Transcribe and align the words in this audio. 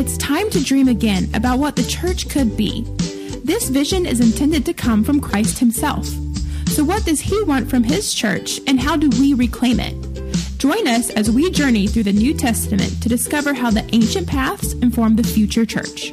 It's 0.00 0.16
time 0.16 0.48
to 0.52 0.64
dream 0.64 0.88
again 0.88 1.28
about 1.34 1.58
what 1.58 1.76
the 1.76 1.82
church 1.82 2.30
could 2.30 2.56
be. 2.56 2.84
This 3.44 3.68
vision 3.68 4.06
is 4.06 4.18
intended 4.18 4.64
to 4.64 4.72
come 4.72 5.04
from 5.04 5.20
Christ 5.20 5.58
Himself. 5.58 6.06
So, 6.68 6.82
what 6.82 7.04
does 7.04 7.20
He 7.20 7.42
want 7.42 7.68
from 7.68 7.82
His 7.82 8.14
church, 8.14 8.60
and 8.66 8.80
how 8.80 8.96
do 8.96 9.10
we 9.20 9.34
reclaim 9.34 9.78
it? 9.78 9.92
Join 10.56 10.88
us 10.88 11.10
as 11.10 11.30
we 11.30 11.50
journey 11.50 11.86
through 11.86 12.04
the 12.04 12.14
New 12.14 12.32
Testament 12.32 13.02
to 13.02 13.10
discover 13.10 13.52
how 13.52 13.70
the 13.70 13.86
ancient 13.94 14.26
paths 14.26 14.72
inform 14.72 15.16
the 15.16 15.22
future 15.22 15.66
church. 15.66 16.12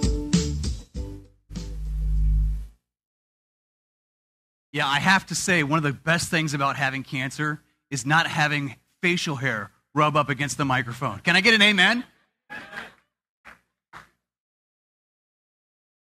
Yeah, 4.74 4.86
I 4.86 5.00
have 5.00 5.28
to 5.28 5.34
say, 5.34 5.64
one 5.64 5.78
of 5.78 5.84
the 5.84 5.94
best 5.94 6.28
things 6.28 6.54
about 6.54 6.76
having 6.76 7.04
cancer 7.04 7.62
is 7.90 8.06
not 8.06 8.28
having 8.28 8.76
facial 9.02 9.38
hair 9.38 9.72
rub 9.94 10.18
up 10.18 10.28
against 10.28 10.58
the 10.58 10.66
microphone. 10.66 11.20
Can 11.20 11.38
I 11.38 11.42
get 11.42 11.54
an 11.54 11.62
amen? 11.62 12.04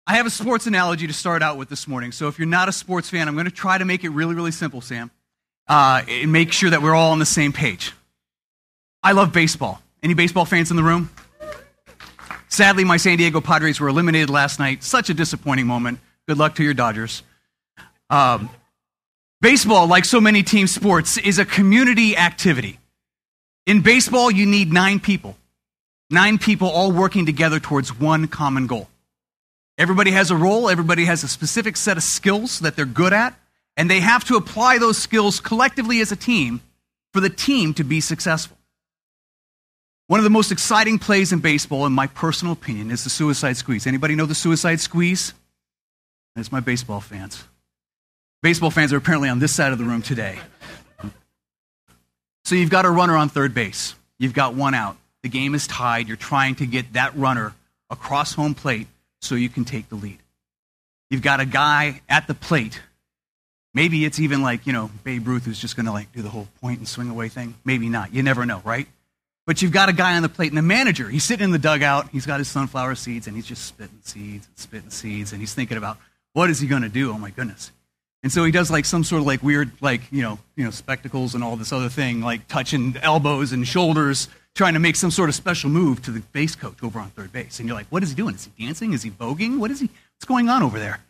I 0.08 0.14
have 0.14 0.24
a 0.24 0.30
sports 0.30 0.66
analogy 0.66 1.06
to 1.06 1.12
start 1.12 1.42
out 1.42 1.58
with 1.58 1.68
this 1.68 1.86
morning. 1.86 2.12
So 2.12 2.28
if 2.28 2.38
you're 2.38 2.48
not 2.48 2.66
a 2.66 2.72
sports 2.72 3.10
fan, 3.10 3.28
I'm 3.28 3.34
going 3.34 3.44
to 3.44 3.50
try 3.50 3.76
to 3.76 3.84
make 3.84 4.04
it 4.04 4.08
really, 4.08 4.34
really 4.34 4.52
simple, 4.52 4.80
Sam, 4.80 5.10
uh, 5.68 6.02
and 6.08 6.32
make 6.32 6.50
sure 6.50 6.70
that 6.70 6.80
we're 6.80 6.94
all 6.94 7.12
on 7.12 7.18
the 7.18 7.26
same 7.26 7.52
page. 7.52 7.92
I 9.02 9.12
love 9.12 9.34
baseball. 9.34 9.82
Any 10.02 10.14
baseball 10.14 10.46
fans 10.46 10.70
in 10.70 10.78
the 10.78 10.82
room? 10.82 11.10
Sadly, 12.48 12.84
my 12.84 12.96
San 12.96 13.18
Diego 13.18 13.42
Padres 13.42 13.80
were 13.80 13.88
eliminated 13.88 14.30
last 14.30 14.58
night. 14.58 14.82
Such 14.82 15.10
a 15.10 15.14
disappointing 15.14 15.66
moment. 15.66 15.98
Good 16.26 16.38
luck 16.38 16.54
to 16.54 16.64
your 16.64 16.72
Dodgers. 16.72 17.22
Um, 18.09 18.48
baseball, 19.42 19.88
like 19.88 20.06
so 20.06 20.22
many 20.22 20.42
team 20.42 20.68
sports, 20.68 21.18
is 21.18 21.38
a 21.38 21.45
community 21.45 22.16
activity. 22.16 22.78
In 23.66 23.82
baseball, 23.82 24.30
you 24.30 24.46
need 24.46 24.72
nine 24.72 25.00
people. 25.00 25.36
Nine 26.09 26.38
people 26.38 26.70
all 26.70 26.92
working 26.92 27.26
together 27.26 27.60
towards 27.60 27.95
one 27.95 28.26
common 28.26 28.66
goal. 28.66 28.88
Everybody 29.78 30.10
has 30.10 30.32
a 30.32 30.37
role, 30.37 30.68
everybody 30.68 31.05
has 31.05 31.23
a 31.23 31.29
specific 31.29 31.76
set 31.76 31.96
of 31.96 32.02
skills 32.02 32.59
that 32.60 32.74
they're 32.74 32.84
good 32.84 33.12
at, 33.12 33.38
and 33.76 33.88
they 33.88 34.01
have 34.01 34.24
to 34.24 34.34
apply 34.34 34.79
those 34.79 34.98
skills 34.98 35.38
collectively 35.38 36.01
as 36.01 36.10
a 36.10 36.16
team 36.16 36.60
for 37.12 37.21
the 37.21 37.30
team 37.30 37.73
to 37.74 37.84
be 37.84 38.01
successful. 38.01 38.59
One 40.09 40.18
of 40.18 40.24
the 40.24 40.30
most 40.30 40.51
exciting 40.51 40.99
plays 40.99 41.32
in 41.32 41.38
baseball, 41.38 41.87
in 41.87 41.93
my 41.93 42.09
personal 42.09 42.54
opinion, 42.54 42.90
is 42.90 43.04
the 43.04 43.10
suicide 43.10 43.56
squeeze. 43.56 43.87
Anybody 43.87 44.16
know 44.16 44.26
the 44.26 44.34
suicide 44.34 44.80
squeeze? 44.80 45.32
That's 46.34 46.51
my 46.51 46.60
baseball 46.60 47.01
fans. 47.01 47.45
Baseball 48.43 48.71
fans 48.71 48.93
are 48.93 48.96
apparently 48.96 49.29
on 49.29 49.38
this 49.38 49.54
side 49.54 49.71
of 49.71 49.79
the 49.79 49.84
room 49.84 50.02
today. 50.02 50.38
So 52.45 52.54
you've 52.54 52.71
got 52.71 52.84
a 52.84 52.90
runner 52.90 53.16
on 53.16 53.29
third 53.29 53.54
base. 53.54 53.95
You've 54.18 54.34
got 54.34 54.54
one 54.54 54.74
out. 54.74 54.96
The 55.23 55.29
game 55.29 55.54
is 55.54 55.66
tied. 55.66 56.09
You're 56.09 56.16
trying 56.16 56.54
to 56.56 56.66
get 56.66 56.95
that 56.95 57.15
runner 57.15 57.54
across 57.90 58.34
home 58.34 58.54
plate 58.54 58.88
so 59.21 59.35
you 59.35 59.49
can 59.49 59.65
take 59.65 59.88
the 59.88 59.95
lead. 59.95 60.19
You've 61.11 61.23
got 61.23 61.41
a 61.41 61.47
guy 61.47 62.01
at 62.09 62.27
the 62.27 62.35
plate. 62.35 62.80
Maybe 63.74 64.05
it's 64.05 64.19
even 64.19 64.43
like, 64.43 64.66
you 64.66 64.72
know, 64.72 64.91
Babe 65.05 65.27
Ruth 65.27 65.44
who's 65.44 65.61
just 65.61 65.77
going 65.77 65.87
to 65.87 65.93
like 65.93 66.12
do 66.12 66.22
the 66.22 66.28
whole 66.28 66.49
point 66.61 66.78
and 66.78 66.88
swing 66.88 67.11
away 67.11 67.28
thing. 67.28 67.55
Maybe 67.65 67.89
not. 67.89 68.12
You 68.12 68.22
never 68.22 68.44
know, 68.47 68.61
right? 68.65 68.87
But 69.47 69.62
you've 69.62 69.72
got 69.72 69.89
a 69.89 69.94
guy 69.94 70.16
on 70.16 70.22
the 70.22 70.28
plate 70.28 70.50
and 70.50 70.59
the 70.59 70.62
manager, 70.62 71.09
he's 71.09 71.25
sitting 71.25 71.44
in 71.44 71.50
the 71.53 71.59
dugout. 71.59 72.11
He's 72.11 72.27
got 72.27 72.39
his 72.39 72.49
sunflower 72.49 72.97
seeds 72.97 73.27
and 73.27 73.34
he's 73.34 73.47
just 73.47 73.65
spitting 73.65 74.00
seeds 74.03 74.47
and 74.47 74.59
spitting 74.59 74.91
seeds 74.91 75.33
and 75.33 75.41
he's 75.41 75.55
thinking 75.55 75.78
about 75.78 75.97
what 76.34 76.50
is 76.50 76.61
he 76.61 76.66
going 76.66 76.83
to 76.83 76.89
do? 76.89 77.11
Oh 77.11 77.19
my 77.19 77.31
goodness. 77.31 77.72
And 78.22 78.33
so 78.33 78.44
he 78.44 78.50
does 78.50 78.71
like 78.71 78.84
some 78.84 79.05
sort 79.05 79.21
of 79.21 79.27
like 79.27 79.43
weird, 79.43 79.71
like, 79.81 80.03
you 80.11 80.22
know, 80.22 80.39
you 80.56 80.65
know, 80.65 80.71
spectacles 80.71 81.34
and 81.34 81.44
all 81.44 81.56
this 81.56 81.72
other 81.72 81.89
thing, 81.89 82.21
like 82.21 82.49
touching 82.49 82.97
elbows 83.00 83.53
and 83.53 83.66
shoulders, 83.66 84.28
trying 84.54 84.75
to 84.75 84.81
make 84.81 84.97
some 84.97 85.10
sort 85.10 85.28
of 85.28 85.34
special 85.34 85.71
move 85.71 86.03
to 86.03 86.10
the 86.10 86.21
base 86.32 86.56
coach 86.56 86.82
over 86.82 86.99
on 86.99 87.10
third 87.10 87.32
base. 87.32 87.59
And 87.59 87.69
you're 87.69 87.77
like, 87.77 87.87
what 87.88 88.03
is 88.03 88.10
he 88.10 88.16
doing? 88.16 88.34
Is 88.34 88.49
he 88.56 88.66
dancing? 88.66 88.93
Is 88.93 89.03
he 89.03 89.10
voguing? 89.10 89.59
What 89.59 89.71
is 89.71 89.81
he? 89.81 89.87
What's 89.87 90.25
going 90.27 90.49
on 90.49 90.62
over 90.62 90.78
there? 90.78 91.00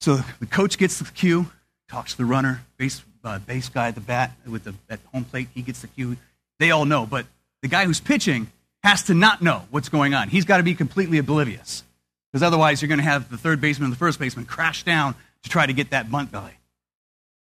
So 0.00 0.16
the 0.40 0.46
coach 0.46 0.76
gets 0.76 0.98
the 0.98 1.04
cue, 1.04 1.46
talks 1.88 2.12
to 2.12 2.18
the 2.18 2.24
runner, 2.24 2.62
base, 2.76 3.02
uh, 3.22 3.38
base 3.38 3.68
guy 3.68 3.88
at 3.88 3.94
the 3.94 4.00
bat 4.00 4.32
with 4.46 4.64
the 4.64 4.74
at 4.90 5.00
home 5.12 5.24
plate. 5.24 5.48
He 5.54 5.62
gets 5.62 5.80
the 5.80 5.86
cue. 5.88 6.16
They 6.58 6.70
all 6.70 6.84
know, 6.84 7.06
but 7.06 7.26
the 7.62 7.68
guy 7.68 7.84
who's 7.86 8.00
pitching 8.00 8.48
has 8.82 9.04
to 9.04 9.14
not 9.14 9.40
know 9.40 9.62
what's 9.70 9.88
going 9.88 10.12
on. 10.12 10.28
He's 10.28 10.44
got 10.44 10.58
to 10.58 10.62
be 10.62 10.74
completely 10.74 11.18
oblivious 11.18 11.84
because 12.30 12.42
otherwise 12.42 12.82
you're 12.82 12.88
going 12.88 12.98
to 12.98 13.04
have 13.04 13.30
the 13.30 13.38
third 13.38 13.60
baseman 13.60 13.86
and 13.86 13.92
the 13.92 13.98
first 13.98 14.18
baseman 14.18 14.44
crash 14.44 14.82
down 14.82 15.14
to 15.44 15.48
try 15.48 15.64
to 15.64 15.72
get 15.72 15.90
that 15.90 16.10
bunt 16.10 16.30
belly. 16.30 16.58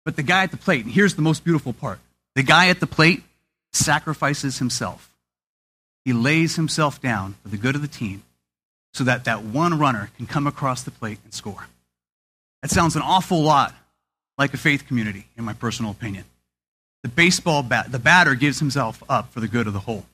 But 0.04 0.16
the 0.16 0.22
guy 0.22 0.42
at 0.42 0.50
the 0.50 0.56
plate, 0.56 0.84
and 0.84 0.92
here's 0.92 1.14
the 1.14 1.22
most 1.22 1.44
beautiful 1.44 1.72
part 1.72 1.98
the 2.34 2.42
guy 2.42 2.68
at 2.68 2.80
the 2.80 2.86
plate 2.86 3.22
sacrifices 3.72 4.58
himself. 4.58 5.14
He 6.04 6.12
lays 6.12 6.56
himself 6.56 7.00
down 7.00 7.34
for 7.42 7.48
the 7.48 7.56
good 7.56 7.74
of 7.74 7.82
the 7.82 7.88
team 7.88 8.22
so 8.92 9.04
that 9.04 9.24
that 9.24 9.42
one 9.42 9.78
runner 9.78 10.10
can 10.16 10.26
come 10.26 10.46
across 10.46 10.82
the 10.82 10.90
plate 10.90 11.18
and 11.24 11.32
score. 11.32 11.66
That 12.62 12.70
sounds 12.70 12.96
an 12.96 13.02
awful 13.02 13.42
lot 13.42 13.74
like 14.36 14.54
a 14.54 14.56
faith 14.56 14.86
community, 14.86 15.26
in 15.36 15.44
my 15.44 15.52
personal 15.52 15.90
opinion. 15.90 16.24
The 17.02 17.08
baseball 17.08 17.62
bat, 17.62 17.92
the 17.92 17.98
batter 17.98 18.34
gives 18.34 18.58
himself 18.58 19.02
up 19.08 19.32
for 19.32 19.40
the 19.40 19.48
good 19.48 19.66
of 19.66 19.72
the 19.72 19.80
whole. 19.80 20.06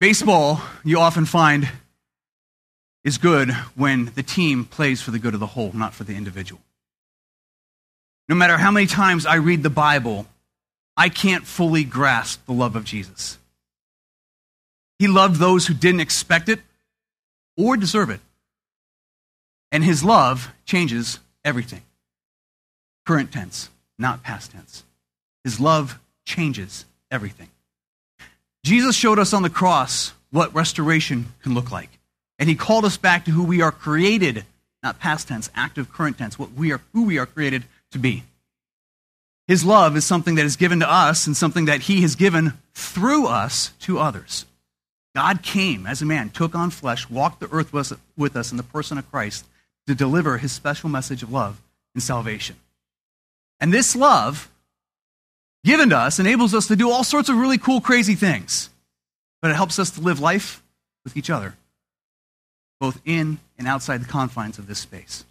Baseball, 0.00 0.60
you 0.84 0.98
often 0.98 1.24
find, 1.24 1.68
is 3.04 3.18
good 3.18 3.50
when 3.74 4.06
the 4.14 4.22
team 4.22 4.64
plays 4.64 5.00
for 5.00 5.10
the 5.10 5.18
good 5.18 5.34
of 5.34 5.40
the 5.40 5.46
whole, 5.46 5.72
not 5.72 5.94
for 5.94 6.04
the 6.04 6.14
individual. 6.14 6.60
No 8.28 8.34
matter 8.34 8.58
how 8.58 8.70
many 8.70 8.86
times 8.86 9.24
I 9.24 9.36
read 9.36 9.62
the 9.62 9.70
Bible, 9.70 10.26
I 10.98 11.08
can't 11.08 11.46
fully 11.46 11.84
grasp 11.84 12.44
the 12.46 12.52
love 12.52 12.74
of 12.74 12.84
Jesus. 12.84 13.38
He 14.98 15.06
loved 15.06 15.36
those 15.36 15.68
who 15.68 15.74
didn't 15.74 16.00
expect 16.00 16.48
it 16.48 16.58
or 17.56 17.76
deserve 17.76 18.10
it. 18.10 18.20
And 19.70 19.84
his 19.84 20.02
love 20.02 20.50
changes 20.64 21.20
everything. 21.44 21.82
Current 23.06 23.30
tense, 23.30 23.70
not 23.96 24.24
past 24.24 24.50
tense. 24.50 24.82
His 25.44 25.60
love 25.60 26.00
changes 26.26 26.84
everything. 27.12 27.48
Jesus 28.64 28.96
showed 28.96 29.20
us 29.20 29.32
on 29.32 29.42
the 29.42 29.50
cross 29.50 30.12
what 30.30 30.52
restoration 30.52 31.26
can 31.44 31.54
look 31.54 31.70
like. 31.70 31.90
And 32.40 32.48
he 32.48 32.56
called 32.56 32.84
us 32.84 32.96
back 32.96 33.24
to 33.26 33.30
who 33.30 33.44
we 33.44 33.62
are 33.62 33.72
created, 33.72 34.44
not 34.82 34.98
past 34.98 35.28
tense, 35.28 35.48
active 35.54 35.92
current 35.92 36.18
tense, 36.18 36.40
what 36.40 36.54
we 36.54 36.72
are, 36.72 36.80
who 36.92 37.04
we 37.04 37.18
are 37.18 37.26
created 37.26 37.62
to 37.92 38.00
be. 38.00 38.24
His 39.48 39.64
love 39.64 39.96
is 39.96 40.04
something 40.04 40.34
that 40.34 40.44
is 40.44 40.56
given 40.56 40.80
to 40.80 40.90
us 40.90 41.26
and 41.26 41.36
something 41.36 41.64
that 41.64 41.80
he 41.82 42.02
has 42.02 42.14
given 42.14 42.52
through 42.74 43.26
us 43.26 43.72
to 43.80 43.98
others. 43.98 44.44
God 45.16 45.42
came 45.42 45.86
as 45.86 46.02
a 46.02 46.06
man, 46.06 46.28
took 46.28 46.54
on 46.54 46.70
flesh, 46.70 47.08
walked 47.08 47.40
the 47.40 47.50
earth 47.50 47.72
with 47.72 48.36
us 48.36 48.50
in 48.50 48.58
the 48.58 48.62
person 48.62 48.98
of 48.98 49.10
Christ 49.10 49.46
to 49.86 49.94
deliver 49.94 50.36
his 50.36 50.52
special 50.52 50.90
message 50.90 51.22
of 51.22 51.32
love 51.32 51.60
and 51.94 52.02
salvation. 52.02 52.56
And 53.58 53.72
this 53.72 53.96
love 53.96 54.50
given 55.64 55.88
to 55.90 55.96
us 55.96 56.20
enables 56.20 56.54
us 56.54 56.68
to 56.68 56.76
do 56.76 56.90
all 56.90 57.02
sorts 57.02 57.30
of 57.30 57.36
really 57.36 57.58
cool, 57.58 57.80
crazy 57.80 58.14
things. 58.14 58.68
But 59.40 59.50
it 59.50 59.54
helps 59.54 59.78
us 59.78 59.90
to 59.92 60.00
live 60.00 60.20
life 60.20 60.62
with 61.04 61.16
each 61.16 61.30
other, 61.30 61.54
both 62.80 63.00
in 63.04 63.38
and 63.56 63.66
outside 63.66 64.02
the 64.02 64.08
confines 64.08 64.58
of 64.58 64.66
this 64.66 64.78
space. 64.78 65.24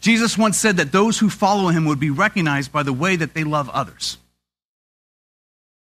Jesus 0.00 0.38
once 0.38 0.56
said 0.56 0.76
that 0.76 0.92
those 0.92 1.18
who 1.18 1.28
follow 1.28 1.68
him 1.68 1.84
would 1.86 2.00
be 2.00 2.10
recognized 2.10 2.72
by 2.72 2.82
the 2.82 2.92
way 2.92 3.16
that 3.16 3.34
they 3.34 3.44
love 3.44 3.68
others. 3.70 4.18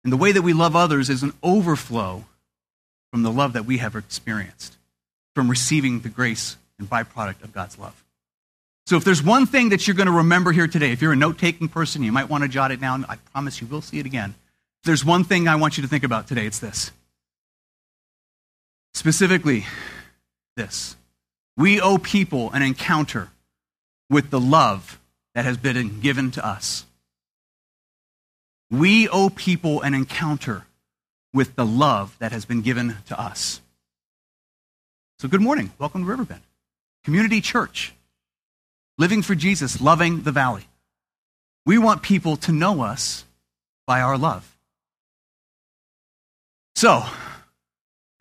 And 0.04 0.14
the 0.14 0.18
way 0.18 0.32
that 0.32 0.42
we 0.42 0.54
love 0.54 0.76
others 0.76 1.10
is 1.10 1.24
an 1.24 1.34
overflow 1.44 2.26
from 3.12 3.24
the 3.24 3.32
love 3.32 3.54
that 3.54 3.66
we 3.66 3.80
have 3.80 3.96
experienced, 3.96 4.78
from 5.36 5.50
receiving 5.50 6.00
the 6.00 6.10
grace 6.10 6.58
and 6.78 6.90
byproduct 6.90 7.44
of 7.44 7.54
God's 7.54 7.78
love. 7.78 8.04
So, 8.88 8.96
if 8.96 9.04
there's 9.04 9.22
one 9.22 9.46
thing 9.46 9.70
that 9.70 9.88
you're 9.88 9.96
going 9.96 10.08
to 10.08 10.12
remember 10.12 10.52
here 10.52 10.68
today, 10.68 10.92
if 10.92 11.02
you're 11.02 11.12
a 11.12 11.18
note 11.18 11.38
taking 11.38 11.68
person, 11.68 12.02
you 12.02 12.12
might 12.12 12.30
want 12.30 12.44
to 12.44 12.48
jot 12.48 12.72
it 12.72 12.82
down. 12.82 13.06
I 13.08 13.18
promise 13.34 13.62
you 13.62 13.68
will 13.68 13.82
see 13.82 14.00
it 14.00 14.06
again. 14.06 14.34
If 14.82 14.86
there's 14.86 15.06
one 15.06 15.24
thing 15.24 15.48
I 15.48 15.58
want 15.58 15.78
you 15.78 15.84
to 15.84 15.90
think 15.90 16.04
about 16.04 16.28
today, 16.28 16.46
it's 16.46 16.60
this. 16.60 16.92
Specifically, 18.96 19.66
this. 20.56 20.96
We 21.56 21.80
owe 21.82 21.98
people 21.98 22.52
an 22.52 22.64
encounter 22.64 23.30
with 24.10 24.30
the 24.32 24.40
love 24.40 25.00
that 25.36 25.46
has 25.46 25.58
been 25.58 26.00
given 26.00 26.32
to 26.32 26.46
us. 26.46 26.86
We 28.72 29.08
owe 29.08 29.30
people 29.30 29.82
an 29.82 29.94
encounter 29.94 30.66
with 31.34 31.56
the 31.56 31.66
love 31.66 32.16
that 32.20 32.32
has 32.32 32.46
been 32.46 32.62
given 32.62 32.98
to 33.08 33.20
us. 33.20 33.62
So, 35.20 35.28
good 35.28 35.42
morning. 35.42 35.72
Welcome 35.78 36.04
to 36.04 36.10
Riverbend 36.10 36.42
Community 37.04 37.42
Church, 37.42 37.94
living 38.98 39.22
for 39.22 39.36
Jesus, 39.36 39.82
loving 39.82 40.24
the 40.24 40.32
valley. 40.32 40.68
We 41.66 41.78
want 41.78 42.02
people 42.02 42.38
to 42.38 42.52
know 42.52 42.82
us 42.82 43.26
by 43.86 44.02
our 44.02 44.18
love. 44.18 44.58
So, 46.76 47.04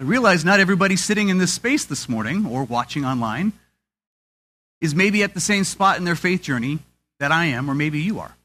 I 0.01 0.05
realize 0.05 0.45
not 0.45 0.61
everybody's 0.61 1.05
sitting 1.05 1.29
in 1.29 1.39
this 1.39 1.53
space 1.53 1.85
this 1.85 2.09
morning 2.09 2.47
or 2.47 2.65
watching 2.65 3.05
online 3.05 3.53
is 4.81 4.95
maybe 4.95 5.23
at 5.23 5.35
the 5.35 5.41
same 5.41 5.65
spot 5.65 5.99
in 5.99 6.05
their 6.05 6.17
faith 6.17 6.43
journey 6.43 6.79
that 7.19 7.33
I 7.33 7.47
am, 7.47 7.71
or 7.71 7.75
maybe 7.75 8.01
you 8.01 8.21
are. 8.21 8.37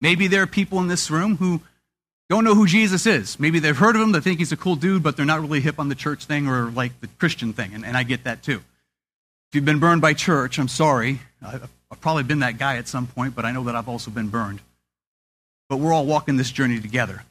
Maybe 0.00 0.26
there 0.26 0.42
are 0.42 0.46
people 0.46 0.78
in 0.80 0.88
this 0.88 1.10
room 1.10 1.36
who 1.36 1.60
don't 2.28 2.44
know 2.44 2.54
who 2.54 2.66
Jesus 2.66 3.06
is. 3.06 3.38
Maybe 3.38 3.58
they've 3.58 3.76
heard 3.76 3.96
of 3.96 4.02
him, 4.02 4.12
they 4.12 4.20
think 4.20 4.38
he's 4.38 4.52
a 4.52 4.56
cool 4.56 4.76
dude, 4.76 5.02
but 5.02 5.16
they're 5.16 5.26
not 5.26 5.40
really 5.40 5.60
hip 5.60 5.78
on 5.78 5.88
the 5.88 5.94
church 5.94 6.24
thing 6.24 6.48
or 6.48 6.70
like 6.70 7.00
the 7.00 7.08
Christian 7.18 7.52
thing, 7.52 7.74
and, 7.74 7.84
and 7.84 7.96
I 7.96 8.02
get 8.02 8.24
that 8.24 8.42
too. 8.42 8.62
If 9.50 9.56
you've 9.56 9.64
been 9.64 9.80
burned 9.80 10.00
by 10.00 10.14
church, 10.14 10.58
I'm 10.58 10.68
sorry. 10.68 11.20
I've, 11.42 11.68
probably 12.00 12.22
been 12.22 12.38
that 12.38 12.56
guy 12.56 12.76
at 12.76 12.86
some 12.86 13.08
point, 13.08 13.34
but 13.34 13.44
I 13.44 13.50
know 13.50 13.64
that 13.64 13.74
I've 13.74 13.88
also 13.88 14.12
been 14.12 14.28
burned. 14.28 14.60
But 15.68 15.78
we're 15.78 15.92
all 15.92 16.06
walking 16.06 16.36
this 16.36 16.52
journey 16.52 16.80
together. 16.80 17.24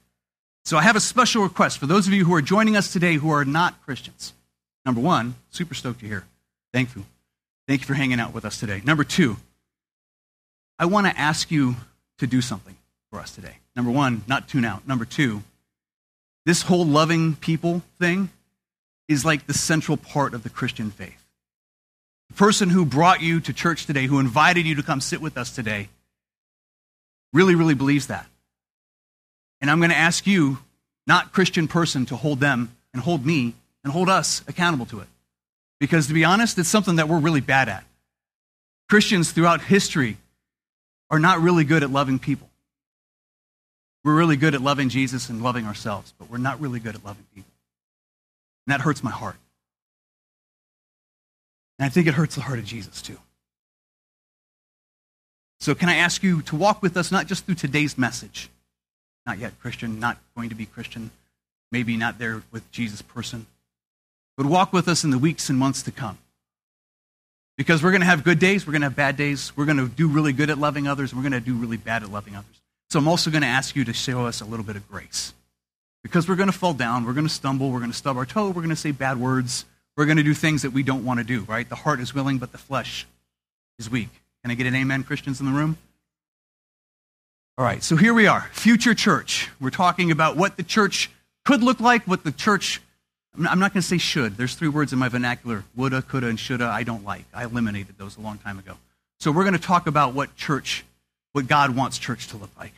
So 0.65 0.77
I 0.77 0.81
have 0.81 0.97
a 0.97 0.99
special 0.99 1.43
request 1.43 1.77
for 1.77 1.85
those 1.85 2.07
of 2.07 2.13
you 2.13 2.25
who 2.25 2.33
are 2.35 2.41
joining 2.41 2.75
us 2.75 2.91
today 2.91 3.15
who 3.15 3.31
are 3.31 3.45
not 3.45 3.81
Christians. 3.85 4.33
Number 4.85 4.99
one, 4.99 5.35
super 5.49 5.73
stoked 5.73 6.01
you're 6.01 6.09
here. 6.09 6.25
Thank 6.73 6.95
you. 6.95 7.05
Thank 7.69 7.81
you 7.81 7.85
for 7.85 7.93
hanging 7.93 8.19
out 8.19 8.33
with 8.33 8.45
us 8.45 8.59
today. 8.59 8.81
Number 8.83 9.03
two, 9.03 9.37
I 10.79 10.87
want 10.87 11.05
to 11.05 11.15
ask 11.15 11.51
you 11.51 11.75
to 12.17 12.25
do 12.25 12.41
something 12.41 12.75
for 13.11 13.19
us 13.19 13.35
today. 13.35 13.57
Number 13.75 13.91
one, 13.91 14.23
not 14.27 14.47
tune 14.47 14.65
out. 14.65 14.87
Number 14.87 15.05
two, 15.05 15.43
this 16.47 16.63
whole 16.63 16.83
loving 16.83 17.35
people 17.35 17.83
thing 17.99 18.29
is 19.07 19.23
like 19.23 19.45
the 19.45 19.53
central 19.53 19.97
part 19.97 20.33
of 20.33 20.41
the 20.41 20.49
Christian 20.49 20.89
faith. 20.89 21.23
The 22.29 22.33
person 22.33 22.69
who 22.69 22.85
brought 22.85 23.21
you 23.21 23.39
to 23.39 23.53
church 23.53 23.85
today, 23.85 24.07
who 24.07 24.19
invited 24.19 24.65
you 24.65 24.73
to 24.73 24.81
come 24.81 24.99
sit 24.99 25.21
with 25.21 25.37
us 25.37 25.53
today, 25.53 25.89
really, 27.33 27.53
really 27.53 27.75
believes 27.75 28.07
that. 28.07 28.25
And 29.61 29.69
I'm 29.69 29.77
going 29.77 29.91
to 29.91 29.95
ask 29.95 30.25
you, 30.25 30.57
not 31.05 31.33
Christian 31.33 31.67
person, 31.67 32.07
to 32.07 32.15
hold 32.15 32.39
them 32.39 32.75
and 32.95 33.03
hold 33.03 33.23
me 33.23 33.53
and 33.83 33.93
hold 33.93 34.09
us 34.09 34.41
accountable 34.47 34.87
to 34.87 35.01
it. 35.01 35.07
Because 35.79 36.07
to 36.07 36.13
be 36.13 36.25
honest, 36.25 36.57
it's 36.57 36.69
something 36.69 36.97
that 36.97 37.07
we're 37.07 37.19
really 37.19 37.41
bad 37.41 37.69
at. 37.69 37.83
Christians 38.89 39.31
throughout 39.31 39.61
history 39.61 40.17
are 41.09 41.19
not 41.19 41.39
really 41.41 41.63
good 41.63 41.83
at 41.83 41.89
loving 41.89 42.19
people. 42.19 42.49
We're 44.03 44.15
really 44.15 44.37
good 44.37 44.55
at 44.55 44.61
loving 44.61 44.89
Jesus 44.89 45.29
and 45.29 45.41
loving 45.41 45.65
ourselves, 45.65 46.13
but 46.17 46.29
we're 46.29 46.37
not 46.37 46.59
really 46.59 46.79
good 46.79 46.95
at 46.95 47.05
loving 47.05 47.25
people. 47.33 47.51
And 48.65 48.73
that 48.73 48.81
hurts 48.81 49.03
my 49.03 49.11
heart. 49.11 49.35
And 51.77 51.85
I 51.85 51.89
think 51.89 52.07
it 52.07 52.13
hurts 52.13 52.35
the 52.35 52.41
heart 52.41 52.59
of 52.59 52.65
Jesus 52.65 53.01
too. 53.01 53.17
So, 55.59 55.75
can 55.75 55.89
I 55.89 55.95
ask 55.95 56.23
you 56.23 56.41
to 56.43 56.55
walk 56.55 56.81
with 56.81 56.95
us 56.95 57.11
not 57.11 57.27
just 57.27 57.45
through 57.45 57.55
today's 57.55 57.97
message, 57.97 58.49
not 59.25 59.39
yet 59.39 59.59
Christian, 59.59 59.99
not 59.99 60.17
going 60.35 60.49
to 60.49 60.55
be 60.55 60.65
Christian, 60.65 61.11
maybe 61.71 61.97
not 61.97 62.17
there 62.17 62.41
with 62.51 62.69
Jesus 62.71 63.01
person, 63.01 63.45
but 64.39 64.47
walk 64.47 64.71
with 64.71 64.87
us 64.87 65.03
in 65.03 65.09
the 65.09 65.17
weeks 65.17 65.49
and 65.49 65.59
months 65.59 65.83
to 65.83 65.91
come. 65.91 66.17
Because 67.57 67.83
we're 67.83 67.91
going 67.91 67.99
to 67.99 68.07
have 68.07 68.23
good 68.23 68.39
days, 68.39 68.65
we're 68.65 68.71
going 68.71 68.83
to 68.83 68.85
have 68.85 68.95
bad 68.95 69.17
days, 69.17 69.51
we're 69.57 69.65
going 69.65 69.75
to 69.75 69.89
do 69.89 70.07
really 70.07 70.31
good 70.31 70.49
at 70.49 70.57
loving 70.57 70.87
others, 70.87 71.11
and 71.11 71.21
we're 71.21 71.29
going 71.29 71.43
to 71.43 71.45
do 71.45 71.55
really 71.55 71.75
bad 71.75 72.03
at 72.03 72.09
loving 72.09 72.37
others. 72.37 72.61
So 72.89 72.99
I'm 72.99 73.09
also 73.09 73.31
going 73.31 73.41
to 73.41 73.49
ask 73.49 73.75
you 73.75 73.83
to 73.83 73.91
show 73.91 74.25
us 74.25 74.39
a 74.39 74.45
little 74.45 74.65
bit 74.65 74.77
of 74.77 74.87
grace. 74.89 75.33
Because 76.03 76.29
we're 76.29 76.37
going 76.37 76.49
to 76.49 76.57
fall 76.57 76.73
down, 76.73 77.03
we're 77.03 77.11
going 77.11 77.27
to 77.27 77.33
stumble, 77.33 77.69
we're 77.69 77.79
going 77.79 77.91
to 77.91 77.97
stub 77.97 78.15
our 78.15 78.25
toe, 78.25 78.47
we're 78.47 78.61
going 78.61 78.69
to 78.69 78.77
say 78.77 78.91
bad 78.91 79.19
words, 79.19 79.65
we're 79.97 80.05
going 80.05 80.15
to 80.15 80.23
do 80.23 80.33
things 80.33 80.61
that 80.61 80.71
we 80.71 80.83
don't 80.83 81.03
want 81.03 81.19
to 81.19 81.25
do, 81.25 81.41
right? 81.41 81.67
The 81.67 81.75
heart 81.75 81.99
is 81.99 82.13
willing, 82.13 82.37
but 82.37 82.53
the 82.53 82.57
flesh 82.57 83.05
is 83.77 83.89
weak. 83.89 84.07
Can 84.43 84.51
I 84.51 84.53
get 84.53 84.67
an 84.67 84.75
amen, 84.75 85.03
Christians 85.03 85.41
in 85.41 85.47
the 85.47 85.51
room? 85.51 85.77
All 87.57 87.65
right, 87.65 87.83
so 87.83 87.97
here 87.97 88.13
we 88.13 88.25
are, 88.27 88.49
future 88.53 88.93
church. 88.93 89.49
We're 89.59 89.69
talking 89.69 90.11
about 90.11 90.37
what 90.37 90.55
the 90.55 90.63
church 90.63 91.11
could 91.43 91.61
look 91.61 91.81
like, 91.81 92.07
what 92.07 92.23
the 92.23 92.31
church, 92.31 92.81
I'm 93.35 93.59
not 93.59 93.73
going 93.73 93.81
to 93.81 93.87
say 93.87 93.97
should. 93.97 94.37
There's 94.37 94.55
three 94.55 94.67
words 94.67 94.91
in 94.91 94.99
my 94.99 95.07
vernacular 95.07 95.63
woulda, 95.75 96.01
coulda, 96.01 96.27
and 96.27 96.39
shoulda 96.39 96.65
I 96.65 96.83
don't 96.83 97.05
like. 97.05 97.25
I 97.33 97.43
eliminated 97.43 97.97
those 97.97 98.17
a 98.17 98.21
long 98.21 98.37
time 98.39 98.59
ago. 98.59 98.75
So 99.19 99.31
we're 99.31 99.43
going 99.43 99.53
to 99.53 99.59
talk 99.59 99.87
about 99.87 100.13
what 100.13 100.35
church, 100.35 100.83
what 101.33 101.47
God 101.47 101.75
wants 101.75 101.97
church 101.97 102.27
to 102.29 102.37
look 102.37 102.49
like. 102.57 102.73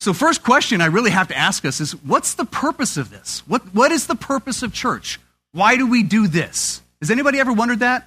So, 0.00 0.12
first 0.12 0.42
question 0.42 0.80
I 0.80 0.86
really 0.86 1.10
have 1.10 1.28
to 1.28 1.36
ask 1.36 1.64
us 1.64 1.80
is 1.80 1.92
what's 2.04 2.34
the 2.34 2.44
purpose 2.44 2.96
of 2.96 3.10
this? 3.10 3.42
What, 3.46 3.62
what 3.74 3.90
is 3.90 4.06
the 4.06 4.14
purpose 4.14 4.62
of 4.62 4.72
church? 4.72 5.18
Why 5.52 5.76
do 5.76 5.86
we 5.86 6.02
do 6.02 6.28
this? 6.28 6.82
Has 7.00 7.10
anybody 7.10 7.40
ever 7.40 7.52
wondered 7.52 7.80
that? 7.80 8.06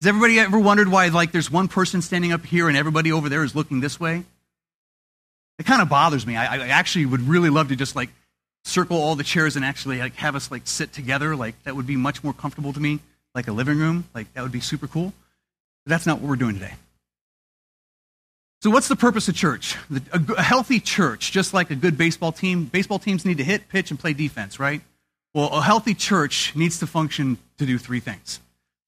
Has 0.00 0.06
everybody 0.06 0.38
ever 0.38 0.58
wondered 0.58 0.88
why, 0.88 1.08
like, 1.08 1.32
there's 1.32 1.50
one 1.50 1.66
person 1.66 2.02
standing 2.02 2.32
up 2.32 2.46
here 2.46 2.68
and 2.68 2.76
everybody 2.76 3.10
over 3.10 3.28
there 3.28 3.42
is 3.42 3.56
looking 3.56 3.80
this 3.80 3.98
way? 3.98 4.24
It 5.58 5.66
kind 5.66 5.82
of 5.82 5.88
bothers 5.88 6.24
me. 6.24 6.36
I, 6.36 6.66
I 6.66 6.68
actually 6.68 7.06
would 7.06 7.22
really 7.22 7.50
love 7.50 7.68
to 7.68 7.76
just, 7.76 7.96
like, 7.96 8.10
circle 8.68 9.00
all 9.00 9.16
the 9.16 9.24
chairs 9.24 9.56
and 9.56 9.64
actually, 9.64 9.98
like, 9.98 10.14
have 10.16 10.36
us, 10.36 10.50
like, 10.50 10.66
sit 10.66 10.92
together. 10.92 11.34
Like, 11.34 11.60
that 11.64 11.74
would 11.74 11.86
be 11.86 11.96
much 11.96 12.22
more 12.22 12.32
comfortable 12.32 12.72
to 12.72 12.80
me, 12.80 13.00
like 13.34 13.48
a 13.48 13.52
living 13.52 13.78
room. 13.78 14.04
Like, 14.14 14.32
that 14.34 14.42
would 14.42 14.52
be 14.52 14.60
super 14.60 14.86
cool. 14.86 15.12
But 15.84 15.90
that's 15.90 16.06
not 16.06 16.20
what 16.20 16.28
we're 16.28 16.36
doing 16.36 16.54
today. 16.54 16.74
So, 18.60 18.70
what's 18.70 18.88
the 18.88 18.96
purpose 18.96 19.28
of 19.28 19.36
church? 19.36 19.76
A, 20.12 20.42
healthy 20.42 20.80
church, 20.80 21.30
just 21.30 21.54
like 21.54 21.70
a 21.70 21.76
good 21.76 21.96
baseball 21.96 22.32
team, 22.32 22.64
baseball 22.64 22.98
teams 22.98 23.24
need 23.24 23.38
to 23.38 23.44
hit, 23.44 23.68
pitch, 23.68 23.90
and 23.90 23.98
play 23.98 24.12
defense, 24.12 24.58
right? 24.58 24.82
Well, 25.32 25.48
a 25.48 25.62
healthy 25.62 25.94
church 25.94 26.56
needs 26.56 26.78
to 26.80 26.86
function 26.86 27.38
to 27.58 27.66
do 27.66 27.78
three 27.78 28.00
things. 28.00 28.40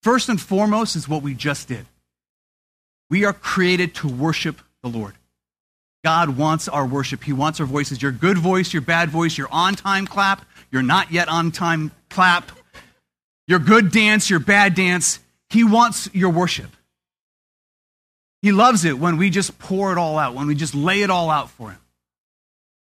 First 0.02 0.28
and 0.28 0.40
foremost 0.40 0.96
is 0.96 1.08
what 1.08 1.22
we 1.22 1.34
just 1.34 1.68
did. 1.68 1.86
We 3.08 3.24
are 3.24 3.32
created 3.32 3.94
to 3.96 4.08
worship 4.08 4.60
the 4.82 4.88
Lord. 4.88 5.14
God 6.02 6.36
wants 6.36 6.68
our 6.68 6.86
worship. 6.86 7.24
He 7.24 7.32
wants 7.32 7.60
our 7.60 7.66
voices. 7.66 8.00
Your 8.00 8.12
good 8.12 8.38
voice, 8.38 8.72
your 8.72 8.82
bad 8.82 9.10
voice, 9.10 9.36
your 9.36 9.48
on 9.50 9.74
time 9.74 10.06
clap, 10.06 10.44
your 10.70 10.82
not 10.82 11.12
yet 11.12 11.28
on 11.28 11.50
time 11.50 11.92
clap, 12.08 12.52
your 13.46 13.58
good 13.58 13.90
dance, 13.92 14.30
your 14.30 14.38
bad 14.38 14.74
dance. 14.74 15.20
He 15.50 15.64
wants 15.64 16.08
your 16.14 16.30
worship. 16.30 16.70
He 18.42 18.52
loves 18.52 18.84
it 18.84 18.98
when 18.98 19.18
we 19.18 19.28
just 19.28 19.58
pour 19.58 19.92
it 19.92 19.98
all 19.98 20.18
out, 20.18 20.34
when 20.34 20.46
we 20.46 20.54
just 20.54 20.74
lay 20.74 21.02
it 21.02 21.10
all 21.10 21.30
out 21.30 21.50
for 21.50 21.70
him. 21.70 21.78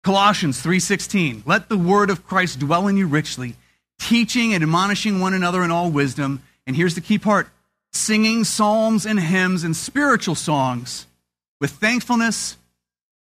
Colossians 0.04 0.62
3:16 0.62 1.42
Let 1.44 1.68
the 1.68 1.78
word 1.78 2.10
of 2.10 2.26
Christ 2.26 2.60
dwell 2.60 2.86
in 2.86 2.96
you 2.96 3.06
richly, 3.06 3.56
teaching 3.98 4.54
and 4.54 4.62
admonishing 4.62 5.18
one 5.18 5.34
another 5.34 5.64
in 5.64 5.72
all 5.72 5.90
wisdom, 5.90 6.42
and 6.66 6.76
here's 6.76 6.94
the 6.94 7.00
key 7.00 7.18
part, 7.18 7.48
singing 7.92 8.44
psalms 8.44 9.04
and 9.04 9.18
hymns 9.18 9.64
and 9.64 9.76
spiritual 9.76 10.36
songs 10.36 11.06
with 11.60 11.72
thankfulness 11.72 12.56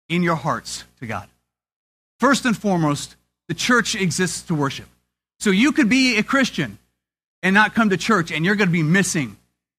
in 0.09 0.23
your 0.23 0.37
hearts 0.37 0.85
to 1.01 1.07
God. 1.07 1.29
First 2.19 2.45
and 2.45 2.57
foremost, 2.57 3.17
the 3.47 3.55
church 3.55 3.95
exists 3.95 4.43
to 4.43 4.55
worship. 4.55 4.89
So 5.39 5.51
you 5.51 5.73
could 5.73 5.89
be 5.89 6.19
a 6.19 6.23
Christian 6.23 6.79
and 7.43 7.55
not 7.55 7.75
come 7.75 7.91
to 7.91 7.97
church 7.97 8.31
and 8.31 8.45
you're 8.45 8.57
going 8.57 8.69
to 8.69 8.73
be 8.73 8.83
missing 8.83 9.37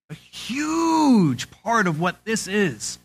a 0.09 0.13
huge 0.13 1.51
part 1.51 1.87
of 1.87 1.99
what 1.99 2.23
this 2.25 2.47
is. 2.47 2.97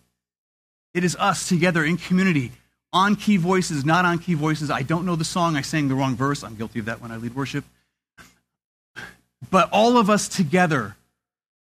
It 0.95 1.05
is 1.05 1.17
us 1.17 1.49
together 1.49 1.85
in 1.85 1.97
community 1.97 2.53
on 2.93 3.17
key 3.17 3.37
voices, 3.37 3.85
not 3.85 4.05
on 4.05 4.21
key 4.21 4.35
voices. 4.35 4.71
I 4.71 4.83
don't 4.83 5.05
know 5.05 5.17
the 5.17 5.25
song. 5.25 5.57
I 5.57 5.63
sang 5.63 5.89
the 5.89 5.97
wrong 5.97 6.15
verse. 6.15 6.45
I'm 6.45 6.55
guilty 6.55 6.79
of 6.79 6.85
that 6.87 7.03
when 7.03 7.11
I 7.11 7.17
lead 7.17 7.35
worship. 7.35 7.65
But 9.51 9.69
all 9.73 9.99
of 9.99 10.09
us 10.09 10.29
together 10.29 10.97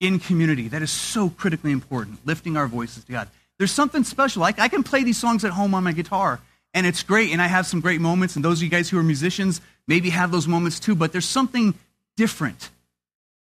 in 0.00 0.20
community, 0.20 0.68
that 0.68 0.80
is 0.80 0.92
so 0.92 1.28
critically 1.28 1.72
important, 1.72 2.24
lifting 2.24 2.56
our 2.56 2.68
voices 2.68 3.04
to 3.04 3.12
God. 3.12 3.28
There's 3.58 3.72
something 3.72 4.04
special. 4.04 4.44
I, 4.44 4.54
I 4.56 4.68
can 4.68 4.82
play 4.82 5.02
these 5.04 5.18
songs 5.18 5.44
at 5.44 5.50
home 5.52 5.74
on 5.74 5.84
my 5.84 5.92
guitar, 5.92 6.40
and 6.74 6.86
it's 6.86 7.02
great, 7.02 7.32
and 7.32 7.42
I 7.42 7.46
have 7.46 7.66
some 7.66 7.80
great 7.80 8.00
moments. 8.00 8.36
And 8.36 8.44
those 8.44 8.58
of 8.58 8.62
you 8.62 8.68
guys 8.68 8.88
who 8.88 8.98
are 8.98 9.02
musicians 9.02 9.60
maybe 9.86 10.10
have 10.10 10.30
those 10.30 10.46
moments 10.46 10.78
too, 10.78 10.94
but 10.94 11.12
there's 11.12 11.24
something 11.28 11.74
different 12.16 12.70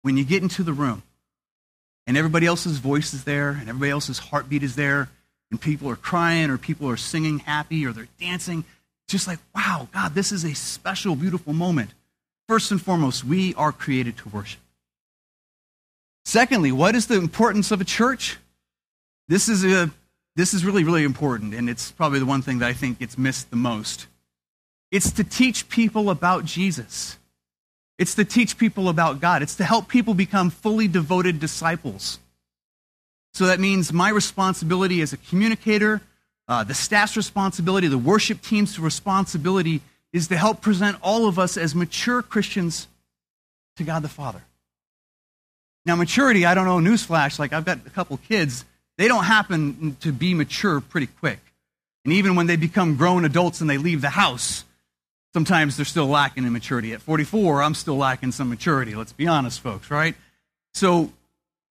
when 0.01 0.17
you 0.17 0.23
get 0.23 0.41
into 0.41 0.63
the 0.63 0.73
room 0.73 1.03
and 2.09 2.17
everybody 2.17 2.47
else's 2.47 2.79
voice 2.79 3.13
is 3.13 3.23
there, 3.23 3.51
and 3.51 3.69
everybody 3.69 3.91
else's 3.91 4.17
heartbeat 4.17 4.63
is 4.63 4.75
there, 4.75 5.09
and 5.51 5.61
people 5.61 5.87
are 5.87 5.95
crying 5.95 6.49
or 6.49 6.57
people 6.57 6.89
are 6.89 6.97
singing 6.97 7.37
happy 7.37 7.85
or 7.85 7.91
they're 7.91 8.07
dancing. 8.19 8.65
Just 9.07 9.27
like, 9.27 9.37
wow, 9.53 9.87
God, 9.93 10.15
this 10.15 10.31
is 10.31 10.43
a 10.43 10.55
special, 10.55 11.15
beautiful 11.15 11.53
moment. 11.53 11.91
First 12.47 12.71
and 12.71 12.81
foremost, 12.81 13.23
we 13.23 13.53
are 13.53 13.71
created 13.71 14.17
to 14.17 14.29
worship. 14.29 14.59
Secondly, 16.25 16.71
what 16.71 16.95
is 16.95 17.05
the 17.05 17.17
importance 17.17 17.69
of 17.69 17.79
a 17.79 17.85
church? 17.85 18.37
This 19.29 19.47
is, 19.47 19.63
a, 19.63 19.91
this 20.35 20.55
is 20.55 20.65
really, 20.65 20.83
really 20.83 21.03
important, 21.03 21.53
and 21.53 21.69
it's 21.69 21.91
probably 21.91 22.17
the 22.17 22.25
one 22.25 22.41
thing 22.41 22.59
that 22.59 22.67
I 22.67 22.73
think 22.73 22.97
gets 22.97 23.15
missed 23.15 23.51
the 23.51 23.55
most. 23.55 24.07
It's 24.91 25.11
to 25.11 25.23
teach 25.23 25.69
people 25.69 26.09
about 26.09 26.45
Jesus. 26.45 27.17
It's 27.99 28.15
to 28.15 28.25
teach 28.25 28.57
people 28.57 28.89
about 28.89 29.19
God. 29.19 29.43
It's 29.43 29.55
to 29.57 29.63
help 29.63 29.87
people 29.87 30.15
become 30.15 30.49
fully 30.49 30.87
devoted 30.87 31.39
disciples. 31.39 32.17
So 33.35 33.45
that 33.45 33.59
means 33.59 33.93
my 33.93 34.09
responsibility 34.09 34.99
as 35.01 35.13
a 35.13 35.17
communicator, 35.17 36.01
uh, 36.47 36.63
the 36.63 36.73
staff's 36.73 37.15
responsibility, 37.15 37.87
the 37.87 37.99
worship 37.99 38.41
team's 38.41 38.79
responsibility 38.79 39.81
is 40.11 40.29
to 40.29 40.37
help 40.37 40.61
present 40.61 40.97
all 41.03 41.27
of 41.27 41.37
us 41.37 41.55
as 41.55 41.75
mature 41.75 42.23
Christians 42.23 42.87
to 43.77 43.83
God 43.83 44.01
the 44.01 44.09
Father. 44.09 44.41
Now, 45.85 45.95
maturity, 45.95 46.47
I 46.47 46.55
don't 46.55 46.65
know, 46.65 46.79
newsflash, 46.79 47.37
like 47.37 47.53
I've 47.53 47.65
got 47.65 47.85
a 47.85 47.91
couple 47.91 48.17
kids, 48.17 48.65
they 48.99 49.07
don't 49.07 49.23
happen 49.23 49.95
to 50.01 50.11
be 50.11 50.33
mature 50.33 50.81
pretty 50.81 51.07
quick. 51.07 51.39
And 52.03 52.13
even 52.13 52.35
when 52.35 52.47
they 52.47 52.57
become 52.57 52.97
grown 52.97 53.23
adults 53.23 53.61
and 53.61 53.69
they 53.69 53.77
leave 53.77 54.01
the 54.01 54.09
house, 54.09 54.65
sometimes 55.31 55.77
they're 55.77 55.85
still 55.85 56.07
lacking 56.07 56.43
in 56.43 56.51
maturity. 56.51 56.91
At 56.91 57.01
44, 57.01 57.63
I'm 57.63 57.75
still 57.75 57.95
lacking 57.95 58.33
some 58.33 58.49
maturity, 58.49 58.95
let's 58.95 59.13
be 59.13 59.25
honest, 59.25 59.61
folks, 59.61 59.89
right? 59.89 60.15
So 60.73 61.13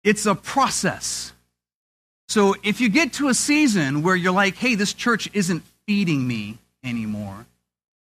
it's 0.02 0.26
a 0.26 0.34
process. 0.34 1.32
So 2.28 2.56
if 2.62 2.82
you 2.82 2.90
get 2.90 3.14
to 3.14 3.28
a 3.28 3.34
season 3.34 4.02
where 4.02 4.14
you're 4.14 4.30
like, 4.30 4.56
hey, 4.56 4.74
this 4.74 4.92
church 4.92 5.30
isn't 5.32 5.62
feeding 5.86 6.28
me 6.28 6.58
anymore, 6.84 7.46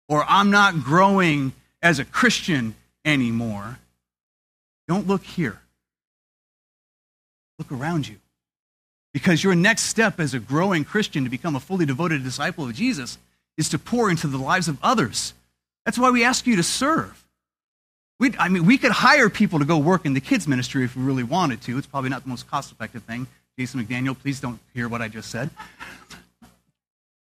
or 0.10 0.26
I'm 0.28 0.52
not 0.52 0.84
growing 0.84 1.54
as 1.82 2.00
a 2.00 2.06
Christian 2.06 2.76
anymore, 3.06 3.80
don't 4.86 5.08
look 5.08 5.24
here. 5.24 5.62
Look 7.58 7.72
around 7.72 8.06
you. 8.06 8.18
Because 9.17 9.43
your 9.43 9.55
next 9.55 9.86
step 9.86 10.19
as 10.19 10.36
a 10.36 10.39
growing 10.39 10.86
Christian 10.86 11.24
to 11.24 11.29
become 11.31 11.55
a 11.55 11.59
fully 11.59 11.88
devoted 11.88 12.24
disciple 12.24 12.65
of 12.65 12.75
Jesus 12.75 13.17
is 13.57 13.67
to 13.69 13.79
pour 13.79 14.12
into 14.12 14.27
the 14.27 14.38
lives 14.38 14.67
of 14.67 14.77
others. 14.83 15.33
That's 15.86 15.97
why 15.97 16.12
we 16.12 16.24
ask 16.24 16.45
you 16.45 16.55
to 16.57 16.62
serve. 16.62 17.25
we 18.19 18.36
I 18.38 18.47
mean, 18.47 18.67
we 18.67 18.77
could 18.77 18.91
hire 18.91 19.27
people 19.27 19.57
to 19.57 19.65
go 19.65 19.79
work 19.79 20.05
in 20.05 20.13
the 20.13 20.21
kids' 20.21 20.47
ministry 20.47 20.83
if 20.83 20.95
we 20.95 21.01
really 21.01 21.24
wanted 21.24 21.63
to. 21.63 21.79
It's 21.79 21.88
probably 21.88 22.12
not 22.12 22.25
the 22.25 22.29
most 22.29 22.47
cost 22.47 22.71
effective 22.71 23.01
thing. 23.05 23.25
Jason 23.57 23.83
McDaniel, 23.83 24.15
please 24.15 24.39
don't 24.39 24.59
hear 24.75 24.88
what 24.88 25.01
I 25.01 25.07
just 25.07 25.31
said. 25.31 25.50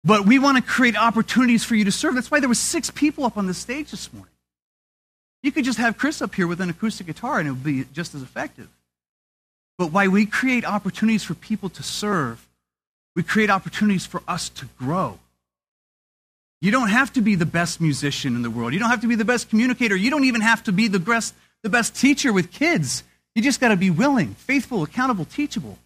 But 0.04 0.24
we 0.24 0.38
want 0.38 0.58
to 0.58 0.62
create 0.62 0.96
opportunities 0.96 1.64
for 1.64 1.74
you 1.74 1.84
to 1.84 1.90
serve. 1.90 2.14
That's 2.14 2.30
why 2.30 2.38
there 2.38 2.48
were 2.48 2.54
six 2.54 2.90
people 2.90 3.24
up 3.24 3.36
on 3.36 3.48
the 3.48 3.54
stage 3.54 3.90
this 3.90 4.12
morning. 4.12 4.32
You 5.42 5.50
could 5.50 5.64
just 5.64 5.78
have 5.78 5.98
Chris 5.98 6.22
up 6.22 6.32
here 6.36 6.46
with 6.46 6.60
an 6.60 6.70
acoustic 6.70 7.08
guitar 7.08 7.40
and 7.40 7.48
it 7.48 7.50
would 7.50 7.64
be 7.64 7.86
just 7.92 8.14
as 8.14 8.22
effective. 8.22 8.68
But 9.82 9.90
why 9.90 10.06
we 10.06 10.26
create 10.26 10.64
opportunities 10.64 11.24
for 11.24 11.34
people 11.34 11.68
to 11.70 11.82
serve, 11.82 12.46
we 13.16 13.24
create 13.24 13.50
opportunities 13.50 14.06
for 14.06 14.22
us 14.28 14.48
to 14.50 14.66
grow. 14.78 15.18
You 16.60 16.70
don't 16.70 16.90
have 16.90 17.12
to 17.14 17.20
be 17.20 17.34
the 17.34 17.46
best 17.46 17.80
musician 17.80 18.36
in 18.36 18.42
the 18.42 18.48
world. 18.48 18.74
You 18.74 18.78
don't 18.78 18.90
have 18.90 19.00
to 19.00 19.08
be 19.08 19.16
the 19.16 19.24
best 19.24 19.50
communicator. 19.50 19.96
You 19.96 20.08
don't 20.08 20.22
even 20.22 20.40
have 20.40 20.62
to 20.62 20.72
be 20.72 20.86
the 20.86 21.00
best, 21.00 21.34
the 21.64 21.68
best 21.68 21.96
teacher 21.96 22.32
with 22.32 22.52
kids. 22.52 23.02
You 23.34 23.42
just 23.42 23.58
got 23.58 23.70
to 23.70 23.76
be 23.76 23.90
willing, 23.90 24.34
faithful, 24.34 24.84
accountable, 24.84 25.24
teachable. 25.24 25.76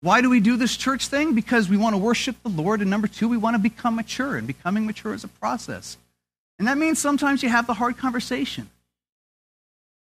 Why 0.00 0.20
do 0.20 0.28
we 0.28 0.40
do 0.40 0.56
this 0.56 0.76
church 0.76 1.06
thing? 1.06 1.36
Because 1.36 1.68
we 1.68 1.76
want 1.76 1.94
to 1.94 1.98
worship 1.98 2.42
the 2.42 2.48
Lord. 2.48 2.80
And 2.80 2.90
number 2.90 3.06
two, 3.06 3.28
we 3.28 3.36
want 3.36 3.54
to 3.54 3.62
become 3.62 3.94
mature. 3.94 4.36
And 4.36 4.48
becoming 4.48 4.84
mature 4.84 5.14
is 5.14 5.22
a 5.22 5.28
process. 5.28 5.96
And 6.58 6.66
that 6.66 6.76
means 6.76 6.98
sometimes 6.98 7.44
you 7.44 7.50
have 7.50 7.68
the 7.68 7.74
hard 7.74 7.98
conversation. 7.98 8.68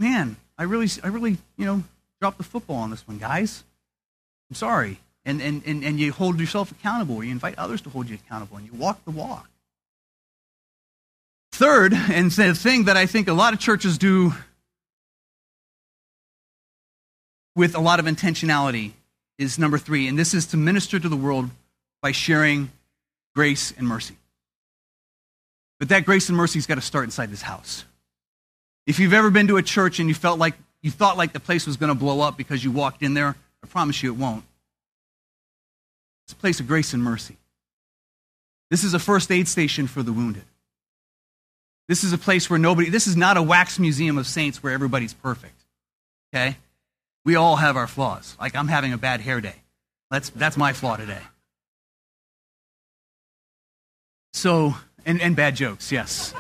Man, 0.01 0.35
I 0.59 0.65
really, 0.65 0.89
I 1.03 1.09
really, 1.09 1.39
you 1.57 1.65
know, 1.65 1.83
dropped 2.23 2.39
the 2.39 2.45
football 2.45 2.77
on 2.77 2.91
this 2.91 3.05
one, 3.09 3.19
guys. 3.19 3.65
I'm 4.49 4.55
sorry. 4.55 5.01
And, 5.25 5.43
and, 5.43 5.61
and, 5.67 5.83
and 5.83 5.99
you 5.99 6.13
hold 6.13 6.39
yourself 6.39 6.71
accountable, 6.71 7.17
or 7.17 7.25
you 7.25 7.33
invite 7.33 7.59
others 7.59 7.81
to 7.81 7.91
hold 7.91 8.09
you 8.09 8.15
accountable, 8.15 8.59
and 8.59 8.65
you 8.65 8.73
walk 8.79 9.05
the 9.05 9.11
walk. 9.11 9.51
Third, 11.51 11.93
and 11.93 12.31
the 12.31 12.55
thing 12.55 12.85
that 12.85 12.97
I 12.97 13.07
think 13.07 13.27
a 13.27 13.33
lot 13.33 13.55
of 13.55 13.59
churches 13.59 13.99
do 13.99 14.35
with 17.57 17.75
a 17.75 17.81
lot 17.81 17.99
of 17.99 18.07
intentionality 18.07 18.93
is 19.37 19.59
number 19.59 19.79
three, 19.79 20.07
and 20.07 20.17
this 20.17 20.33
is 20.33 20.47
to 20.47 20.57
minister 20.57 21.01
to 21.01 21.09
the 21.09 21.17
world 21.17 21.51
by 22.03 22.13
sharing 22.13 22.71
grace 23.35 23.75
and 23.77 23.85
mercy. 23.85 24.15
But 25.81 25.89
that 25.89 26.05
grace 26.05 26.29
and 26.29 26.39
mercy's 26.39 26.67
got 26.67 26.77
to 26.77 26.83
start 26.83 27.05
inside 27.05 27.33
this 27.33 27.43
house. 27.43 27.85
If 28.87 29.01
you've 29.01 29.13
ever 29.13 29.31
been 29.31 29.49
to 29.49 29.57
a 29.57 29.63
church 29.63 29.99
and 29.99 30.09
you 30.09 30.15
felt 30.15 30.39
like 30.39 30.55
you 30.83 30.91
thought 30.91 31.17
like 31.17 31.33
the 31.33 31.41
place 31.41 31.67
was 31.67 31.77
going 31.77 31.89
to 31.89 31.99
blow 31.99 32.21
up 32.21 32.37
because 32.37 32.63
you 32.63 32.71
walked 32.71 33.03
in 33.03 33.15
there, 33.15 33.37
I 33.63 33.67
promise 33.67 34.03
you 34.03 34.13
it 34.13 34.19
won't. 34.19 34.45
It's 36.27 36.33
a 36.33 36.37
place 36.37 36.61
of 36.61 36.67
grace 36.67 36.93
and 36.93 37.03
mercy. 37.03 37.37
This 38.71 38.85
is 38.85 38.95
a 38.95 38.99
first 38.99 39.31
aid 39.31 39.49
station 39.49 39.87
for 39.87 40.03
the 40.03 40.13
wounded. 40.13 40.45
This 41.89 42.05
is 42.05 42.13
a 42.13 42.19
place 42.19 42.49
where 42.49 42.59
nobody, 42.59 42.89
this 42.89 43.07
is 43.07 43.17
not 43.17 43.37
a 43.37 43.43
wax 43.43 43.79
museum 43.79 44.19
of 44.19 44.27
saints 44.27 44.63
where 44.63 44.73
everybody's 44.73 45.13
perfect. 45.13 45.61
Okay? 46.33 46.57
We 47.25 47.37
all 47.37 47.57
have 47.57 47.77
our 47.77 47.87
flaws. 47.87 48.37
Like 48.41 48.57
I'm 48.57 48.69
having 48.69 48.93
a 48.93 48.99
bad 48.99 49.21
hair 49.21 49.41
day. 49.41 49.57
That's, 50.11 50.31
that's 50.31 50.57
my 50.57 50.73
flaw 50.73 50.97
today. 50.97 51.21
So, 54.33 54.75
and, 55.05 55.21
and 55.21 55.37
bad 55.37 55.55
jokes, 55.57 55.93
yes. 55.93 56.33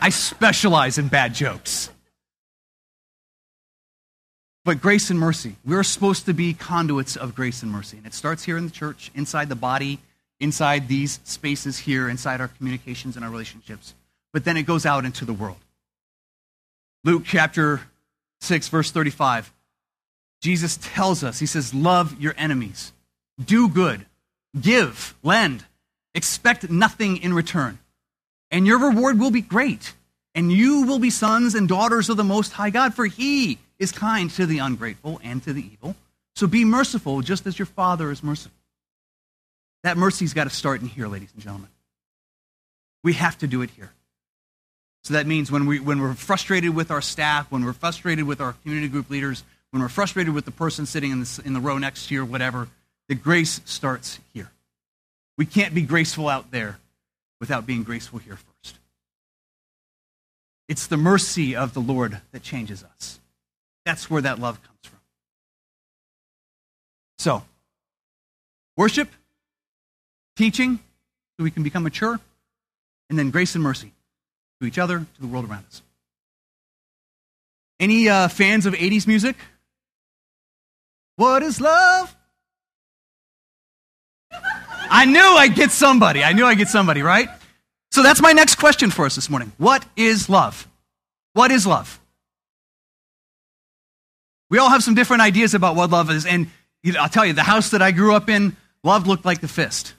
I 0.00 0.08
specialize 0.10 0.98
in 0.98 1.08
bad 1.08 1.34
jokes. 1.34 1.90
But 4.68 4.82
grace 4.82 5.08
and 5.08 5.18
mercy, 5.18 5.56
we're 5.64 5.82
supposed 5.82 6.26
to 6.26 6.34
be 6.34 6.52
conduits 6.52 7.16
of 7.16 7.34
grace 7.34 7.62
and 7.62 7.72
mercy. 7.72 7.96
And 7.96 8.04
it 8.04 8.12
starts 8.12 8.44
here 8.44 8.58
in 8.58 8.66
the 8.66 8.70
church, 8.70 9.10
inside 9.14 9.48
the 9.48 9.54
body, 9.54 9.98
inside 10.40 10.88
these 10.88 11.20
spaces 11.24 11.78
here, 11.78 12.06
inside 12.06 12.42
our 12.42 12.48
communications 12.48 13.16
and 13.16 13.24
our 13.24 13.30
relationships. 13.30 13.94
But 14.30 14.44
then 14.44 14.58
it 14.58 14.64
goes 14.64 14.84
out 14.84 15.06
into 15.06 15.24
the 15.24 15.32
world. 15.32 15.56
Luke 17.02 17.22
chapter 17.24 17.80
6, 18.42 18.68
verse 18.68 18.90
35. 18.90 19.50
Jesus 20.42 20.78
tells 20.82 21.24
us, 21.24 21.38
He 21.38 21.46
says, 21.46 21.72
Love 21.72 22.20
your 22.20 22.34
enemies, 22.36 22.92
do 23.42 23.70
good, 23.70 24.04
give, 24.60 25.14
lend, 25.22 25.64
expect 26.14 26.68
nothing 26.68 27.16
in 27.16 27.32
return 27.32 27.78
and 28.50 28.66
your 28.66 28.78
reward 28.78 29.18
will 29.18 29.30
be 29.30 29.40
great. 29.40 29.94
And 30.34 30.52
you 30.52 30.82
will 30.82 30.98
be 30.98 31.10
sons 31.10 31.54
and 31.54 31.66
daughters 31.66 32.10
of 32.10 32.16
the 32.16 32.22
Most 32.22 32.52
High 32.52 32.70
God, 32.70 32.94
for 32.94 33.06
He 33.06 33.58
is 33.78 33.92
kind 33.92 34.30
to 34.32 34.46
the 34.46 34.58
ungrateful 34.58 35.20
and 35.22 35.42
to 35.44 35.52
the 35.52 35.64
evil. 35.64 35.96
So 36.36 36.46
be 36.46 36.64
merciful, 36.64 37.20
just 37.20 37.46
as 37.46 37.58
your 37.58 37.66
Father 37.66 38.10
is 38.10 38.22
merciful. 38.22 38.52
That 39.82 39.96
mercy's 39.96 40.34
got 40.34 40.44
to 40.44 40.50
start 40.50 40.80
in 40.80 40.88
here, 40.88 41.06
ladies 41.06 41.30
and 41.34 41.42
gentlemen. 41.42 41.70
We 43.04 43.14
have 43.14 43.38
to 43.38 43.46
do 43.46 43.62
it 43.62 43.70
here. 43.70 43.90
So 45.04 45.14
that 45.14 45.26
means 45.26 45.50
when, 45.50 45.66
we, 45.66 45.80
when 45.80 46.00
we're 46.00 46.14
frustrated 46.14 46.74
with 46.74 46.90
our 46.90 47.00
staff, 47.00 47.50
when 47.50 47.64
we're 47.64 47.72
frustrated 47.72 48.26
with 48.26 48.40
our 48.40 48.54
community 48.62 48.88
group 48.88 49.08
leaders, 49.10 49.44
when 49.70 49.82
we're 49.82 49.88
frustrated 49.88 50.34
with 50.34 50.44
the 50.44 50.50
person 50.50 50.86
sitting 50.86 51.12
in, 51.12 51.20
the 51.20 51.42
in 51.44 51.52
the 51.54 51.60
row 51.60 51.78
next 51.78 52.08
to 52.08 52.14
you 52.14 52.22
or 52.22 52.24
whatever, 52.24 52.68
the 53.08 53.14
grace 53.14 53.60
starts 53.64 54.18
here. 54.34 54.50
We 55.36 55.46
can't 55.46 55.74
be 55.74 55.82
graceful 55.82 56.28
out 56.28 56.50
there 56.50 56.78
without 57.40 57.64
being 57.64 57.84
graceful 57.84 58.18
here 58.18 58.36
first. 58.36 58.76
It's 60.68 60.86
the 60.86 60.96
mercy 60.96 61.56
of 61.56 61.72
the 61.72 61.80
Lord 61.80 62.20
that 62.32 62.42
changes 62.42 62.84
us. 62.84 63.20
That's 63.88 64.10
where 64.10 64.20
that 64.20 64.38
love 64.38 64.62
comes 64.62 64.78
from. 64.82 64.98
So, 67.18 67.42
worship, 68.76 69.08
teaching, 70.36 70.78
so 71.38 71.44
we 71.44 71.50
can 71.50 71.62
become 71.62 71.84
mature, 71.84 72.20
and 73.08 73.18
then 73.18 73.30
grace 73.30 73.54
and 73.54 73.64
mercy 73.64 73.92
to 74.60 74.66
each 74.66 74.78
other, 74.78 74.98
to 74.98 75.20
the 75.22 75.26
world 75.26 75.48
around 75.48 75.64
us. 75.68 75.80
Any 77.80 78.10
uh, 78.10 78.28
fans 78.28 78.66
of 78.66 78.74
80s 78.74 79.06
music? 79.06 79.36
What 81.16 81.42
is 81.42 81.58
love? 81.58 82.14
I 84.90 85.06
knew 85.06 85.18
I'd 85.18 85.54
get 85.54 85.70
somebody. 85.70 86.22
I 86.22 86.34
knew 86.34 86.44
I'd 86.44 86.58
get 86.58 86.68
somebody, 86.68 87.00
right? 87.00 87.30
So 87.90 88.02
that's 88.02 88.20
my 88.20 88.32
next 88.32 88.56
question 88.56 88.90
for 88.90 89.06
us 89.06 89.14
this 89.14 89.30
morning. 89.30 89.50
What 89.56 89.86
is 89.96 90.28
love? 90.28 90.68
What 91.32 91.50
is 91.50 91.66
love? 91.66 91.98
We 94.50 94.58
all 94.58 94.70
have 94.70 94.82
some 94.82 94.94
different 94.94 95.22
ideas 95.22 95.54
about 95.54 95.76
what 95.76 95.90
love 95.90 96.10
is. 96.10 96.26
And 96.26 96.48
I'll 96.98 97.08
tell 97.08 97.26
you, 97.26 97.32
the 97.32 97.42
house 97.42 97.70
that 97.70 97.82
I 97.82 97.90
grew 97.90 98.14
up 98.14 98.28
in, 98.28 98.56
love 98.82 99.06
looked 99.06 99.24
like 99.24 99.40
the 99.40 99.48
fist. 99.48 99.94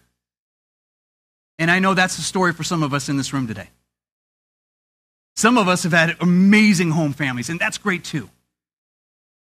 And 1.58 1.70
I 1.70 1.80
know 1.80 1.94
that's 1.94 2.16
the 2.16 2.22
story 2.22 2.54
for 2.54 2.64
some 2.64 2.84
of 2.84 2.94
us 2.94 3.10
in 3.10 3.18
this 3.18 3.34
room 3.34 3.48
today. 3.48 3.70
Some 5.36 5.58
of 5.58 5.68
us 5.68 5.84
have 5.84 5.94
had 5.94 6.18
amazing 6.20 6.92
home 6.92 7.14
families, 7.14 7.50
and 7.50 7.60
that's 7.60 7.78
great 7.78 8.04
too. 8.04 8.30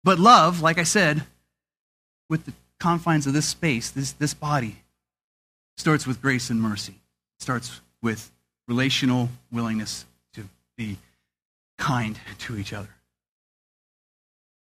But 0.03 0.19
love, 0.19 0.61
like 0.61 0.77
I 0.77 0.83
said, 0.83 1.23
with 2.29 2.45
the 2.45 2.53
confines 2.79 3.25
of 3.27 3.33
this 3.33 3.47
space, 3.47 3.89
this, 3.89 4.11
this 4.13 4.33
body, 4.33 4.77
starts 5.77 6.05
with 6.05 6.21
grace 6.21 6.49
and 6.49 6.61
mercy. 6.61 6.93
It 7.37 7.41
starts 7.41 7.81
with 8.01 8.31
relational 8.67 9.29
willingness 9.51 10.05
to 10.33 10.47
be 10.77 10.97
kind 11.77 12.19
to 12.39 12.57
each 12.57 12.73
other. 12.73 12.89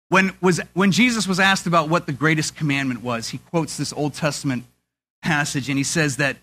When, 0.09 0.33
was, 0.41 0.59
when 0.73 0.91
Jesus 0.91 1.27
was 1.27 1.39
asked 1.39 1.67
about 1.67 1.89
what 1.89 2.05
the 2.05 2.13
greatest 2.13 2.55
commandment 2.55 3.03
was, 3.03 3.29
he 3.29 3.39
quotes 3.39 3.77
this 3.77 3.91
Old 3.91 4.13
Testament 4.13 4.65
passage 5.21 5.69
and 5.69 5.77
he 5.77 5.83
says 5.83 6.17
that 6.17 6.37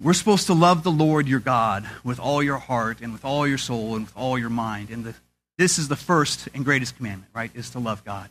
we're 0.00 0.12
supposed 0.12 0.46
to 0.46 0.54
love 0.54 0.82
the 0.82 0.90
Lord 0.90 1.26
your 1.26 1.40
God 1.40 1.88
with 2.04 2.20
all 2.20 2.42
your 2.42 2.58
heart 2.58 3.00
and 3.00 3.12
with 3.12 3.24
all 3.24 3.46
your 3.46 3.56
soul 3.56 3.96
and 3.96 4.04
with 4.04 4.16
all 4.16 4.38
your 4.38 4.50
mind. 4.50 4.90
And 4.90 5.04
the, 5.04 5.14
this 5.56 5.78
is 5.78 5.88
the 5.88 5.96
first 5.96 6.48
and 6.52 6.64
greatest 6.64 6.96
commandment, 6.96 7.30
right? 7.34 7.50
Is 7.54 7.70
to 7.70 7.78
love 7.78 8.04
God. 8.04 8.28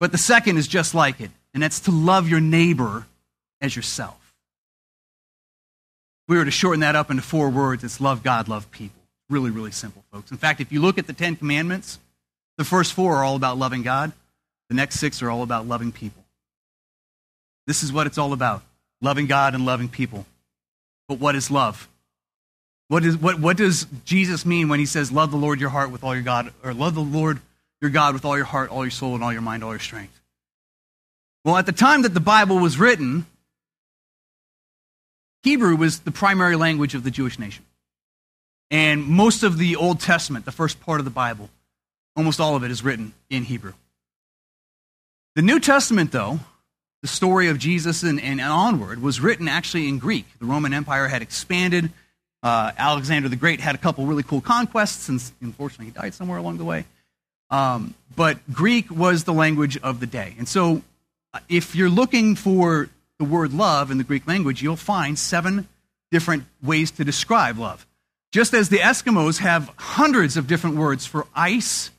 But 0.00 0.12
the 0.12 0.18
second 0.18 0.58
is 0.58 0.68
just 0.68 0.94
like 0.94 1.20
it, 1.20 1.30
and 1.54 1.62
that's 1.62 1.80
to 1.80 1.90
love 1.90 2.28
your 2.28 2.40
neighbor 2.40 3.06
as 3.60 3.74
yourself 3.74 4.22
we 6.32 6.38
were 6.38 6.44
to 6.44 6.50
shorten 6.50 6.80
that 6.80 6.96
up 6.96 7.10
into 7.10 7.22
four 7.22 7.50
words, 7.50 7.84
it's 7.84 8.00
love 8.00 8.22
God, 8.22 8.48
love 8.48 8.70
people. 8.70 9.02
Really, 9.28 9.50
really 9.50 9.70
simple, 9.70 10.02
folks. 10.10 10.30
In 10.30 10.36
fact, 10.36 10.60
if 10.60 10.72
you 10.72 10.80
look 10.80 10.98
at 10.98 11.06
the 11.06 11.12
Ten 11.12 11.36
Commandments, 11.36 11.98
the 12.62 12.68
first 12.68 12.92
four 12.92 13.16
are 13.16 13.24
all 13.24 13.34
about 13.34 13.58
loving 13.58 13.82
God, 13.82 14.12
the 14.68 14.76
next 14.76 15.00
six 15.00 15.20
are 15.20 15.28
all 15.28 15.42
about 15.42 15.66
loving 15.66 15.90
people. 15.90 16.22
This 17.66 17.82
is 17.82 17.92
what 17.92 18.06
it's 18.06 18.18
all 18.18 18.32
about 18.32 18.62
loving 19.00 19.26
God 19.26 19.56
and 19.56 19.66
loving 19.66 19.88
people. 19.88 20.26
But 21.08 21.18
what 21.18 21.34
is 21.34 21.50
love? 21.50 21.88
What, 22.86 23.04
is, 23.04 23.16
what, 23.16 23.40
what 23.40 23.56
does 23.56 23.88
Jesus 24.04 24.46
mean 24.46 24.68
when 24.68 24.78
he 24.78 24.86
says, 24.86 25.10
Love 25.10 25.32
the 25.32 25.36
Lord 25.36 25.58
your 25.58 25.70
heart 25.70 25.90
with 25.90 26.04
all 26.04 26.14
your 26.14 26.22
God, 26.22 26.52
or 26.62 26.72
love 26.72 26.94
the 26.94 27.00
Lord 27.00 27.40
your 27.80 27.90
God 27.90 28.14
with 28.14 28.24
all 28.24 28.36
your 28.36 28.46
heart, 28.46 28.70
all 28.70 28.84
your 28.84 28.92
soul, 28.92 29.16
and 29.16 29.24
all 29.24 29.32
your 29.32 29.42
mind, 29.42 29.64
all 29.64 29.72
your 29.72 29.80
strength? 29.80 30.20
Well, 31.44 31.56
at 31.56 31.66
the 31.66 31.72
time 31.72 32.02
that 32.02 32.14
the 32.14 32.20
Bible 32.20 32.60
was 32.60 32.78
written, 32.78 33.26
Hebrew 35.42 35.74
was 35.74 35.98
the 35.98 36.12
primary 36.12 36.54
language 36.54 36.94
of 36.94 37.02
the 37.02 37.10
Jewish 37.10 37.40
nation. 37.40 37.64
And 38.70 39.04
most 39.04 39.42
of 39.42 39.58
the 39.58 39.74
Old 39.74 39.98
Testament, 39.98 40.44
the 40.44 40.52
first 40.52 40.80
part 40.80 41.00
of 41.00 41.04
the 41.04 41.10
Bible, 41.10 41.50
almost 42.16 42.40
all 42.40 42.56
of 42.56 42.64
it 42.64 42.70
is 42.70 42.84
written 42.84 43.12
in 43.30 43.44
Hebrew. 43.44 43.72
The 45.34 45.42
New 45.42 45.60
Testament, 45.60 46.12
though, 46.12 46.40
the 47.00 47.08
story 47.08 47.48
of 47.48 47.58
Jesus 47.58 48.02
and, 48.02 48.20
and 48.20 48.40
onward, 48.40 49.02
was 49.02 49.20
written 49.20 49.48
actually 49.48 49.88
in 49.88 49.98
Greek. 49.98 50.26
The 50.38 50.46
Roman 50.46 50.74
Empire 50.74 51.08
had 51.08 51.22
expanded. 51.22 51.90
Uh, 52.42 52.72
Alexander 52.76 53.28
the 53.28 53.36
Great 53.36 53.60
had 53.60 53.74
a 53.74 53.78
couple 53.78 54.04
really 54.04 54.22
cool 54.22 54.40
conquests, 54.40 55.08
and 55.08 55.22
unfortunately, 55.40 55.86
he 55.86 55.92
died 55.92 56.14
somewhere 56.14 56.38
along 56.38 56.58
the 56.58 56.64
way. 56.64 56.84
Um, 57.50 57.94
but 58.14 58.38
Greek 58.52 58.90
was 58.90 59.24
the 59.24 59.32
language 59.32 59.78
of 59.78 60.00
the 60.00 60.06
day. 60.06 60.34
And 60.38 60.48
so, 60.48 60.82
uh, 61.34 61.40
if 61.48 61.74
you're 61.74 61.90
looking 61.90 62.34
for 62.34 62.88
the 63.18 63.24
word 63.24 63.52
love 63.52 63.90
in 63.90 63.98
the 63.98 64.04
Greek 64.04 64.26
language, 64.26 64.62
you'll 64.62 64.76
find 64.76 65.18
seven 65.18 65.68
different 66.10 66.44
ways 66.62 66.90
to 66.92 67.04
describe 67.04 67.58
love. 67.58 67.86
Just 68.32 68.54
as 68.54 68.68
the 68.68 68.78
Eskimos 68.78 69.38
have 69.38 69.70
hundreds 69.76 70.36
of 70.36 70.46
different 70.46 70.76
words 70.76 71.06
for 71.06 71.26
ice, 71.34 71.90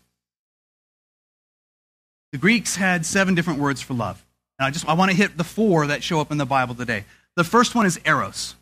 the 2.34 2.40
Greeks 2.40 2.76
had 2.76 3.06
seven 3.06 3.36
different 3.36 3.60
words 3.60 3.80
for 3.80 3.94
love. 3.94 4.26
And 4.58 4.66
I 4.66 4.72
just 4.72 4.90
I 4.90 4.94
want 4.94 5.12
to 5.12 5.16
hit 5.16 5.38
the 5.38 5.44
four 5.44 5.88
that 5.88 6.04
show 6.04 6.20
up 6.20 6.32
in 6.32 6.40
the 6.40 6.48
Bible 6.48 6.74
today. 6.74 7.06
The 7.36 7.44
first 7.44 7.76
one 7.76 7.86
is 7.86 8.00
eros. 8.06 8.56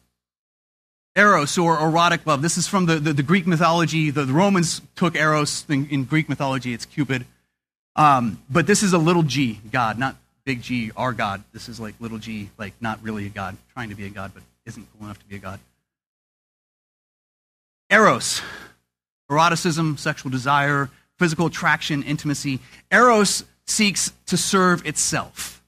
Eros 1.15 1.57
or 1.57 1.79
erotic 1.79 2.27
love. 2.27 2.41
This 2.41 2.57
is 2.57 2.67
from 2.67 2.85
the, 2.85 2.95
the, 2.97 3.13
the 3.13 3.23
Greek 3.23 3.47
mythology. 3.47 4.11
The, 4.11 4.25
the, 4.25 4.33
Romans 4.33 4.81
took 4.95 5.15
eros 5.15 5.65
in, 5.69 5.87
in 5.87 6.03
Greek 6.03 6.27
mythology. 6.27 6.73
It's 6.73 6.85
Cupid. 6.85 7.25
Um, 7.95 8.41
but 8.49 8.67
this 8.67 8.83
is 8.83 8.91
a 8.91 8.97
little 8.97 9.23
g, 9.23 9.59
God, 9.71 9.97
not 9.97 10.17
big 10.43 10.61
G, 10.61 10.91
our 10.97 11.13
God. 11.13 11.43
This 11.53 11.69
is 11.69 11.79
like 11.79 11.95
little 11.99 12.17
g, 12.17 12.49
like 12.57 12.73
not 12.81 13.01
really 13.01 13.25
a 13.25 13.29
God, 13.29 13.55
trying 13.73 13.89
to 13.89 13.95
be 13.95 14.05
a 14.05 14.09
God, 14.09 14.31
but 14.33 14.43
isn't 14.65 14.85
cool 14.97 15.05
enough 15.05 15.19
to 15.19 15.25
be 15.25 15.37
a 15.37 15.39
God. 15.39 15.59
Eros, 17.89 18.41
eroticism, 19.29 19.97
sexual 19.97 20.29
desire, 20.29 20.89
physical 21.17 21.45
attraction, 21.45 22.03
intimacy. 22.03 22.59
Eros 22.91 23.43
seeks 23.71 24.11
to 24.27 24.37
serve 24.37 24.85
itself. 24.85 25.63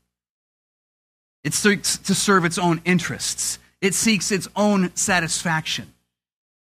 It 1.44 1.54
seeks 1.54 1.98
to 1.98 2.14
serve 2.14 2.46
its 2.46 2.58
own 2.58 2.82
interests. 2.86 3.60
It 3.82 3.94
seeks 3.94 4.32
its 4.32 4.48
own 4.56 4.96
satisfaction. 4.96 5.94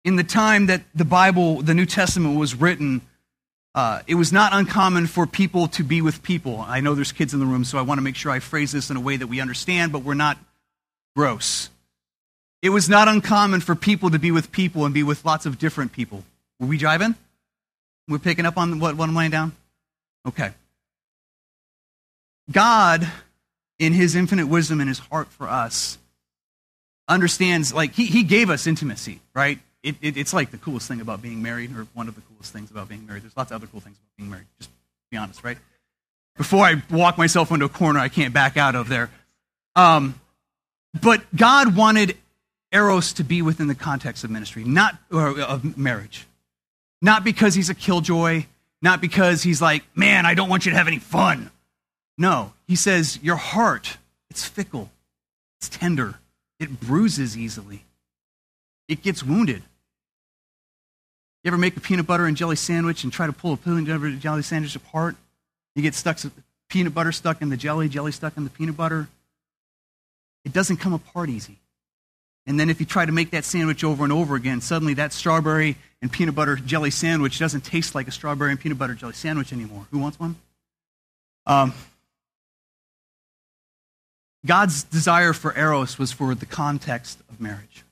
In 0.03 0.15
the 0.15 0.24
time 0.24 0.67
that 0.67 0.84
the 0.94 1.05
Bible, 1.05 1.62
the 1.62 1.74
New 1.74 1.86
Testament 1.86 2.38
was 2.38 2.55
written, 2.55 3.01
uh, 3.74 4.01
it 4.08 4.15
was 4.15 4.32
not 4.32 4.53
uncommon 4.53 5.08
for 5.08 5.27
people 5.27 5.67
to 5.70 5.84
be 5.84 6.01
with 6.01 6.24
people. 6.24 6.63
I 6.67 6.79
know 6.79 6.96
there's 6.96 7.12
kids 7.12 7.34
in 7.34 7.39
the 7.39 7.46
room, 7.46 7.63
so 7.63 7.77
I 7.77 7.82
want 7.82 7.98
to 7.98 8.03
make 8.03 8.15
sure 8.15 8.32
I 8.32 8.39
phrase 8.39 8.72
this 8.72 8.89
in 8.89 8.98
a 8.98 9.01
way 9.01 9.17
that 9.17 9.27
we 9.27 9.41
understand, 9.41 9.91
but 9.91 10.03
we're 10.03 10.13
not 10.13 10.38
gross. 11.15 11.70
It 12.62 12.70
was 12.70 12.89
not 12.89 13.08
uncommon 13.08 13.62
for 13.62 13.75
people 13.75 14.10
to 14.10 14.17
be 14.17 14.32
with 14.32 14.51
people 14.51 14.86
and 14.86 14.94
be 14.94 15.03
with 15.03 15.25
lots 15.25 15.46
of 15.46 15.60
different 15.60 15.91
people. 15.91 16.24
Were 16.60 16.67
we 16.67 16.77
driving? 16.77 17.15
We're 18.08 18.20
picking 18.20 18.46
up 18.46 18.58
on 18.58 18.79
what, 18.79 18.96
what 18.96 19.10
I'm 19.10 19.15
laying 19.15 19.32
down? 19.32 19.51
Okay. 20.27 20.51
God, 22.51 23.07
in 23.79 23.93
his 23.93 24.15
infinite 24.15 24.47
wisdom 24.47 24.79
and 24.79 24.87
his 24.87 24.99
heart 24.99 25.27
for 25.29 25.47
us, 25.47 25.97
understands, 27.07 27.73
like, 27.73 27.93
he, 27.93 28.05
he 28.05 28.23
gave 28.23 28.49
us 28.49 28.67
intimacy, 28.67 29.19
right? 29.33 29.59
It, 29.83 29.95
it, 30.01 30.17
it's 30.17 30.33
like 30.33 30.51
the 30.51 30.57
coolest 30.57 30.87
thing 30.87 31.01
about 31.01 31.21
being 31.21 31.41
married, 31.41 31.75
or 31.75 31.87
one 31.93 32.07
of 32.07 32.15
the 32.15 32.21
coolest 32.21 32.51
things 32.53 32.71
about 32.71 32.89
being 32.89 33.05
married. 33.05 33.23
There's 33.23 33.37
lots 33.37 33.51
of 33.51 33.55
other 33.55 33.67
cool 33.67 33.81
things 33.81 33.97
about 33.97 34.17
being 34.17 34.29
married, 34.29 34.45
just 34.57 34.69
be 35.11 35.17
honest, 35.17 35.43
right? 35.43 35.57
Before 36.37 36.65
I 36.65 36.81
walk 36.89 37.17
myself 37.17 37.51
into 37.51 37.65
a 37.65 37.69
corner 37.69 37.99
I 37.99 38.09
can't 38.09 38.33
back 38.33 38.57
out 38.57 38.75
of 38.75 38.89
there. 38.89 39.09
Um, 39.75 40.19
but 40.99 41.23
God 41.35 41.75
wanted 41.75 42.17
Eros 42.71 43.13
to 43.13 43.23
be 43.23 43.41
within 43.41 43.67
the 43.67 43.75
context 43.75 44.23
of 44.23 44.29
ministry, 44.29 44.63
not 44.63 44.97
of 45.11 45.77
marriage. 45.77 46.25
Not 47.01 47.23
because 47.23 47.53
he's 47.53 47.69
a 47.69 47.75
killjoy, 47.75 48.45
not 48.81 49.01
because 49.01 49.43
he's 49.43 49.61
like, 49.61 49.83
man, 49.95 50.25
I 50.25 50.33
don't 50.33 50.49
want 50.49 50.65
you 50.65 50.71
to 50.71 50.77
have 50.77 50.87
any 50.87 50.99
fun. 50.99 51.51
No, 52.17 52.53
he 52.67 52.75
says, 52.75 53.19
Your 53.21 53.35
heart, 53.35 53.97
it's 54.29 54.45
fickle, 54.45 54.89
it's 55.59 55.69
tender, 55.69 56.15
it 56.59 56.79
bruises 56.79 57.37
easily, 57.37 57.83
it 58.87 59.01
gets 59.01 59.23
wounded. 59.23 59.63
You 61.43 61.49
ever 61.49 61.57
make 61.57 61.77
a 61.77 61.79
peanut 61.79 62.07
butter 62.07 62.25
and 62.25 62.35
jelly 62.35 62.55
sandwich 62.55 63.03
and 63.03 63.13
try 63.13 63.27
to 63.27 63.33
pull 63.33 63.53
a 63.53 63.57
peanut 63.57 63.85
butter 63.85 64.07
and 64.07 64.19
jelly 64.19 64.41
sandwich 64.41 64.75
apart? 64.75 65.15
You 65.75 65.83
get 65.83 65.93
stuck, 65.93 66.19
peanut 66.69 66.93
butter 66.93 67.11
stuck 67.11 67.41
in 67.41 67.49
the 67.49 67.57
jelly, 67.57 67.87
jelly 67.87 68.11
stuck 68.11 68.35
in 68.35 68.45
the 68.45 68.49
peanut 68.49 68.75
butter. 68.75 69.07
It 70.43 70.53
doesn't 70.53 70.77
come 70.77 70.93
apart 70.93 71.29
easy. 71.29 71.57
And 72.47 72.59
then 72.59 72.69
if 72.69 72.79
you 72.79 72.85
try 72.85 73.05
to 73.05 73.11
make 73.11 73.31
that 73.31 73.43
sandwich 73.43 73.83
over 73.83 74.03
and 74.03 74.13
over 74.13 74.35
again, 74.35 74.61
suddenly 74.61 74.95
that 74.95 75.13
strawberry 75.13 75.77
and 76.01 76.11
peanut 76.11 76.35
butter 76.35 76.55
jelly 76.55 76.91
sandwich 76.91 77.39
doesn't 77.39 77.61
taste 77.61 77.95
like 77.95 78.07
a 78.07 78.11
strawberry 78.11 78.51
and 78.51 78.59
peanut 78.59 78.77
butter 78.77 78.93
jelly 78.93 79.13
sandwich 79.13 79.51
anymore. 79.51 79.85
Who 79.91 79.99
wants 79.99 80.19
one? 80.19 80.35
Um, 81.47 81.73
God's 84.46 84.84
desire 84.84 85.34
for 85.34 85.58
Eros 85.58 85.98
was 85.98 86.12
for 86.12 86.36
the 86.36 86.46
context 86.46 87.20
of 87.29 87.42
marriage, 87.42 87.84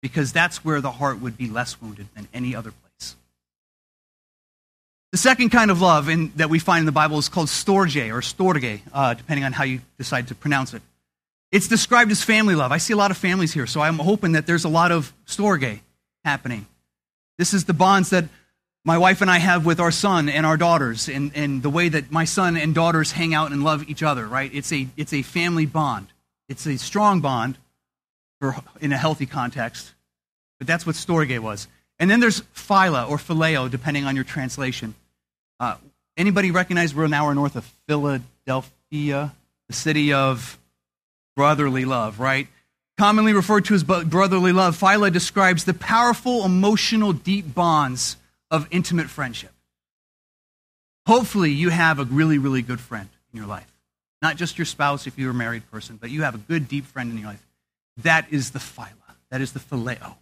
because 0.00 0.32
that's 0.32 0.64
where 0.64 0.80
the 0.80 0.92
heart 0.92 1.20
would 1.20 1.36
be 1.36 1.48
less 1.48 1.80
wounded 1.80 2.06
than 2.14 2.28
any 2.32 2.54
other 2.54 2.70
place. 2.70 3.16
The 5.12 5.18
second 5.18 5.50
kind 5.50 5.70
of 5.72 5.80
love 5.80 6.08
in, 6.08 6.32
that 6.36 6.50
we 6.50 6.60
find 6.60 6.80
in 6.80 6.86
the 6.86 6.92
Bible 6.92 7.18
is 7.18 7.28
called 7.28 7.48
storge 7.48 7.96
or 8.10 8.20
storge, 8.20 8.80
uh, 8.92 9.14
depending 9.14 9.44
on 9.44 9.52
how 9.52 9.64
you 9.64 9.80
decide 9.98 10.28
to 10.28 10.36
pronounce 10.36 10.72
it. 10.72 10.82
It's 11.50 11.66
described 11.66 12.12
as 12.12 12.22
family 12.22 12.54
love. 12.54 12.70
I 12.70 12.78
see 12.78 12.92
a 12.92 12.96
lot 12.96 13.10
of 13.10 13.16
families 13.16 13.52
here, 13.52 13.66
so 13.66 13.80
I'm 13.80 13.98
hoping 13.98 14.32
that 14.32 14.46
there's 14.46 14.64
a 14.64 14.68
lot 14.68 14.92
of 14.92 15.12
storge 15.26 15.80
happening. 16.24 16.66
This 17.38 17.52
is 17.52 17.64
the 17.64 17.72
bonds 17.72 18.10
that 18.10 18.26
my 18.84 18.96
wife 18.96 19.20
and 19.20 19.30
I 19.30 19.38
have 19.38 19.66
with 19.66 19.78
our 19.78 19.90
son 19.90 20.28
and 20.28 20.46
our 20.46 20.56
daughters, 20.56 21.08
and, 21.08 21.32
and 21.34 21.62
the 21.62 21.70
way 21.70 21.88
that 21.88 22.10
my 22.10 22.24
son 22.24 22.56
and 22.56 22.74
daughters 22.74 23.12
hang 23.12 23.34
out 23.34 23.52
and 23.52 23.62
love 23.62 23.88
each 23.88 24.02
other, 24.02 24.26
right? 24.26 24.50
It's 24.54 24.72
a, 24.72 24.88
it's 24.96 25.12
a 25.12 25.22
family 25.22 25.66
bond. 25.66 26.08
It's 26.48 26.66
a 26.66 26.78
strong 26.78 27.20
bond 27.20 27.58
for, 28.40 28.56
in 28.80 28.92
a 28.92 28.96
healthy 28.96 29.26
context, 29.26 29.92
but 30.58 30.66
that's 30.66 30.86
what 30.86 30.96
storge 30.96 31.38
was. 31.40 31.68
And 31.98 32.10
then 32.10 32.20
there's 32.20 32.40
phila 32.54 33.04
or 33.06 33.18
phileo, 33.18 33.70
depending 33.70 34.06
on 34.06 34.14
your 34.14 34.24
translation. 34.24 34.94
Uh, 35.58 35.76
anybody 36.16 36.50
recognize 36.50 36.94
we're 36.94 37.04
an 37.04 37.12
hour 37.12 37.34
north 37.34 37.56
of 37.56 37.64
Philadelphia, 37.86 39.34
the 39.68 39.74
city 39.74 40.14
of 40.14 40.58
brotherly 41.36 41.84
love, 41.84 42.18
right? 42.18 42.48
Commonly 42.96 43.34
referred 43.34 43.66
to 43.66 43.74
as 43.74 43.84
brotherly 43.84 44.52
love, 44.52 44.76
phila 44.76 45.10
describes 45.10 45.64
the 45.64 45.74
powerful, 45.74 46.46
emotional, 46.46 47.12
deep 47.12 47.54
bonds 47.54 48.16
of 48.50 48.66
intimate 48.70 49.08
friendship. 49.08 49.52
Hopefully, 51.06 51.50
you 51.50 51.70
have 51.70 51.98
a 51.98 52.04
really, 52.04 52.38
really 52.38 52.62
good 52.62 52.80
friend 52.80 53.08
in 53.32 53.38
your 53.38 53.46
life. 53.46 53.66
Not 54.22 54.36
just 54.36 54.58
your 54.58 54.66
spouse 54.66 55.06
if 55.06 55.18
you're 55.18 55.30
a 55.30 55.34
married 55.34 55.70
person, 55.70 55.96
but 55.96 56.10
you 56.10 56.22
have 56.22 56.34
a 56.34 56.38
good, 56.38 56.68
deep 56.68 56.84
friend 56.86 57.10
in 57.10 57.18
your 57.18 57.28
life. 57.28 57.46
That 57.98 58.26
is 58.30 58.50
the 58.50 58.60
phila. 58.60 58.88
That 59.30 59.40
is 59.40 59.52
the 59.52 59.60
phileo. 59.60 60.16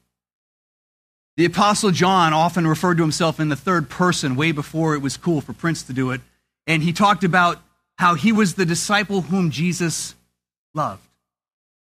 The 1.36 1.44
Apostle 1.44 1.90
John 1.90 2.32
often 2.32 2.66
referred 2.66 2.96
to 2.96 3.02
himself 3.02 3.38
in 3.38 3.48
the 3.48 3.56
third 3.56 3.88
person 3.88 4.34
way 4.34 4.52
before 4.52 4.94
it 4.94 5.02
was 5.02 5.16
cool 5.16 5.40
for 5.40 5.52
Prince 5.52 5.82
to 5.84 5.92
do 5.92 6.10
it. 6.10 6.20
And 6.66 6.82
he 6.82 6.92
talked 6.92 7.24
about 7.24 7.60
how 7.96 8.14
he 8.14 8.32
was 8.32 8.54
the 8.54 8.66
disciple 8.66 9.22
whom 9.22 9.50
Jesus 9.50 10.14
loved. 10.74 11.02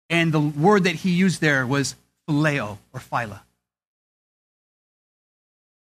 And 0.10 0.32
the 0.32 0.40
word 0.40 0.86
that 0.86 0.96
he 0.96 1.12
used 1.12 1.42
there 1.42 1.66
was 1.66 1.96
phileo 2.28 2.78
or 2.94 3.00
phila. 3.00 3.44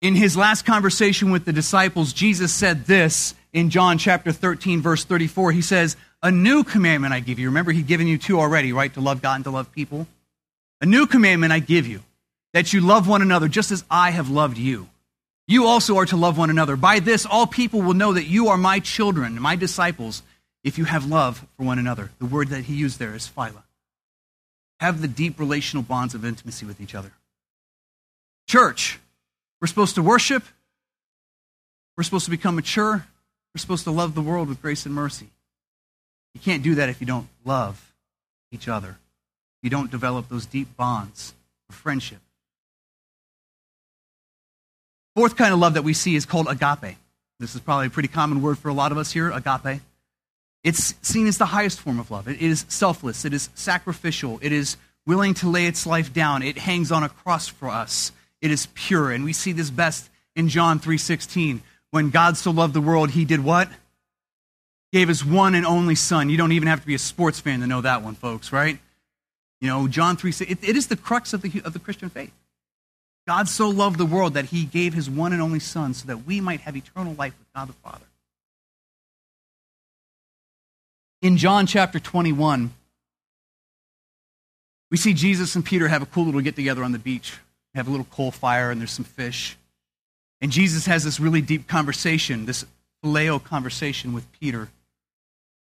In 0.03 0.15
his 0.15 0.35
last 0.35 0.65
conversation 0.65 1.31
with 1.31 1.45
the 1.45 1.53
disciples, 1.53 2.11
Jesus 2.11 2.53
said 2.53 2.83
this 2.87 3.35
in 3.53 3.69
John 3.69 3.97
chapter 3.97 4.33
13, 4.33 4.81
verse 4.81 5.05
34. 5.05 5.53
He 5.53 5.61
says, 5.61 5.95
A 6.21 6.29
new 6.29 6.65
commandment 6.65 7.13
I 7.13 7.21
give 7.21 7.39
you. 7.39 7.47
Remember, 7.47 7.71
he'd 7.71 7.87
given 7.87 8.05
you 8.05 8.17
two 8.17 8.37
already, 8.37 8.73
right? 8.73 8.93
To 8.95 8.99
love 8.99 9.21
God 9.21 9.35
and 9.35 9.43
to 9.45 9.49
love 9.49 9.71
people. 9.71 10.05
A 10.81 10.85
new 10.85 11.07
commandment 11.07 11.53
I 11.53 11.59
give 11.59 11.87
you, 11.87 12.01
that 12.51 12.73
you 12.73 12.81
love 12.81 13.07
one 13.07 13.21
another 13.21 13.47
just 13.47 13.71
as 13.71 13.85
I 13.89 14.11
have 14.11 14.29
loved 14.29 14.57
you. 14.57 14.89
You 15.47 15.67
also 15.67 15.95
are 15.95 16.05
to 16.07 16.17
love 16.17 16.37
one 16.37 16.49
another. 16.49 16.75
By 16.75 16.99
this, 16.99 17.25
all 17.25 17.47
people 17.47 17.81
will 17.81 17.93
know 17.93 18.11
that 18.11 18.25
you 18.25 18.49
are 18.49 18.57
my 18.57 18.81
children, 18.81 19.41
my 19.41 19.55
disciples, 19.55 20.21
if 20.65 20.77
you 20.77 20.83
have 20.83 21.05
love 21.05 21.47
for 21.55 21.63
one 21.63 21.79
another. 21.79 22.11
The 22.19 22.25
word 22.25 22.49
that 22.49 22.65
he 22.65 22.73
used 22.73 22.99
there 22.99 23.15
is 23.15 23.29
phila. 23.29 23.63
Have 24.81 25.01
the 25.01 25.07
deep 25.07 25.39
relational 25.39 25.81
bonds 25.81 26.13
of 26.13 26.25
intimacy 26.25 26.65
with 26.65 26.81
each 26.81 26.93
other. 26.93 27.13
Church, 28.49 28.99
we're 29.63 29.67
supposed 29.67 29.95
to 29.95 30.03
worship. 30.03 30.43
We're 31.95 32.03
supposed 32.03 32.25
to 32.25 32.31
become 32.31 32.55
mature. 32.55 33.07
We're 33.55 33.59
supposed 33.59 33.85
to 33.85 33.91
love 33.91 34.13
the 34.13 34.21
world 34.21 34.49
with 34.49 34.61
grace 34.61 34.85
and 34.85 34.93
mercy. 34.93 35.29
You 36.33 36.41
can't 36.41 36.61
do 36.63 36.75
that 36.75 36.89
if 36.89 36.99
you 36.99 37.07
don't 37.07 37.29
love 37.45 37.93
each 38.51 38.67
other. 38.67 38.97
You 39.61 39.69
don't 39.69 39.89
develop 39.89 40.27
those 40.27 40.45
deep 40.45 40.75
bonds 40.75 41.33
of 41.69 41.75
friendship. 41.75 42.17
Fourth 45.15 45.37
kind 45.37 45.53
of 45.53 45.61
love 45.61 45.75
that 45.75 45.85
we 45.85 45.93
see 45.93 46.17
is 46.17 46.25
called 46.25 46.49
agape. 46.49 46.97
This 47.39 47.55
is 47.55 47.61
probably 47.61 47.87
a 47.87 47.89
pretty 47.89 48.09
common 48.09 48.41
word 48.41 48.57
for 48.59 48.67
a 48.67 48.73
lot 48.73 48.91
of 48.91 48.97
us 48.97 49.13
here, 49.13 49.31
agape. 49.31 49.79
It's 50.65 50.93
seen 51.01 51.25
as 51.25 51.37
the 51.37 51.45
highest 51.45 51.79
form 51.79 52.01
of 52.01 52.11
love. 52.11 52.27
It 52.27 52.41
is 52.41 52.65
selfless, 52.67 53.23
it 53.23 53.33
is 53.33 53.49
sacrificial, 53.55 54.39
it 54.41 54.51
is 54.51 54.75
willing 55.05 55.33
to 55.35 55.49
lay 55.49 55.67
its 55.67 55.85
life 55.85 56.11
down. 56.11 56.43
It 56.43 56.57
hangs 56.57 56.91
on 56.91 57.03
a 57.03 57.07
cross 57.07 57.47
for 57.47 57.69
us. 57.69 58.11
It 58.43 58.51
is 58.51 58.67
pure. 58.75 59.09
And 59.09 59.23
we 59.23 59.31
see 59.31 59.53
this 59.53 59.69
best 59.69 60.09
in 60.35 60.49
John 60.49 60.77
3:16. 60.77 61.63
When 61.91 62.09
God 62.09 62.37
so 62.37 62.51
loved 62.51 62.73
the 62.73 62.81
world, 62.81 63.11
he 63.11 63.23
did 63.23 63.39
what? 63.39 63.71
Gave 64.91 65.07
his 65.07 65.23
one 65.23 65.55
and 65.55 65.65
only 65.65 65.95
son. 65.95 66.29
You 66.29 66.37
don't 66.37 66.51
even 66.51 66.67
have 66.67 66.81
to 66.81 66.87
be 66.87 66.93
a 66.93 66.99
sports 66.99 67.39
fan 67.39 67.61
to 67.61 67.67
know 67.67 67.81
that 67.81 68.01
one, 68.01 68.15
folks, 68.15 68.51
right? 68.51 68.77
You 69.61 69.67
know, 69.69 69.87
John 69.87 70.17
3, 70.17 70.33
it, 70.41 70.61
it 70.61 70.75
is 70.75 70.87
the 70.87 70.97
crux 70.97 71.33
of 71.33 71.41
the, 71.41 71.61
of 71.63 71.71
the 71.71 71.79
Christian 71.79 72.09
faith. 72.09 72.33
God 73.25 73.47
so 73.47 73.69
loved 73.69 73.97
the 73.97 74.05
world 74.05 74.33
that 74.33 74.45
he 74.45 74.65
gave 74.65 74.93
his 74.93 75.09
one 75.09 75.31
and 75.31 75.41
only 75.41 75.59
son 75.59 75.93
so 75.93 76.05
that 76.07 76.25
we 76.25 76.41
might 76.41 76.59
have 76.61 76.75
eternal 76.75 77.13
life 77.13 77.33
with 77.39 77.47
God 77.55 77.69
the 77.69 77.73
Father. 77.73 78.05
In 81.21 81.37
John 81.37 81.65
chapter 81.65 81.99
21, 81.99 82.73
we 84.91 84.97
see 84.97 85.13
Jesus 85.13 85.55
and 85.55 85.63
Peter 85.63 85.87
have 85.87 86.01
a 86.01 86.05
cool 86.05 86.25
little 86.25 86.41
get 86.41 86.57
together 86.57 86.83
on 86.83 86.91
the 86.91 86.99
beach. 86.99 87.33
They 87.73 87.79
have 87.79 87.87
a 87.87 87.91
little 87.91 88.07
coal 88.11 88.31
fire 88.31 88.71
and 88.71 88.79
there's 88.79 88.91
some 88.91 89.05
fish. 89.05 89.57
And 90.41 90.51
Jesus 90.51 90.85
has 90.85 91.03
this 91.03 91.19
really 91.19 91.41
deep 91.41 91.67
conversation, 91.67 92.45
this 92.45 92.65
phileo 93.03 93.43
conversation 93.43 94.13
with 94.13 94.31
Peter. 94.33 94.69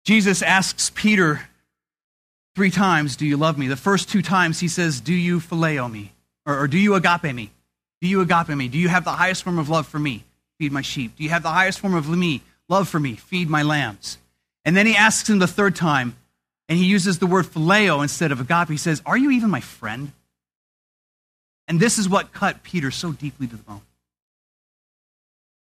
Jesus 0.03 0.41
asks 0.41 0.91
Peter 0.95 1.41
three 2.55 2.71
times, 2.71 3.15
Do 3.15 3.25
you 3.25 3.37
love 3.37 3.57
me? 3.57 3.67
The 3.67 3.75
first 3.75 4.09
two 4.09 4.21
times 4.21 4.59
he 4.59 4.67
says, 4.67 5.01
Do 5.01 5.13
you 5.13 5.39
phileo 5.39 5.91
me? 5.91 6.13
Or, 6.45 6.61
or 6.61 6.67
do 6.67 6.77
you 6.77 6.95
agape 6.95 7.35
me? 7.35 7.51
Do 8.01 8.07
you 8.07 8.21
agape 8.21 8.49
me? 8.49 8.67
Do 8.67 8.79
you 8.79 8.89
have 8.89 9.03
the 9.03 9.11
highest 9.11 9.43
form 9.43 9.59
of 9.59 9.69
love 9.69 9.87
for 9.87 9.99
me? 9.99 10.23
Feed 10.57 10.71
my 10.71 10.81
sheep. 10.81 11.15
Do 11.17 11.23
you 11.23 11.29
have 11.29 11.43
the 11.43 11.49
highest 11.49 11.79
form 11.79 11.93
of 11.93 12.09
me? 12.09 12.41
Love 12.67 12.87
for 12.87 12.99
me? 12.99 13.15
Feed 13.15 13.49
my 13.49 13.63
lambs. 13.63 14.17
And 14.65 14.75
then 14.75 14.85
he 14.85 14.95
asks 14.95 15.29
him 15.29 15.39
the 15.39 15.47
third 15.47 15.75
time, 15.75 16.15
and 16.69 16.77
he 16.77 16.85
uses 16.85 17.19
the 17.19 17.27
word 17.27 17.45
phileo 17.45 18.01
instead 18.01 18.31
of 18.31 18.39
agape. 18.39 18.69
He 18.69 18.77
says, 18.77 19.01
Are 19.05 19.17
you 19.17 19.31
even 19.31 19.49
my 19.49 19.61
friend? 19.61 20.13
And 21.71 21.79
this 21.79 21.97
is 21.97 22.09
what 22.09 22.33
cut 22.33 22.63
Peter 22.63 22.91
so 22.91 23.13
deeply 23.13 23.47
to 23.47 23.55
the 23.55 23.63
bone. 23.63 23.79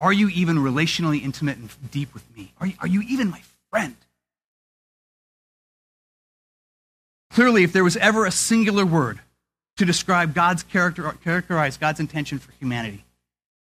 Are 0.00 0.10
you 0.10 0.30
even 0.30 0.56
relationally 0.56 1.22
intimate 1.22 1.58
and 1.58 1.68
deep 1.90 2.14
with 2.14 2.24
me? 2.34 2.50
Are 2.58 2.66
you, 2.66 2.72
are 2.80 2.86
you 2.86 3.02
even 3.02 3.28
my 3.28 3.42
friend? 3.70 3.94
Clearly, 7.30 7.62
if 7.62 7.74
there 7.74 7.84
was 7.84 7.98
ever 7.98 8.24
a 8.24 8.30
singular 8.30 8.86
word 8.86 9.20
to 9.76 9.84
describe 9.84 10.32
God's 10.32 10.62
character, 10.62 11.14
characterize 11.22 11.76
God's 11.76 12.00
intention 12.00 12.38
for 12.38 12.52
humanity 12.52 13.04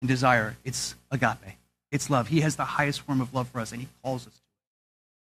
and 0.01 0.07
desire, 0.07 0.55
it's 0.63 0.95
agape. 1.11 1.57
It's 1.91 2.09
love. 2.09 2.29
He 2.29 2.39
has 2.39 2.55
the 2.55 2.63
highest 2.63 3.01
form 3.01 3.19
of 3.19 3.33
love 3.33 3.49
for 3.49 3.59
us, 3.59 3.73
and 3.73 3.81
He 3.81 3.89
calls 4.01 4.25
us 4.25 4.33
to 4.33 4.39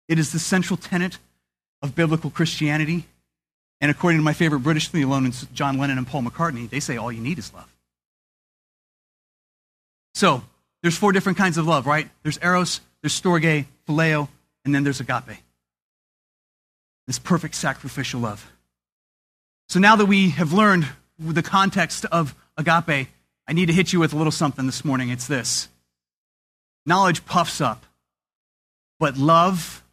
it. 0.09 0.11
It 0.15 0.19
is 0.19 0.33
the 0.33 0.39
central 0.39 0.75
tenet 0.75 1.19
of 1.81 1.95
biblical 1.95 2.29
Christianity. 2.29 3.05
And 3.79 3.91
according 3.91 4.19
to 4.19 4.23
my 4.23 4.33
favorite 4.33 4.59
British 4.59 4.87
theologians, 4.87 5.45
John 5.53 5.77
Lennon 5.77 5.97
and 5.97 6.07
Paul 6.07 6.23
McCartney, 6.23 6.69
they 6.69 6.79
say 6.79 6.97
all 6.97 7.11
you 7.11 7.21
need 7.21 7.37
is 7.37 7.53
love. 7.53 7.71
So, 10.15 10.43
there's 10.81 10.97
four 10.97 11.11
different 11.11 11.37
kinds 11.37 11.57
of 11.57 11.67
love, 11.67 11.85
right? 11.85 12.09
There's 12.23 12.39
eros, 12.41 12.81
there's 13.01 13.19
storge, 13.19 13.65
phileo, 13.87 14.29
and 14.65 14.73
then 14.73 14.83
there's 14.83 14.99
agape. 14.99 15.37
This 17.05 17.19
perfect 17.19 17.55
sacrificial 17.55 18.19
love. 18.19 18.51
So 19.69 19.79
now 19.79 19.95
that 19.95 20.05
we 20.05 20.29
have 20.31 20.53
learned 20.53 20.87
the 21.19 21.43
context 21.43 22.05
of 22.05 22.35
agape, 22.57 23.09
I 23.47 23.53
need 23.53 23.67
to 23.67 23.73
hit 23.73 23.93
you 23.93 23.99
with 23.99 24.13
a 24.13 24.17
little 24.17 24.31
something 24.31 24.65
this 24.65 24.83
morning. 24.83 25.09
It's 25.09 25.27
this 25.27 25.67
knowledge 26.85 27.25
puffs 27.25 27.59
up, 27.61 27.85
but 28.99 29.17
love 29.17 29.83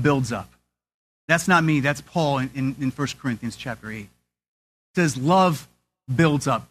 builds 0.00 0.32
up. 0.32 0.50
That's 1.28 1.48
not 1.48 1.64
me, 1.64 1.80
that's 1.80 2.00
Paul 2.00 2.38
in, 2.38 2.50
in, 2.54 2.76
in 2.80 2.90
1 2.90 3.08
Corinthians 3.20 3.56
chapter 3.56 3.90
8. 3.90 4.00
It 4.00 4.08
says, 4.94 5.16
Love 5.16 5.66
builds 6.14 6.46
up. 6.46 6.68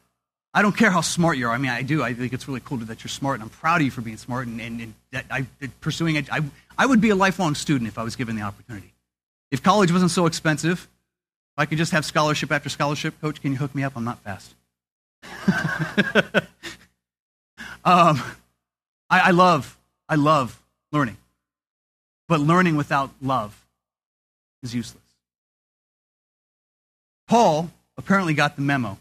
I 0.53 0.61
don't 0.61 0.75
care 0.75 0.89
how 0.89 1.01
smart 1.01 1.37
you 1.37 1.47
are. 1.47 1.53
I 1.53 1.57
mean, 1.57 1.71
I 1.71 1.81
do. 1.81 2.01
I 2.01 2.13
think 2.13 2.31
it's 2.31 2.47
really 2.47 2.61
cool 2.63 2.77
that 2.77 3.03
you're 3.03 3.09
smart, 3.09 3.35
and 3.35 3.43
I'm 3.43 3.49
proud 3.49 3.81
of 3.81 3.85
you 3.85 3.91
for 3.91 3.99
being 3.99 4.15
smart 4.15 4.47
and, 4.47 4.61
and, 4.61 4.93
and 5.11 5.23
I, 5.29 5.45
pursuing 5.81 6.15
it. 6.15 6.31
I, 6.31 6.39
I 6.77 6.85
would 6.85 7.01
be 7.01 7.09
a 7.09 7.15
lifelong 7.15 7.55
student 7.55 7.89
if 7.89 7.97
I 7.97 8.03
was 8.03 8.15
given 8.15 8.37
the 8.37 8.43
opportunity. 8.43 8.93
If 9.51 9.61
college 9.61 9.91
wasn't 9.91 10.11
so 10.11 10.25
expensive, 10.27 10.79
if 10.83 11.57
I 11.57 11.65
could 11.65 11.77
just 11.77 11.91
have 11.91 12.05
scholarship 12.05 12.53
after 12.53 12.69
scholarship, 12.69 13.19
coach, 13.19 13.41
can 13.41 13.51
you 13.51 13.57
hook 13.57 13.75
me 13.75 13.83
up? 13.83 13.97
I'm 13.97 14.05
not 14.05 14.19
fast. 14.19 14.55
um, 17.83 18.21
I, 19.09 19.19
I 19.19 19.31
love, 19.31 19.77
I 20.07 20.15
love 20.15 20.61
learning. 20.93 21.17
But 22.29 22.39
learning 22.39 22.77
without 22.77 23.11
love 23.21 23.64
is 24.65 24.75
useless. 24.75 25.01
Paul 27.27 27.71
apparently 27.97 28.33
got 28.33 28.55
the 28.55 28.61
memo. 28.61 28.97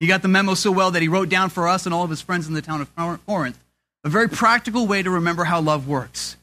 He 0.00 0.08
got 0.08 0.22
the 0.22 0.28
memo 0.28 0.54
so 0.54 0.72
well 0.72 0.90
that 0.90 1.02
he 1.02 1.08
wrote 1.08 1.28
down 1.28 1.48
for 1.48 1.68
us 1.68 1.86
and 1.86 1.94
all 1.94 2.02
of 2.02 2.10
his 2.10 2.20
friends 2.20 2.48
in 2.48 2.54
the 2.54 2.62
town 2.62 2.80
of 2.80 3.24
Corinth 3.24 3.58
a 4.04 4.08
very 4.08 4.28
practical 4.28 4.86
way 4.86 5.02
to 5.02 5.10
remember 5.10 5.44
how 5.44 5.60
love 5.60 5.86
works. 5.86 6.36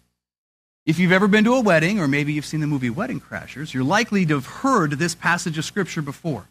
If 0.86 0.98
you've 0.98 1.12
ever 1.12 1.28
been 1.28 1.44
to 1.44 1.56
a 1.56 1.62
wedding, 1.62 2.00
or 2.00 2.08
maybe 2.08 2.34
you've 2.34 2.46
seen 2.46 2.62
the 2.62 2.68
movie 2.68 2.90
Wedding 2.90 3.20
Crashers, 3.20 3.74
you're 3.74 3.84
likely 3.84 4.26
to 4.26 4.36
have 4.36 4.46
heard 4.46 4.92
this 4.92 5.14
passage 5.14 5.58
of 5.58 5.66
Scripture 5.66 6.02
before. 6.02 6.46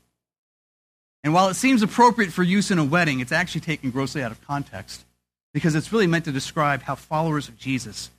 And 1.24 1.32
while 1.32 1.48
it 1.48 1.54
seems 1.54 1.82
appropriate 1.82 2.30
for 2.30 2.42
use 2.42 2.70
in 2.70 2.78
a 2.78 2.84
wedding, 2.84 3.20
it's 3.20 3.32
actually 3.32 3.62
taken 3.62 3.90
grossly 3.90 4.22
out 4.22 4.30
of 4.30 4.46
context 4.46 5.04
because 5.52 5.74
it's 5.74 5.92
really 5.92 6.06
meant 6.06 6.26
to 6.26 6.32
describe 6.32 6.82
how 6.82 6.94
followers 6.94 7.48
of 7.48 7.58
Jesus 7.58 8.10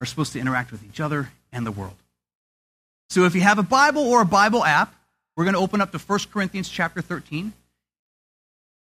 are 0.00 0.06
supposed 0.06 0.32
to 0.32 0.40
interact 0.40 0.72
with 0.72 0.84
each 0.84 1.00
other 1.00 1.30
and 1.52 1.66
the 1.66 1.72
world. 1.72 1.96
So 3.08 3.24
if 3.24 3.34
you 3.34 3.40
have 3.42 3.58
a 3.58 3.62
Bible 3.62 4.02
or 4.02 4.22
a 4.22 4.26
Bible 4.26 4.64
app, 4.64 4.94
we're 5.36 5.44
going 5.44 5.54
to 5.54 5.60
open 5.60 5.80
up 5.80 5.92
to 5.92 5.98
1 5.98 6.18
Corinthians 6.32 6.68
chapter 6.68 7.00
13. 7.00 7.52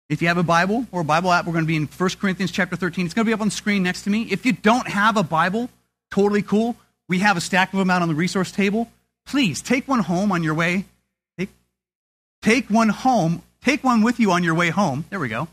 If 0.08 0.20
you 0.20 0.28
have 0.28 0.38
a 0.38 0.42
Bible 0.42 0.86
or 0.90 1.02
a 1.02 1.04
Bible 1.04 1.30
app, 1.32 1.46
we're 1.46 1.52
going 1.52 1.64
to 1.64 1.68
be 1.68 1.76
in 1.76 1.86
1 1.86 2.10
Corinthians 2.20 2.50
chapter 2.50 2.76
13. 2.76 3.04
It's 3.04 3.14
going 3.14 3.24
to 3.24 3.28
be 3.28 3.32
up 3.32 3.40
on 3.40 3.48
the 3.48 3.54
screen 3.54 3.82
next 3.82 4.02
to 4.02 4.10
me. 4.10 4.22
If 4.22 4.44
you 4.44 4.52
don't 4.52 4.88
have 4.88 5.16
a 5.16 5.22
Bible, 5.22 5.70
totally 6.10 6.42
cool. 6.42 6.76
We 7.08 7.20
have 7.20 7.36
a 7.36 7.40
stack 7.40 7.72
of 7.72 7.78
them 7.78 7.90
out 7.90 8.02
on 8.02 8.08
the 8.08 8.14
resource 8.14 8.50
table. 8.50 8.90
Please 9.26 9.62
take 9.62 9.86
one 9.86 10.00
home 10.00 10.32
on 10.32 10.42
your 10.42 10.54
way. 10.54 10.84
Take, 11.38 11.50
take 12.42 12.68
one 12.68 12.88
home. 12.88 13.42
Take 13.62 13.84
one 13.84 14.02
with 14.02 14.18
you 14.18 14.32
on 14.32 14.42
your 14.42 14.54
way 14.54 14.70
home. 14.70 15.04
There 15.10 15.20
we 15.20 15.28
go. 15.28 15.48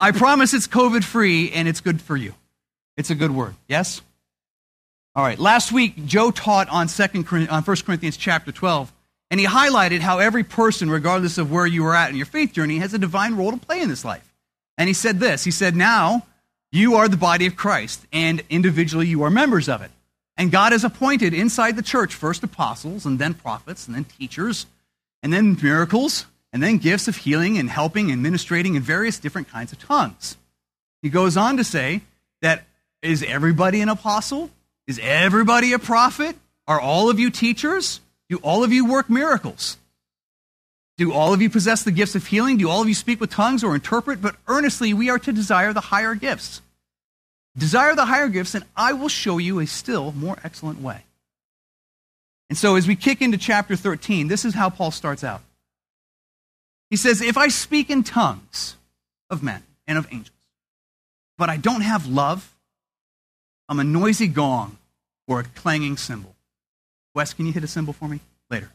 I 0.00 0.12
promise 0.12 0.54
it's 0.54 0.68
COVID 0.68 1.02
free 1.02 1.50
and 1.50 1.66
it's 1.66 1.80
good 1.80 2.00
for 2.00 2.16
you. 2.16 2.34
It's 2.96 3.10
a 3.10 3.14
good 3.16 3.32
word. 3.32 3.54
Yes? 3.66 4.00
All 5.18 5.24
right. 5.24 5.36
Last 5.36 5.72
week, 5.72 6.06
Joe 6.06 6.30
taught 6.30 6.68
on, 6.68 6.86
second, 6.86 7.26
on 7.50 7.64
1 7.64 7.76
Corinthians 7.78 8.16
chapter 8.16 8.52
12, 8.52 8.92
and 9.32 9.40
he 9.40 9.46
highlighted 9.46 9.98
how 9.98 10.20
every 10.20 10.44
person, 10.44 10.88
regardless 10.88 11.38
of 11.38 11.50
where 11.50 11.66
you 11.66 11.84
are 11.86 11.94
at 11.96 12.10
in 12.10 12.14
your 12.14 12.24
faith 12.24 12.52
journey, 12.52 12.78
has 12.78 12.94
a 12.94 13.00
divine 13.00 13.34
role 13.34 13.50
to 13.50 13.56
play 13.56 13.80
in 13.80 13.88
this 13.88 14.04
life. 14.04 14.32
And 14.76 14.86
he 14.86 14.94
said 14.94 15.18
this 15.18 15.42
He 15.42 15.50
said, 15.50 15.74
Now 15.74 16.24
you 16.70 16.94
are 16.94 17.08
the 17.08 17.16
body 17.16 17.46
of 17.46 17.56
Christ, 17.56 18.06
and 18.12 18.44
individually 18.48 19.08
you 19.08 19.24
are 19.24 19.28
members 19.28 19.68
of 19.68 19.82
it. 19.82 19.90
And 20.36 20.52
God 20.52 20.70
has 20.70 20.84
appointed 20.84 21.34
inside 21.34 21.74
the 21.74 21.82
church 21.82 22.14
first 22.14 22.44
apostles, 22.44 23.04
and 23.04 23.18
then 23.18 23.34
prophets, 23.34 23.88
and 23.88 23.96
then 23.96 24.04
teachers, 24.04 24.66
and 25.20 25.32
then 25.32 25.58
miracles, 25.60 26.26
and 26.52 26.62
then 26.62 26.78
gifts 26.78 27.08
of 27.08 27.16
healing 27.16 27.58
and 27.58 27.68
helping 27.68 28.12
and 28.12 28.22
ministrating 28.22 28.76
in 28.76 28.82
various 28.82 29.18
different 29.18 29.50
kinds 29.50 29.72
of 29.72 29.80
tongues. 29.80 30.36
He 31.02 31.10
goes 31.10 31.36
on 31.36 31.56
to 31.56 31.64
say 31.64 32.02
that 32.40 32.62
is 33.02 33.24
everybody 33.24 33.80
an 33.80 33.88
apostle? 33.88 34.50
Is 34.88 34.98
everybody 35.00 35.74
a 35.74 35.78
prophet? 35.78 36.34
Are 36.66 36.80
all 36.80 37.10
of 37.10 37.20
you 37.20 37.30
teachers? 37.30 38.00
Do 38.30 38.38
all 38.38 38.64
of 38.64 38.72
you 38.72 38.86
work 38.86 39.08
miracles? 39.08 39.76
Do 40.96 41.12
all 41.12 41.32
of 41.32 41.42
you 41.42 41.50
possess 41.50 41.84
the 41.84 41.92
gifts 41.92 42.14
of 42.14 42.26
healing? 42.26 42.56
Do 42.56 42.68
all 42.70 42.82
of 42.82 42.88
you 42.88 42.94
speak 42.94 43.20
with 43.20 43.30
tongues 43.30 43.62
or 43.62 43.74
interpret? 43.74 44.20
But 44.20 44.36
earnestly, 44.48 44.94
we 44.94 45.10
are 45.10 45.18
to 45.20 45.32
desire 45.32 45.72
the 45.74 45.80
higher 45.80 46.14
gifts. 46.14 46.62
Desire 47.56 47.94
the 47.94 48.06
higher 48.06 48.28
gifts, 48.28 48.54
and 48.54 48.64
I 48.74 48.94
will 48.94 49.08
show 49.08 49.36
you 49.36 49.60
a 49.60 49.66
still 49.66 50.12
more 50.12 50.38
excellent 50.42 50.80
way. 50.80 51.04
And 52.48 52.56
so, 52.56 52.76
as 52.76 52.88
we 52.88 52.96
kick 52.96 53.20
into 53.20 53.36
chapter 53.36 53.76
13, 53.76 54.28
this 54.28 54.44
is 54.44 54.54
how 54.54 54.70
Paul 54.70 54.90
starts 54.90 55.22
out. 55.22 55.42
He 56.88 56.96
says, 56.96 57.20
If 57.20 57.36
I 57.36 57.48
speak 57.48 57.90
in 57.90 58.04
tongues 58.04 58.76
of 59.28 59.42
men 59.42 59.62
and 59.86 59.98
of 59.98 60.06
angels, 60.10 60.30
but 61.36 61.50
I 61.50 61.58
don't 61.58 61.82
have 61.82 62.06
love, 62.06 62.54
I'm 63.68 63.80
a 63.80 63.84
noisy 63.84 64.28
gong 64.28 64.78
or 65.26 65.40
a 65.40 65.44
clanging 65.44 65.96
cymbal. 65.96 66.34
Wes, 67.14 67.34
can 67.34 67.46
you 67.46 67.52
hit 67.52 67.64
a 67.64 67.68
cymbal 67.68 67.92
for 67.92 68.08
me? 68.08 68.20
Later. 68.50 68.70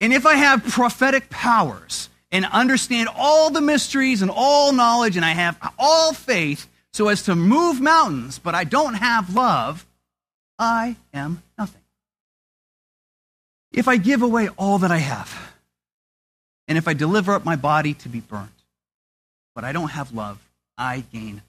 And 0.00 0.12
if 0.12 0.26
I 0.26 0.34
have 0.34 0.64
prophetic 0.64 1.30
powers 1.30 2.08
and 2.30 2.44
understand 2.46 3.08
all 3.16 3.50
the 3.50 3.60
mysteries 3.60 4.22
and 4.22 4.30
all 4.30 4.72
knowledge, 4.72 5.16
and 5.16 5.24
I 5.24 5.30
have 5.30 5.58
all 5.78 6.12
faith 6.12 6.68
so 6.92 7.08
as 7.08 7.22
to 7.22 7.34
move 7.34 7.80
mountains, 7.80 8.38
but 8.38 8.54
I 8.54 8.64
don't 8.64 8.94
have 8.94 9.34
love, 9.34 9.86
I 10.58 10.96
am 11.12 11.42
nothing. 11.58 11.80
If 13.72 13.88
I 13.88 13.96
give 13.96 14.22
away 14.22 14.48
all 14.56 14.78
that 14.78 14.92
I 14.92 14.98
have, 14.98 15.52
and 16.68 16.78
if 16.78 16.86
I 16.86 16.94
deliver 16.94 17.32
up 17.32 17.44
my 17.44 17.56
body 17.56 17.94
to 17.94 18.08
be 18.08 18.20
burnt, 18.20 18.50
but 19.54 19.64
I 19.64 19.72
don't 19.72 19.90
have 19.90 20.12
love, 20.12 20.38
I 20.78 21.04
gain 21.12 21.42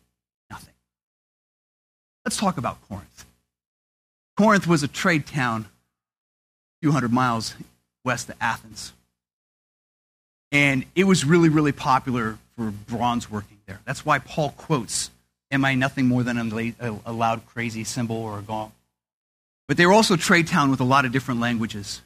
Let's 2.25 2.37
talk 2.37 2.57
about 2.57 2.79
Corinth. 2.89 3.25
Corinth 4.35 4.67
was 4.67 4.83
a 4.83 4.87
trade 4.87 5.27
town 5.27 5.61
a 5.61 6.75
few 6.81 6.91
hundred 6.91 7.13
miles 7.13 7.53
west 8.03 8.29
of 8.29 8.35
Athens. 8.41 8.93
And 10.51 10.85
it 10.95 11.05
was 11.05 11.23
really, 11.23 11.49
really 11.49 11.71
popular 11.71 12.37
for 12.57 12.71
bronze 12.71 13.29
working 13.29 13.57
there. 13.67 13.79
That's 13.85 14.05
why 14.05 14.19
Paul 14.19 14.51
quotes, 14.51 15.11
Am 15.51 15.63
I 15.63 15.75
nothing 15.75 16.07
more 16.07 16.23
than 16.23 16.75
a 16.79 17.11
loud, 17.11 17.45
crazy 17.45 17.83
cymbal 17.83 18.17
or 18.17 18.39
a 18.39 18.41
gong? 18.41 18.71
But 19.67 19.77
they 19.77 19.85
were 19.85 19.93
also 19.93 20.15
a 20.15 20.17
trade 20.17 20.47
town 20.47 20.71
with 20.71 20.79
a 20.79 20.85
lot 20.85 21.05
of 21.05 21.11
different 21.11 21.39
languages. 21.39 22.01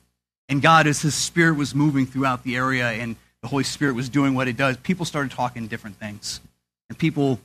And 0.49 0.61
God, 0.61 0.87
as 0.87 1.01
His 1.01 1.15
Spirit 1.15 1.55
was 1.55 1.73
moving 1.73 2.05
throughout 2.05 2.43
the 2.43 2.57
area 2.57 2.89
and 2.89 3.15
the 3.41 3.47
Holy 3.47 3.63
Spirit 3.63 3.95
was 3.95 4.09
doing 4.09 4.35
what 4.35 4.47
it 4.49 4.57
does, 4.57 4.75
people 4.77 5.05
started 5.05 5.31
talking 5.31 5.67
different 5.67 5.95
things. 5.95 6.41
And 6.89 6.97
people 6.97 7.39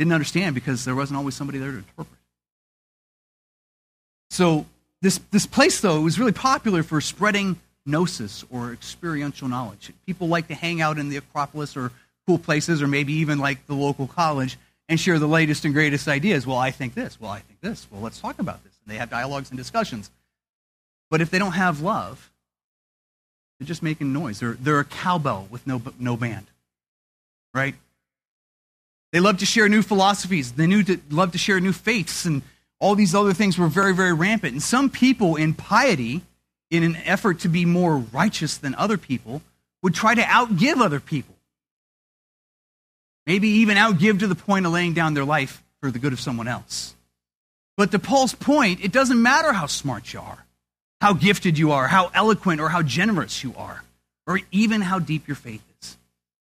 didn't 0.00 0.14
understand 0.14 0.54
because 0.54 0.86
there 0.86 0.94
wasn't 0.94 1.18
always 1.18 1.34
somebody 1.34 1.58
there 1.58 1.72
to 1.72 1.76
interpret. 1.76 2.18
So 4.30 4.64
this, 5.02 5.20
this 5.30 5.44
place, 5.44 5.82
though, 5.82 6.00
was 6.00 6.18
really 6.18 6.32
popular 6.32 6.82
for 6.82 7.02
spreading 7.02 7.60
gnosis 7.84 8.42
or 8.50 8.72
experiential 8.72 9.46
knowledge. 9.46 9.92
People 10.06 10.28
like 10.28 10.48
to 10.48 10.54
hang 10.54 10.80
out 10.80 10.98
in 10.98 11.10
the 11.10 11.18
Acropolis 11.18 11.76
or 11.76 11.92
cool 12.26 12.38
places 12.38 12.80
or 12.80 12.86
maybe 12.86 13.12
even 13.12 13.38
like 13.38 13.66
the 13.66 13.74
local 13.74 14.06
college 14.06 14.56
and 14.88 14.98
share 14.98 15.18
the 15.18 15.28
latest 15.28 15.66
and 15.66 15.74
greatest 15.74 16.08
ideas. 16.08 16.46
Well, 16.46 16.56
I 16.56 16.70
think 16.70 16.94
this. 16.94 17.20
Well, 17.20 17.30
I 17.30 17.40
think 17.40 17.60
this. 17.60 17.86
Well, 17.90 18.00
let's 18.00 18.20
talk 18.20 18.38
about 18.38 18.64
this. 18.64 18.72
And 18.82 18.94
they 18.94 18.98
have 18.98 19.10
dialogues 19.10 19.50
and 19.50 19.58
discussions. 19.58 20.10
But 21.10 21.20
if 21.20 21.28
they 21.28 21.38
don't 21.38 21.52
have 21.52 21.82
love, 21.82 22.30
they're 23.58 23.66
just 23.66 23.82
making 23.82 24.14
noise. 24.14 24.40
They're, 24.40 24.54
they're 24.54 24.80
a 24.80 24.84
cowbell 24.86 25.46
with 25.50 25.66
no, 25.66 25.82
no 25.98 26.16
band, 26.16 26.46
right? 27.52 27.74
They 29.12 29.20
loved 29.20 29.40
to 29.40 29.46
share 29.46 29.68
new 29.68 29.82
philosophies. 29.82 30.52
They 30.52 30.66
knew 30.66 30.82
to, 30.84 31.00
love 31.10 31.32
to 31.32 31.38
share 31.38 31.60
new 31.60 31.72
faiths, 31.72 32.24
and 32.24 32.42
all 32.78 32.94
these 32.94 33.14
other 33.14 33.32
things 33.32 33.58
were 33.58 33.68
very, 33.68 33.94
very 33.94 34.12
rampant. 34.12 34.52
And 34.52 34.62
some 34.62 34.88
people 34.88 35.36
in 35.36 35.54
piety, 35.54 36.22
in 36.70 36.82
an 36.82 36.96
effort 37.04 37.40
to 37.40 37.48
be 37.48 37.64
more 37.64 37.98
righteous 37.98 38.56
than 38.56 38.74
other 38.76 38.96
people, 38.96 39.42
would 39.82 39.94
try 39.94 40.14
to 40.14 40.22
outgive 40.22 40.80
other 40.80 41.00
people. 41.00 41.34
Maybe 43.26 43.48
even 43.48 43.76
outgive 43.76 44.20
to 44.20 44.26
the 44.26 44.34
point 44.34 44.66
of 44.66 44.72
laying 44.72 44.94
down 44.94 45.14
their 45.14 45.24
life 45.24 45.62
for 45.80 45.90
the 45.90 45.98
good 45.98 46.12
of 46.12 46.20
someone 46.20 46.48
else. 46.48 46.94
But 47.76 47.90
to 47.92 47.98
Paul's 47.98 48.34
point, 48.34 48.84
it 48.84 48.92
doesn't 48.92 49.20
matter 49.20 49.52
how 49.52 49.66
smart 49.66 50.12
you 50.12 50.20
are, 50.20 50.44
how 51.00 51.14
gifted 51.14 51.58
you 51.58 51.72
are, 51.72 51.88
how 51.88 52.10
eloquent 52.14 52.60
or 52.60 52.68
how 52.68 52.82
generous 52.82 53.42
you 53.42 53.54
are, 53.56 53.82
or 54.26 54.40
even 54.52 54.82
how 54.82 54.98
deep 54.98 55.26
your 55.26 55.34
faith 55.34 55.62
is. 55.80 55.96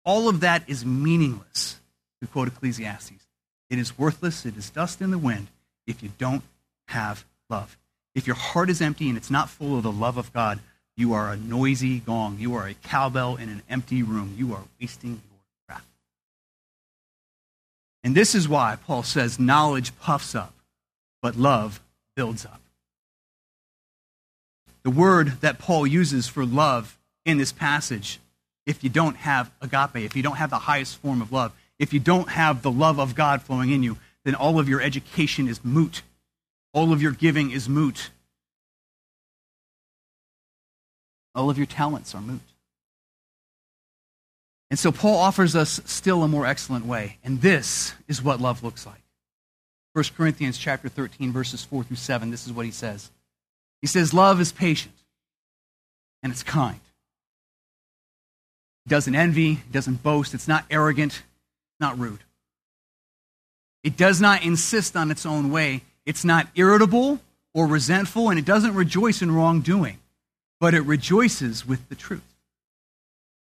All 0.04 0.28
of 0.28 0.42
that 0.42 0.64
is 0.68 0.86
meaningless 0.86 1.79
to 2.22 2.28
quote 2.28 2.48
Ecclesiastes. 2.48 3.28
It 3.70 3.80
is 3.80 3.98
worthless, 3.98 4.46
it 4.46 4.58
is 4.58 4.70
dust 4.70 5.02
in 5.02 5.12
the 5.12 5.18
wind 5.18 5.48
if 5.86 6.02
you 6.04 6.12
don't 6.18 6.44
have 6.88 7.26
love. 7.50 7.78
If 8.16 8.28
your 8.28 8.36
heart 8.36 8.70
is 8.70 8.82
empty 8.82 9.08
and 9.10 9.18
it's 9.18 9.30
not 9.30 9.50
full 9.50 9.78
of 9.78 9.84
the 9.84 9.92
love 9.92 10.18
of 10.18 10.34
God, 10.34 10.60
you 10.98 11.14
are 11.14 11.32
a 11.32 11.38
noisy 11.38 12.00
gong. 12.00 12.38
You 12.40 12.56
are 12.56 12.68
a 12.68 12.74
cowbell 12.74 13.38
in 13.38 13.48
an 13.48 13.62
empty 13.70 14.04
room. 14.04 14.36
You 14.38 14.54
are 14.54 14.64
wasting 14.82 15.12
your 15.12 15.40
breath. 15.68 15.86
And 18.04 18.16
this 18.16 18.36
is 18.36 18.50
why 18.50 18.78
Paul 18.86 19.04
says 19.04 19.40
knowledge 19.40 19.98
puffs 20.00 20.36
up, 20.36 20.54
but 21.22 21.38
love 21.38 21.80
builds 22.16 22.46
up. 22.46 22.60
The 24.84 24.90
word 24.90 25.42
that 25.42 25.60
Paul 25.60 25.88
uses 25.88 26.28
for 26.28 26.46
love 26.46 26.98
in 27.24 27.38
this 27.38 27.52
passage, 27.52 28.20
if 28.66 28.84
you 28.84 28.90
don't 28.90 29.16
have 29.18 29.52
agape, 29.62 30.04
if 30.04 30.16
you 30.16 30.24
don't 30.24 30.38
have 30.38 30.50
the 30.50 30.60
highest 30.60 30.98
form 30.98 31.22
of 31.22 31.32
love, 31.32 31.54
if 31.80 31.94
you 31.94 32.00
don't 32.00 32.30
have 32.30 32.62
the 32.62 32.72
love 32.72 33.00
of 33.00 33.16
God 33.16 33.42
flowing 33.42 33.72
in 33.72 33.82
you, 33.82 33.98
then 34.26 34.36
all 34.36 34.60
of 34.60 34.68
your 34.68 34.82
education 34.82 35.48
is 35.48 35.64
moot. 35.64 36.04
All 36.74 36.94
of 36.94 37.02
your 37.02 37.14
giving 37.14 37.52
is 37.52 37.68
moot. 37.68 38.12
All 41.34 41.50
of 41.50 41.58
your 41.58 41.66
talents 41.66 42.14
are 42.14 42.22
moot. 42.22 42.42
And 44.70 44.78
so 44.78 44.92
Paul 44.92 45.18
offers 45.18 45.56
us 45.56 45.82
still 45.86 46.22
a 46.22 46.28
more 46.28 46.46
excellent 46.46 46.86
way, 46.86 47.18
and 47.24 47.42
this 47.42 47.96
is 48.08 48.22
what 48.22 48.40
love 48.40 48.64
looks 48.64 48.86
like. 48.86 49.02
1 49.94 50.06
Corinthians 50.16 50.58
chapter 50.58 50.90
13 50.90 51.32
verses 51.32 51.64
4 51.64 51.84
through 51.84 51.96
7, 51.96 52.30
this 52.30 52.46
is 52.46 52.54
what 52.54 52.66
he 52.66 52.72
says. 52.72 53.10
He 53.82 53.88
says 53.88 54.14
love 54.14 54.40
is 54.40 54.52
patient 54.52 54.94
and 56.22 56.32
it's 56.32 56.44
kind. 56.44 56.80
It 58.86 58.90
doesn't 58.90 59.16
envy, 59.16 59.54
it 59.54 59.72
doesn't 59.72 60.04
boast, 60.04 60.36
it's 60.36 60.48
not 60.48 60.66
arrogant, 60.70 61.24
not 61.80 61.98
rude. 61.98 62.24
It 63.84 63.96
does 63.96 64.20
not 64.20 64.44
insist 64.44 64.96
on 64.96 65.12
its 65.12 65.26
own 65.26 65.52
way. 65.52 65.82
It's 66.06 66.26
not 66.26 66.48
irritable 66.56 67.20
or 67.54 67.68
resentful, 67.68 68.30
and 68.30 68.38
it 68.38 68.46
doesn't 68.46 68.76
rejoice 68.76 69.22
in 69.22 69.32
wrongdoing, 69.32 69.98
but 70.60 70.74
it 70.74 70.82
rejoices 70.82 71.66
with 71.66 71.88
the 71.90 71.96
truth. 71.96 72.22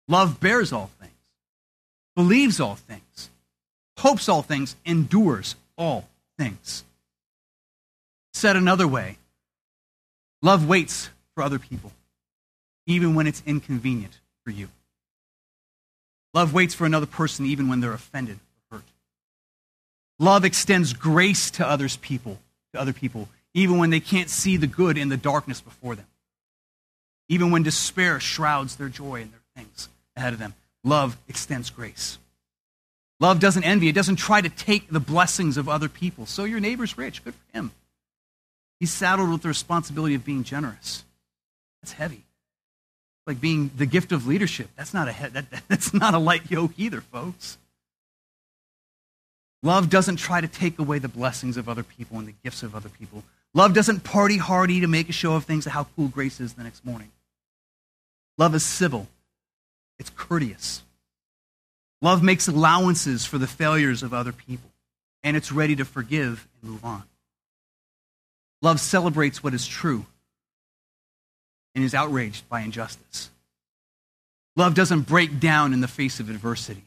Love 0.08 0.40
bears 0.40 0.72
all 0.72 0.90
things, 1.00 1.12
believes 2.16 2.60
all 2.60 2.74
things, 2.74 3.30
hopes 3.98 4.28
all 4.28 4.42
things, 4.42 4.76
endures 4.84 5.56
all 5.76 6.08
things. 6.38 6.84
Said 8.32 8.56
another 8.56 8.88
way, 8.88 9.18
love 10.42 10.66
waits 10.66 11.10
for 11.34 11.42
other 11.42 11.58
people, 11.58 11.92
even 12.86 13.14
when 13.14 13.26
it's 13.26 13.42
inconvenient 13.46 14.18
for 14.44 14.50
you. 14.50 14.68
Love 16.32 16.54
waits 16.54 16.74
for 16.74 16.86
another 16.86 17.06
person 17.06 17.46
even 17.46 17.68
when 17.68 17.80
they're 17.80 17.92
offended 17.92 18.38
or 18.70 18.78
hurt. 18.78 18.84
Love 20.18 20.44
extends 20.44 20.92
grace 20.92 21.50
to 21.52 21.66
others 21.66 21.96
people, 21.96 22.38
to 22.72 22.80
other 22.80 22.92
people, 22.92 23.28
even 23.52 23.78
when 23.78 23.90
they 23.90 24.00
can't 24.00 24.30
see 24.30 24.56
the 24.56 24.66
good 24.66 24.96
in 24.96 25.08
the 25.08 25.16
darkness 25.16 25.60
before 25.60 25.96
them. 25.96 26.06
Even 27.28 27.50
when 27.50 27.62
despair 27.62 28.20
shrouds 28.20 28.76
their 28.76 28.88
joy 28.88 29.22
and 29.22 29.32
their 29.32 29.40
things 29.56 29.88
ahead 30.16 30.32
of 30.32 30.38
them. 30.38 30.54
Love 30.84 31.16
extends 31.28 31.70
grace. 31.70 32.18
Love 33.18 33.38
doesn't 33.38 33.64
envy. 33.64 33.88
It 33.88 33.94
doesn't 33.94 34.16
try 34.16 34.40
to 34.40 34.48
take 34.48 34.88
the 34.88 35.00
blessings 35.00 35.56
of 35.56 35.68
other 35.68 35.88
people. 35.88 36.26
So 36.26 36.44
your 36.44 36.60
neighbor's 36.60 36.96
rich. 36.96 37.22
Good 37.22 37.34
for 37.34 37.56
him. 37.56 37.72
He's 38.78 38.92
saddled 38.92 39.30
with 39.30 39.42
the 39.42 39.48
responsibility 39.48 40.14
of 40.14 40.24
being 40.24 40.42
generous. 40.42 41.04
That's 41.82 41.92
heavy 41.92 42.24
like 43.30 43.40
being 43.40 43.70
the 43.76 43.86
gift 43.86 44.10
of 44.10 44.26
leadership. 44.26 44.68
That's 44.74 44.92
not 44.92 45.06
a, 45.06 45.30
that, 45.30 45.44
that's 45.68 45.94
not 45.94 46.14
a 46.14 46.18
light 46.18 46.50
yoke 46.50 46.72
either, 46.76 47.00
folks. 47.00 47.58
Love 49.62 49.88
doesn't 49.88 50.16
try 50.16 50.40
to 50.40 50.48
take 50.48 50.80
away 50.80 50.98
the 50.98 51.08
blessings 51.08 51.56
of 51.56 51.68
other 51.68 51.84
people 51.84 52.18
and 52.18 52.26
the 52.26 52.34
gifts 52.42 52.64
of 52.64 52.74
other 52.74 52.88
people. 52.88 53.22
Love 53.54 53.72
doesn't 53.72 54.00
party 54.02 54.36
hardy 54.36 54.80
to 54.80 54.88
make 54.88 55.08
a 55.08 55.12
show 55.12 55.34
of 55.34 55.44
things 55.44 55.64
of 55.64 55.72
how 55.72 55.86
cool 55.94 56.08
grace 56.08 56.40
is 56.40 56.54
the 56.54 56.64
next 56.64 56.84
morning. 56.84 57.12
Love 58.36 58.52
is 58.52 58.66
civil, 58.66 59.06
it's 60.00 60.10
courteous. 60.10 60.82
Love 62.02 62.22
makes 62.22 62.48
allowances 62.48 63.26
for 63.26 63.38
the 63.38 63.46
failures 63.46 64.02
of 64.02 64.12
other 64.12 64.32
people, 64.32 64.70
and 65.22 65.36
it's 65.36 65.52
ready 65.52 65.76
to 65.76 65.84
forgive 65.84 66.48
and 66.62 66.72
move 66.72 66.84
on. 66.84 67.04
Love 68.60 68.80
celebrates 68.80 69.44
what 69.44 69.54
is 69.54 69.68
true 69.68 70.06
and 71.74 71.84
is 71.84 71.94
outraged 71.94 72.48
by 72.48 72.60
injustice. 72.60 73.30
Love 74.56 74.74
doesn't 74.74 75.02
break 75.02 75.40
down 75.40 75.72
in 75.72 75.80
the 75.80 75.88
face 75.88 76.20
of 76.20 76.28
adversity. 76.28 76.84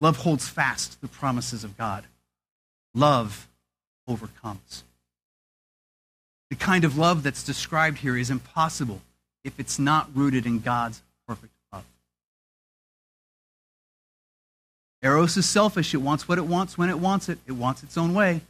Love 0.00 0.18
holds 0.18 0.48
fast 0.48 1.00
the 1.00 1.08
promises 1.08 1.64
of 1.64 1.76
God. 1.76 2.04
Love 2.94 3.48
overcomes. 4.08 4.84
The 6.48 6.56
kind 6.56 6.84
of 6.84 6.98
love 6.98 7.22
that's 7.22 7.44
described 7.44 7.98
here 7.98 8.16
is 8.16 8.30
impossible 8.30 9.00
if 9.44 9.58
it's 9.60 9.78
not 9.78 10.10
rooted 10.14 10.46
in 10.46 10.58
God's 10.58 11.02
perfect 11.28 11.52
love. 11.72 11.84
Eros 15.02 15.36
is 15.36 15.48
selfish. 15.48 15.94
It 15.94 15.98
wants 15.98 16.28
what 16.28 16.38
it 16.38 16.46
wants 16.46 16.76
when 16.76 16.90
it 16.90 16.98
wants 16.98 17.28
it. 17.28 17.38
It 17.46 17.52
wants 17.52 17.82
its 17.82 17.96
own 17.96 18.14
way. 18.14 18.40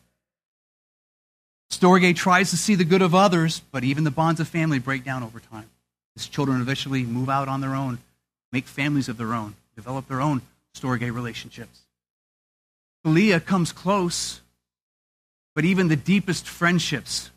Storge 1.70 2.14
tries 2.16 2.50
to 2.50 2.56
see 2.56 2.74
the 2.74 2.84
good 2.84 3.02
of 3.02 3.14
others, 3.14 3.62
but 3.70 3.84
even 3.84 4.04
the 4.04 4.10
bonds 4.10 4.40
of 4.40 4.48
family 4.48 4.78
break 4.78 5.04
down 5.04 5.22
over 5.22 5.38
time. 5.38 5.70
His 6.14 6.26
children 6.26 6.60
eventually 6.60 7.04
move 7.04 7.30
out 7.30 7.48
on 7.48 7.60
their 7.60 7.74
own, 7.74 7.98
make 8.52 8.66
families 8.66 9.08
of 9.08 9.16
their 9.16 9.32
own, 9.32 9.54
develop 9.76 10.08
their 10.08 10.20
own 10.20 10.42
Storge 10.74 11.12
relationships. 11.12 11.80
Philia 13.04 13.44
comes 13.44 13.72
close, 13.72 14.40
but 15.54 15.64
even 15.64 15.88
the 15.88 15.96
deepest 15.96 16.46
friendships 16.46 17.30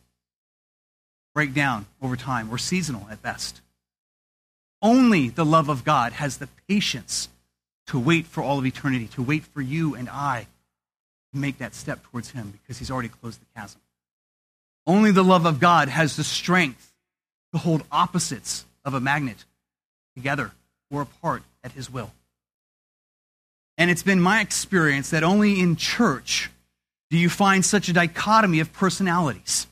break 1.33 1.53
down 1.53 1.85
over 2.01 2.15
time 2.15 2.49
or 2.51 2.57
seasonal 2.57 3.07
at 3.09 3.21
best. 3.21 3.61
Only 4.81 5.29
the 5.29 5.45
love 5.45 5.69
of 5.69 5.83
God 5.83 6.13
has 6.13 6.37
the 6.37 6.49
patience 6.67 7.29
to 7.87 7.99
wait 7.99 8.25
for 8.25 8.43
all 8.43 8.59
of 8.59 8.65
eternity, 8.65 9.07
to 9.07 9.23
wait 9.23 9.43
for 9.43 9.61
you 9.61 9.95
and 9.95 10.09
I 10.09 10.47
to 11.31 11.39
make 11.39 11.57
that 11.59 11.73
step 11.73 12.03
towards 12.03 12.31
Him 12.31 12.51
because 12.51 12.79
He's 12.79 12.91
already 12.91 13.09
closed 13.09 13.39
the 13.39 13.45
chasm. 13.55 13.79
Only 14.85 15.11
the 15.11 15.23
love 15.23 15.45
of 15.45 15.59
God 15.59 15.89
has 15.89 16.15
the 16.15 16.23
strength 16.23 16.91
to 17.53 17.57
hold 17.57 17.83
opposites 17.91 18.65
of 18.83 18.93
a 18.93 18.99
magnet 18.99 19.45
together 20.15 20.51
or 20.91 21.01
apart 21.01 21.43
at 21.63 21.71
his 21.71 21.89
will. 21.89 22.11
And 23.77 23.89
it's 23.89 24.03
been 24.03 24.21
my 24.21 24.41
experience 24.41 25.09
that 25.11 25.23
only 25.23 25.59
in 25.59 25.75
church 25.75 26.51
do 27.09 27.17
you 27.17 27.29
find 27.29 27.63
such 27.63 27.89
a 27.89 27.93
dichotomy 27.93 28.59
of 28.59 28.73
personalities. 28.73 29.67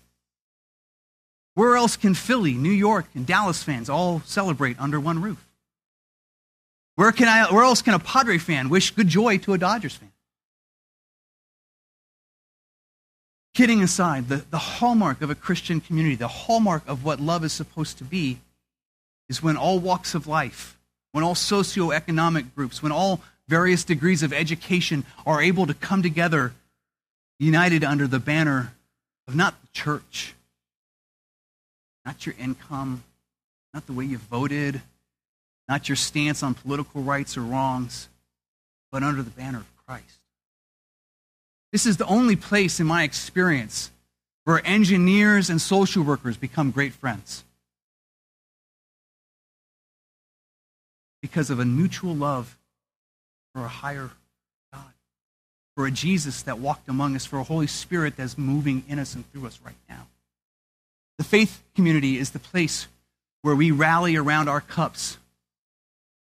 Where 1.55 1.75
else 1.75 1.97
can 1.97 2.13
Philly, 2.13 2.53
New 2.53 2.71
York, 2.71 3.07
and 3.13 3.25
Dallas 3.25 3.61
fans 3.61 3.89
all 3.89 4.21
celebrate 4.25 4.79
under 4.79 4.99
one 4.99 5.21
roof? 5.21 5.45
Where, 6.95 7.11
can 7.11 7.27
I, 7.27 7.51
where 7.51 7.63
else 7.63 7.81
can 7.81 7.93
a 7.93 7.99
Padre 7.99 8.37
fan 8.37 8.69
wish 8.69 8.91
good 8.91 9.07
joy 9.07 9.37
to 9.39 9.53
a 9.53 9.57
Dodgers 9.57 9.95
fan? 9.95 10.11
Kidding 13.53 13.81
aside, 13.81 14.29
the, 14.29 14.37
the 14.49 14.57
hallmark 14.57 15.21
of 15.21 15.29
a 15.29 15.35
Christian 15.35 15.81
community, 15.81 16.15
the 16.15 16.27
hallmark 16.27 16.87
of 16.87 17.03
what 17.03 17.19
love 17.19 17.43
is 17.43 17.51
supposed 17.51 17.97
to 17.97 18.03
be, 18.03 18.39
is 19.27 19.43
when 19.43 19.57
all 19.57 19.79
walks 19.79 20.15
of 20.15 20.25
life, 20.25 20.77
when 21.11 21.23
all 21.23 21.35
socioeconomic 21.35 22.55
groups, 22.55 22.81
when 22.81 22.91
all 22.91 23.21
various 23.47 23.83
degrees 23.83 24.23
of 24.23 24.31
education 24.31 25.03
are 25.25 25.41
able 25.41 25.67
to 25.67 25.73
come 25.73 26.01
together 26.01 26.53
united 27.39 27.83
under 27.83 28.07
the 28.07 28.19
banner 28.19 28.73
of 29.27 29.35
not 29.35 29.61
the 29.61 29.67
church, 29.73 30.33
not 32.05 32.25
your 32.25 32.35
income, 32.39 33.03
not 33.73 33.85
the 33.85 33.93
way 33.93 34.05
you 34.05 34.17
voted, 34.17 34.81
not 35.67 35.89
your 35.89 35.95
stance 35.97 36.43
on 36.43 36.53
political 36.53 37.01
rights 37.01 37.35
or 37.35 37.41
wrongs, 37.41 38.07
but 38.91 39.03
under 39.03 39.21
the 39.21 39.29
banner 39.29 39.59
of 39.59 39.85
Christ. 39.85 40.20
This 41.71 41.85
is 41.85 41.97
the 41.97 42.05
only 42.05 42.35
place 42.35 42.79
in 42.79 42.87
my 42.87 43.03
experience 43.03 43.91
where 44.43 44.65
engineers 44.65 45.49
and 45.49 45.61
social 45.61 46.03
workers 46.03 46.35
become 46.37 46.71
great 46.71 46.93
friends. 46.93 47.43
Because 51.21 51.49
of 51.49 51.59
a 51.59 51.65
mutual 51.65 52.15
love 52.15 52.57
for 53.53 53.63
a 53.63 53.67
higher 53.67 54.09
God, 54.73 54.83
for 55.75 55.85
a 55.85 55.91
Jesus 55.91 56.41
that 56.43 56.59
walked 56.59 56.89
among 56.89 57.15
us, 57.15 57.25
for 57.25 57.39
a 57.39 57.43
Holy 57.43 57.67
Spirit 57.67 58.17
that's 58.17 58.37
moving 58.37 58.83
in 58.89 58.99
us 58.99 59.13
and 59.13 59.29
through 59.31 59.45
us 59.45 59.59
right 59.63 59.75
now. 59.87 60.07
The 61.17 61.23
faith 61.23 61.61
community 61.75 62.17
is 62.17 62.31
the 62.31 62.39
place 62.39 62.87
where 63.43 63.55
we 63.55 63.71
rally 63.71 64.15
around 64.15 64.49
our 64.49 64.61
cups 64.61 65.17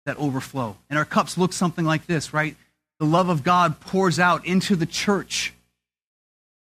that 0.07 0.16
overflow. 0.18 0.76
And 0.88 0.98
our 0.98 1.04
cups 1.04 1.37
look 1.37 1.52
something 1.52 1.85
like 1.85 2.07
this, 2.07 2.33
right? 2.33 2.57
The 3.05 3.11
love 3.11 3.29
of 3.29 3.45
God 3.45 3.81
pours 3.81 4.19
out 4.19 4.47
into 4.47 4.75
the 4.77 4.87
church. 4.87 5.53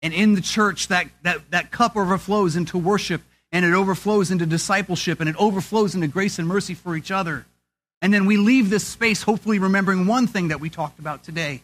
And 0.02 0.14
in 0.14 0.34
the 0.36 0.42
church, 0.42 0.90
that, 0.90 1.08
that, 1.22 1.52
that 1.52 1.72
cup 1.72 1.96
overflows 1.96 2.58
into 2.58 2.78
worship, 2.78 3.22
and 3.50 3.64
it 3.64 3.74
overflows 3.74 4.30
into 4.30 4.46
discipleship, 4.46 5.22
and 5.22 5.30
it 5.30 5.38
overflows 5.38 5.96
into 5.96 6.10
grace 6.10 6.38
and 6.38 6.46
mercy 6.46 6.74
for 6.74 6.98
each 6.98 7.12
other. 7.12 7.46
And 8.02 8.14
then 8.14 8.26
we 8.26 8.36
leave 8.36 8.70
this 8.70 8.86
space, 8.86 9.24
hopefully 9.24 9.58
remembering 9.58 10.06
one 10.06 10.28
thing 10.28 10.50
that 10.50 10.60
we 10.60 10.70
talked 10.70 11.00
about 11.00 11.24
today. 11.24 11.62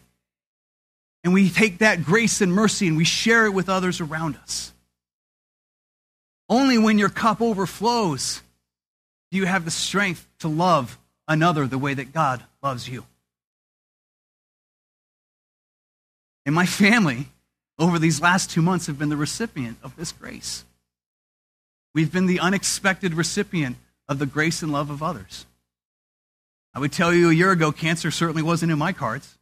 And 1.24 1.34
we 1.34 1.50
take 1.50 1.80
that 1.80 2.02
grace 2.02 2.40
and 2.40 2.50
mercy 2.50 2.88
and 2.88 2.96
we 2.96 3.04
share 3.04 3.44
it 3.44 3.52
with 3.52 3.68
others 3.68 4.00
around 4.00 4.36
us. 4.36 4.72
Only 6.48 6.78
when 6.78 6.98
your 6.98 7.10
cup 7.10 7.42
overflows 7.42 8.40
do 9.30 9.36
you 9.36 9.44
have 9.44 9.66
the 9.66 9.70
strength 9.70 10.26
to 10.38 10.48
love 10.48 10.96
another 11.28 11.66
the 11.66 11.76
way 11.76 11.92
that 11.92 12.14
God 12.14 12.42
loves 12.62 12.88
you. 12.88 13.04
And 16.46 16.54
my 16.54 16.66
family, 16.66 17.28
over 17.78 17.98
these 17.98 18.20
last 18.20 18.50
two 18.50 18.62
months, 18.62 18.86
have 18.86 18.98
been 18.98 19.08
the 19.08 19.16
recipient 19.16 19.78
of 19.82 19.96
this 19.96 20.12
grace. 20.12 20.64
We've 21.94 22.12
been 22.12 22.26
the 22.26 22.40
unexpected 22.40 23.14
recipient 23.14 23.76
of 24.08 24.18
the 24.18 24.26
grace 24.26 24.62
and 24.62 24.72
love 24.72 24.90
of 24.90 25.02
others. 25.02 25.46
I 26.74 26.80
would 26.80 26.92
tell 26.92 27.14
you 27.14 27.30
a 27.30 27.32
year 27.32 27.52
ago, 27.52 27.72
cancer 27.72 28.10
certainly 28.10 28.42
wasn't 28.42 28.72
in 28.72 28.78
my 28.78 28.92
cards. 28.92 29.38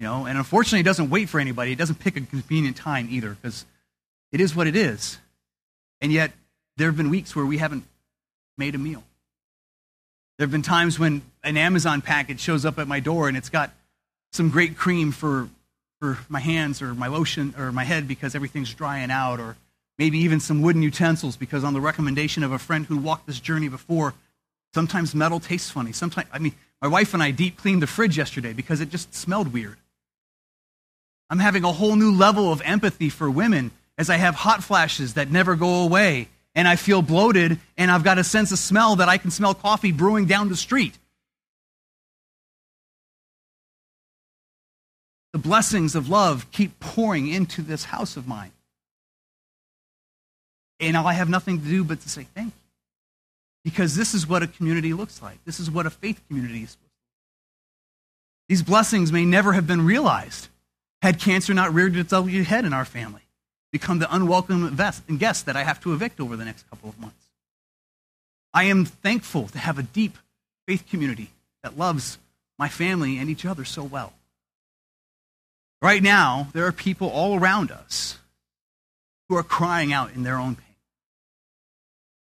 You 0.00 0.06
know, 0.06 0.26
and 0.26 0.36
unfortunately, 0.38 0.80
it 0.80 0.84
doesn't 0.84 1.10
wait 1.10 1.28
for 1.28 1.40
anybody. 1.40 1.72
It 1.72 1.78
doesn't 1.78 1.98
pick 1.98 2.16
a 2.16 2.20
convenient 2.20 2.76
time 2.76 3.08
either, 3.10 3.30
because 3.30 3.64
it 4.30 4.40
is 4.40 4.54
what 4.54 4.66
it 4.66 4.76
is. 4.76 5.18
And 6.00 6.12
yet, 6.12 6.32
there 6.76 6.86
have 6.88 6.96
been 6.96 7.10
weeks 7.10 7.34
where 7.34 7.46
we 7.46 7.58
haven't 7.58 7.84
made 8.56 8.74
a 8.74 8.78
meal. 8.78 9.02
There 10.36 10.44
have 10.44 10.52
been 10.52 10.62
times 10.62 10.98
when 10.98 11.22
an 11.42 11.56
Amazon 11.56 12.00
package 12.00 12.38
shows 12.38 12.64
up 12.64 12.78
at 12.78 12.86
my 12.86 13.00
door 13.00 13.26
and 13.28 13.36
it's 13.36 13.48
got 13.48 13.72
some 14.30 14.50
great 14.50 14.76
cream 14.76 15.10
for, 15.10 15.48
for 16.00 16.18
my 16.28 16.40
hands 16.40 16.80
or 16.80 16.94
my 16.94 17.08
lotion 17.08 17.54
or 17.58 17.72
my 17.72 17.84
head 17.84 18.06
because 18.06 18.34
everything's 18.34 18.72
drying 18.72 19.10
out, 19.10 19.40
or 19.40 19.56
maybe 19.98 20.18
even 20.18 20.40
some 20.40 20.62
wooden 20.62 20.82
utensils 20.82 21.36
because, 21.36 21.64
on 21.64 21.72
the 21.72 21.80
recommendation 21.80 22.42
of 22.42 22.52
a 22.52 22.58
friend 22.58 22.86
who 22.86 22.98
walked 22.98 23.26
this 23.26 23.40
journey 23.40 23.68
before, 23.68 24.14
Sometimes 24.74 25.14
metal 25.14 25.40
tastes 25.40 25.70
funny. 25.70 25.92
Sometimes, 25.92 26.28
I 26.32 26.38
mean, 26.38 26.54
my 26.80 26.88
wife 26.88 27.14
and 27.14 27.22
I 27.22 27.30
deep 27.30 27.56
cleaned 27.56 27.82
the 27.82 27.86
fridge 27.86 28.18
yesterday 28.18 28.52
because 28.52 28.80
it 28.80 28.90
just 28.90 29.14
smelled 29.14 29.52
weird. 29.52 29.76
I'm 31.30 31.38
having 31.38 31.64
a 31.64 31.72
whole 31.72 31.96
new 31.96 32.12
level 32.12 32.52
of 32.52 32.62
empathy 32.64 33.08
for 33.08 33.30
women 33.30 33.70
as 33.96 34.08
I 34.08 34.16
have 34.16 34.34
hot 34.34 34.62
flashes 34.62 35.14
that 35.14 35.30
never 35.30 35.56
go 35.56 35.82
away 35.82 36.28
and 36.54 36.68
I 36.68 36.76
feel 36.76 37.02
bloated 37.02 37.58
and 37.76 37.90
I've 37.90 38.04
got 38.04 38.18
a 38.18 38.24
sense 38.24 38.52
of 38.52 38.58
smell 38.58 38.96
that 38.96 39.08
I 39.08 39.18
can 39.18 39.30
smell 39.30 39.54
coffee 39.54 39.92
brewing 39.92 40.26
down 40.26 40.48
the 40.48 40.56
street. 40.56 40.96
The 45.32 45.38
blessings 45.38 45.94
of 45.94 46.08
love 46.08 46.50
keep 46.52 46.80
pouring 46.80 47.28
into 47.28 47.62
this 47.62 47.84
house 47.84 48.16
of 48.16 48.26
mine. 48.26 48.52
And 50.80 50.96
I 50.96 51.12
have 51.12 51.28
nothing 51.28 51.60
to 51.60 51.66
do 51.66 51.84
but 51.84 52.00
to 52.02 52.08
say 52.08 52.26
thank 52.34 52.48
you. 52.48 52.52
Because 53.64 53.96
this 53.96 54.14
is 54.14 54.26
what 54.26 54.42
a 54.42 54.46
community 54.46 54.94
looks 54.94 55.20
like. 55.20 55.44
This 55.44 55.60
is 55.60 55.70
what 55.70 55.84
a 55.84 55.90
faith 55.90 56.20
community 56.28 56.62
is 56.62 56.70
supposed 56.70 56.80
to 56.80 56.84
look 56.84 58.48
These 58.48 58.62
blessings 58.62 59.12
may 59.12 59.24
never 59.24 59.52
have 59.52 59.66
been 59.66 59.84
realized 59.84 60.48
had 61.02 61.20
cancer 61.20 61.52
not 61.54 61.74
reared 61.74 61.96
its 61.96 62.12
ugly 62.12 62.42
head 62.44 62.64
in 62.64 62.72
our 62.72 62.84
family, 62.84 63.22
become 63.70 63.98
the 63.98 64.12
unwelcome 64.14 64.76
guest 65.18 65.46
that 65.46 65.56
I 65.56 65.64
have 65.64 65.80
to 65.82 65.92
evict 65.92 66.20
over 66.20 66.36
the 66.36 66.44
next 66.44 66.68
couple 66.70 66.88
of 66.88 66.98
months. 66.98 67.26
I 68.54 68.64
am 68.64 68.84
thankful 68.84 69.48
to 69.48 69.58
have 69.58 69.78
a 69.78 69.82
deep 69.82 70.16
faith 70.66 70.84
community 70.88 71.30
that 71.62 71.78
loves 71.78 72.18
my 72.58 72.68
family 72.68 73.18
and 73.18 73.28
each 73.28 73.44
other 73.44 73.64
so 73.64 73.82
well. 73.82 74.12
Right 75.80 76.02
now, 76.02 76.48
there 76.52 76.66
are 76.66 76.72
people 76.72 77.08
all 77.08 77.38
around 77.38 77.70
us 77.70 78.18
who 79.28 79.36
are 79.36 79.42
crying 79.42 79.92
out 79.92 80.12
in 80.14 80.22
their 80.22 80.36
own 80.36 80.56
pain 80.56 80.64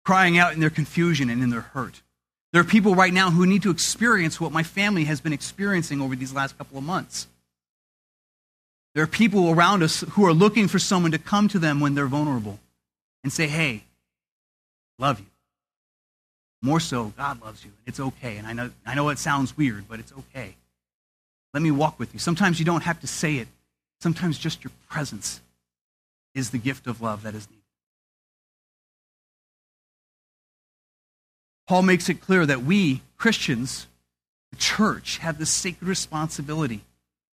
crying 0.08 0.38
out 0.38 0.54
in 0.54 0.62
their 0.62 0.70
confusion 0.70 1.30
and 1.30 1.44
in 1.44 1.50
their 1.50 1.60
hurt. 1.60 2.02
There 2.54 2.62
are 2.62 2.64
people 2.64 2.96
right 2.96 3.12
now 3.12 3.30
who 3.30 3.46
need 3.46 3.64
to 3.64 3.72
experience 3.72 4.40
what 4.40 4.54
my 4.54 4.64
family 4.64 5.04
has 5.04 5.20
been 5.20 5.34
experiencing 5.34 6.00
over 6.00 6.16
these 6.16 6.32
last 6.32 6.58
couple 6.58 6.78
of 6.78 6.86
months. 6.86 7.28
There 8.96 9.04
are 9.04 9.08
people 9.08 9.50
around 9.50 9.84
us 9.84 10.06
who 10.12 10.26
are 10.26 10.32
looking 10.32 10.70
for 10.70 10.80
someone 10.80 11.12
to 11.12 11.18
come 11.18 11.50
to 11.50 11.60
them 11.60 11.82
when 11.82 11.94
they're 11.94 12.08
vulnerable 12.08 12.58
and 13.22 13.34
say, 13.34 13.48
Hey, 13.48 13.84
love 14.98 15.20
you. 15.20 15.26
More 16.62 16.80
so, 16.80 17.12
God 17.18 17.42
loves 17.42 17.66
you. 17.66 17.72
It's 17.86 18.00
okay. 18.00 18.38
And 18.38 18.48
I 18.48 18.54
know, 18.54 18.72
I 18.86 18.96
know 18.96 19.10
it 19.10 19.20
sounds 19.20 19.58
weird, 19.58 19.90
but 19.90 20.00
it's 20.00 20.14
okay. 20.14 20.56
Let 21.58 21.64
me 21.64 21.72
walk 21.72 21.98
with 21.98 22.14
you. 22.14 22.20
Sometimes 22.20 22.60
you 22.60 22.66
don't 22.66 22.84
have 22.84 23.00
to 23.00 23.08
say 23.08 23.38
it, 23.38 23.48
sometimes 24.00 24.38
just 24.38 24.64
your 24.64 24.70
presence 24.92 25.42
is 26.36 26.52
the 26.52 26.60
gift 26.60 26.86
of 26.86 27.02
love 27.02 27.24
that 27.24 27.34
is 27.34 27.50
needed. 27.50 27.64
Paul 31.68 31.82
makes 31.82 32.10
it 32.10 32.22
clear 32.22 32.46
that 32.46 32.62
we, 32.62 33.02
Christians, 33.18 33.88
the 34.52 34.58
church, 34.58 35.18
have 35.18 35.40
this 35.40 35.50
sacred 35.50 35.88
responsibility 35.88 36.84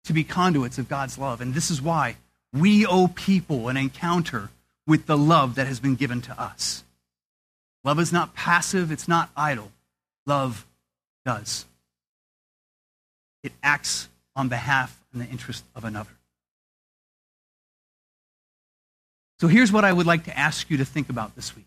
to 0.03 0.13
be 0.13 0.23
conduits 0.23 0.77
of 0.77 0.87
God's 0.87 1.17
love. 1.17 1.41
And 1.41 1.55
this 1.55 1.71
is 1.71 1.81
why 1.81 2.17
we 2.53 2.85
owe 2.85 3.07
people 3.07 3.69
an 3.69 3.75
encounter 3.77 4.51
with 4.85 5.07
the 5.07 5.17
love 5.17 5.55
that 5.55 5.65
has 5.65 5.79
been 5.79 5.95
given 5.95 6.21
to 6.21 6.39
us. 6.39 6.83
Love 7.83 7.99
is 7.99 8.13
not 8.13 8.35
passive, 8.35 8.91
it's 8.91 9.07
not 9.07 9.31
idle. 9.35 9.71
Love 10.27 10.67
does. 11.25 11.65
It 13.41 13.53
acts 13.63 14.09
on 14.35 14.47
behalf 14.47 14.99
and 15.13 15.21
the 15.21 15.27
interest 15.27 15.63
of 15.75 15.83
another. 15.83 16.09
So 19.39 19.47
here's 19.47 19.71
what 19.71 19.83
I 19.83 19.91
would 19.91 20.05
like 20.05 20.25
to 20.25 20.37
ask 20.37 20.69
you 20.69 20.77
to 20.77 20.85
think 20.85 21.09
about 21.09 21.35
this 21.35 21.55
week. 21.55 21.65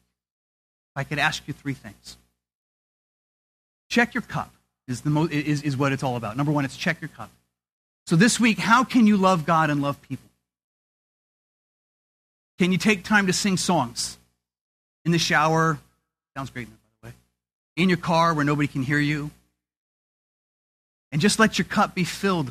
If 0.95 1.01
I 1.01 1.05
could 1.05 1.19
ask 1.19 1.43
you 1.47 1.53
three 1.53 1.75
things. 1.75 2.17
Check 3.89 4.15
your 4.15 4.23
cup 4.23 4.53
is, 4.87 5.01
the 5.01 5.11
mo- 5.11 5.29
is, 5.31 5.63
is 5.63 5.77
what 5.77 5.93
it's 5.93 6.03
all 6.03 6.17
about. 6.17 6.37
Number 6.37 6.53
one, 6.53 6.65
it's 6.65 6.77
check 6.77 7.01
your 7.01 7.09
cup. 7.09 7.31
So 8.07 8.17
this 8.17 8.39
week, 8.39 8.59
how 8.59 8.85
can 8.85 9.07
you 9.07 9.17
love 9.17 9.47
God 9.47 9.71
and 9.71 9.83
love 9.83 10.01
people? 10.03 10.29
Can 12.59 12.71
you 12.71 12.79
take 12.79 13.03
time 13.03 13.27
to 13.27 13.33
sing 13.33 13.57
songs? 13.57 14.19
In 15.05 15.13
the 15.13 15.19
shower, 15.19 15.79
sounds 16.37 16.51
great, 16.51 16.69
by 16.69 16.77
the 17.03 17.09
way. 17.09 17.15
In 17.77 17.89
your 17.89 17.99
car 17.99 18.35
where 18.35 18.45
nobody 18.45 18.69
can 18.69 18.83
hear 18.83 18.99
you. 18.99 19.31
And 21.15 21.21
just 21.21 21.39
let 21.39 21.61
your 21.61 21.65
cup 21.65 21.95
be 21.95 22.03
filled 22.03 22.51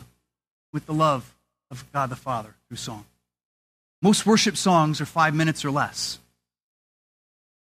with 0.71 0.85
the 0.85 0.93
love 0.93 1.35
of 1.69 1.83
God 1.91 2.09
the 2.09 2.15
Father 2.15 2.55
through 2.69 2.77
song. 2.77 3.03
Most 4.01 4.25
worship 4.25 4.55
songs 4.55 5.01
are 5.01 5.05
five 5.05 5.35
minutes 5.35 5.65
or 5.65 5.71
less. 5.71 6.17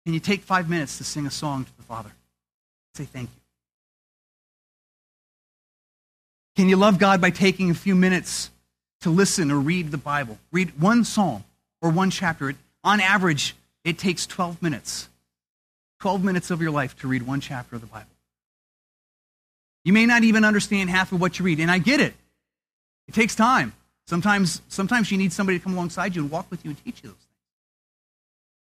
Can 0.06 0.14
you 0.14 0.22
take 0.22 0.44
five 0.44 0.70
minutes 0.70 0.98
to 1.00 1.04
sing 1.04 1.26
a 1.28 1.32
song 1.32 1.66
to 1.66 1.76
the 1.76 1.84
Father? 1.84 2.12
Say 2.94 3.04
thank 3.04 3.30
you. 3.30 3.42
Can 6.56 6.70
you 6.70 6.78
love 6.78 6.98
God 6.98 7.20
by 7.20 7.30
taking 7.30 7.70
a 7.70 7.76
few 7.76 7.94
minutes 7.94 8.50
to 9.02 9.10
listen 9.10 9.52
or 9.52 9.60
read 9.60 9.92
the 9.92 9.98
Bible? 9.98 10.38
Read 10.54 10.80
one 10.80 11.04
psalm 11.04 11.44
or 11.82 11.90
one 11.90 12.10
chapter. 12.10 12.54
On 12.86 13.02
average, 13.02 13.54
it 13.84 13.98
takes 13.98 14.26
12 14.26 14.62
minutes. 14.62 15.10
12 16.00 16.24
minutes 16.24 16.52
of 16.52 16.62
your 16.62 16.72
life 16.72 16.98
to 17.00 17.10
read 17.10 17.24
one 17.24 17.42
chapter 17.42 17.76
of 17.76 17.82
the 17.82 17.88
Bible. 17.88 18.15
You 19.86 19.94
may 19.94 20.06
not 20.06 20.24
even 20.24 20.44
understand 20.44 20.90
half 20.90 21.14
of 21.14 21.22
what 21.22 21.40
you 21.40 21.46
read, 21.46 21.60
and 21.60 21.72
I 21.72 21.78
get 21.78 22.02
it. 22.02 22.16
It 23.08 23.14
takes 23.14 23.36
time. 23.36 23.72
Sometimes, 24.08 24.62
sometimes 24.68 25.12
you 25.12 25.18
need 25.18 25.32
somebody 25.32 25.60
to 25.60 25.64
come 25.64 25.74
alongside 25.74 26.16
you 26.16 26.24
and 26.24 26.32
walk 26.32 26.48
with 26.50 26.66
you 26.66 26.72
and 26.72 26.84
teach 26.84 27.02
you 27.04 27.10
those 27.10 27.18
things. 27.18 27.30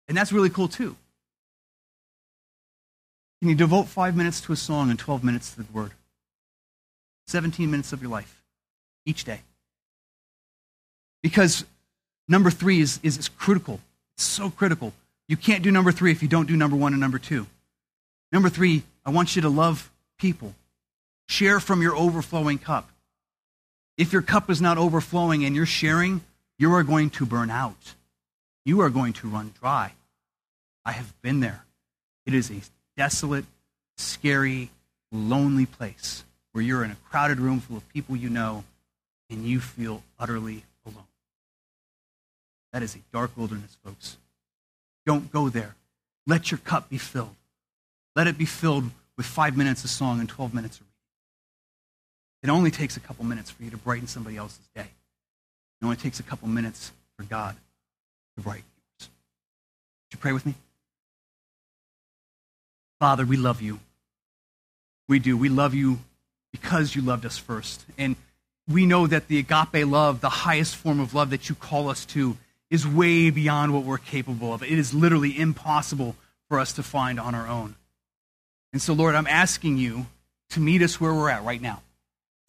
And 0.08 0.16
that's 0.16 0.32
really 0.32 0.50
cool 0.50 0.68
too. 0.68 0.96
Can 3.40 3.48
you 3.48 3.54
devote 3.54 3.88
five 3.88 4.16
minutes 4.16 4.40
to 4.42 4.52
a 4.52 4.56
song 4.56 4.90
and 4.90 4.98
12 4.98 5.24
minutes 5.24 5.54
to 5.54 5.62
the 5.62 5.72
word? 5.72 5.92
17 7.26 7.70
minutes 7.70 7.92
of 7.92 8.02
your 8.02 8.10
life 8.10 8.42
each 9.06 9.24
day. 9.24 9.40
Because 11.22 11.64
number 12.28 12.50
three 12.50 12.80
is, 12.80 13.00
is, 13.02 13.16
is 13.16 13.28
critical. 13.28 13.80
It's 14.14 14.24
so 14.24 14.50
critical. 14.50 14.92
You 15.26 15.38
can't 15.38 15.62
do 15.62 15.70
number 15.70 15.90
three 15.90 16.10
if 16.12 16.22
you 16.22 16.28
don't 16.28 16.46
do 16.46 16.56
number 16.56 16.76
one 16.76 16.92
and 16.92 17.00
number 17.00 17.18
two. 17.18 17.46
Number 18.30 18.50
three, 18.50 18.82
I 19.06 19.10
want 19.10 19.36
you 19.36 19.42
to 19.42 19.48
love 19.48 19.90
people. 20.18 20.54
Share 21.28 21.60
from 21.60 21.82
your 21.82 21.96
overflowing 21.96 22.58
cup. 22.58 22.90
If 23.96 24.12
your 24.12 24.22
cup 24.22 24.50
is 24.50 24.60
not 24.60 24.78
overflowing 24.78 25.44
and 25.44 25.54
you're 25.54 25.66
sharing, 25.66 26.22
you 26.58 26.72
are 26.74 26.82
going 26.82 27.10
to 27.10 27.26
burn 27.26 27.50
out. 27.50 27.94
You 28.64 28.80
are 28.80 28.90
going 28.90 29.12
to 29.14 29.28
run 29.28 29.52
dry. 29.60 29.92
I 30.84 30.92
have 30.92 31.12
been 31.22 31.40
there. 31.40 31.64
It 32.26 32.34
is 32.34 32.50
a 32.50 32.60
desolate, 32.96 33.44
scary, 33.96 34.70
lonely 35.12 35.66
place 35.66 36.24
where 36.52 36.62
you're 36.62 36.84
in 36.84 36.90
a 36.90 36.96
crowded 37.10 37.40
room 37.40 37.60
full 37.60 37.76
of 37.76 37.88
people 37.88 38.16
you 38.16 38.30
know 38.30 38.64
and 39.30 39.44
you 39.44 39.60
feel 39.60 40.02
utterly 40.18 40.64
alone. 40.86 41.04
That 42.72 42.82
is 42.82 42.94
a 42.94 43.00
dark 43.12 43.36
wilderness, 43.36 43.76
folks. 43.84 44.16
Don't 45.06 45.30
go 45.32 45.48
there. 45.48 45.74
Let 46.26 46.50
your 46.50 46.58
cup 46.58 46.88
be 46.88 46.98
filled. 46.98 47.34
Let 48.16 48.26
it 48.26 48.38
be 48.38 48.44
filled 48.44 48.90
with 49.16 49.26
five 49.26 49.56
minutes 49.56 49.84
of 49.84 49.90
song 49.90 50.20
and 50.20 50.28
12 50.28 50.54
minutes 50.54 50.78
of 50.78 50.82
reading. 50.82 50.93
It 52.44 52.50
only 52.50 52.70
takes 52.70 52.96
a 52.96 53.00
couple 53.00 53.24
minutes 53.24 53.50
for 53.50 53.62
you 53.64 53.70
to 53.70 53.76
brighten 53.78 54.06
somebody 54.06 54.36
else's 54.36 54.68
day. 54.76 54.82
It 54.82 55.84
only 55.84 55.96
takes 55.96 56.20
a 56.20 56.22
couple 56.22 56.46
minutes 56.46 56.92
for 57.16 57.24
God 57.24 57.56
to 58.36 58.42
brighten 58.42 58.66
yours. 58.76 59.08
Would 59.08 60.12
you 60.12 60.18
pray 60.18 60.32
with 60.32 60.44
me? 60.44 60.54
Father, 63.00 63.24
we 63.24 63.38
love 63.38 63.62
you. 63.62 63.80
We 65.08 65.18
do. 65.18 65.36
We 65.36 65.48
love 65.48 65.74
you 65.74 66.00
because 66.52 66.94
you 66.94 67.00
loved 67.00 67.24
us 67.24 67.38
first. 67.38 67.84
And 67.96 68.14
we 68.68 68.84
know 68.84 69.06
that 69.06 69.28
the 69.28 69.38
agape 69.38 69.86
love, 69.86 70.20
the 70.20 70.28
highest 70.28 70.76
form 70.76 71.00
of 71.00 71.14
love 71.14 71.30
that 71.30 71.48
you 71.48 71.54
call 71.54 71.88
us 71.88 72.04
to, 72.06 72.36
is 72.70 72.86
way 72.86 73.30
beyond 73.30 73.72
what 73.72 73.84
we're 73.84 73.98
capable 73.98 74.52
of. 74.52 74.62
It 74.62 74.78
is 74.78 74.92
literally 74.92 75.38
impossible 75.38 76.14
for 76.48 76.58
us 76.58 76.74
to 76.74 76.82
find 76.82 77.18
on 77.18 77.34
our 77.34 77.46
own. 77.46 77.74
And 78.72 78.82
so, 78.82 78.92
Lord, 78.92 79.14
I'm 79.14 79.26
asking 79.26 79.78
you 79.78 80.06
to 80.50 80.60
meet 80.60 80.82
us 80.82 81.00
where 81.00 81.14
we're 81.14 81.30
at 81.30 81.44
right 81.44 81.60
now, 81.60 81.82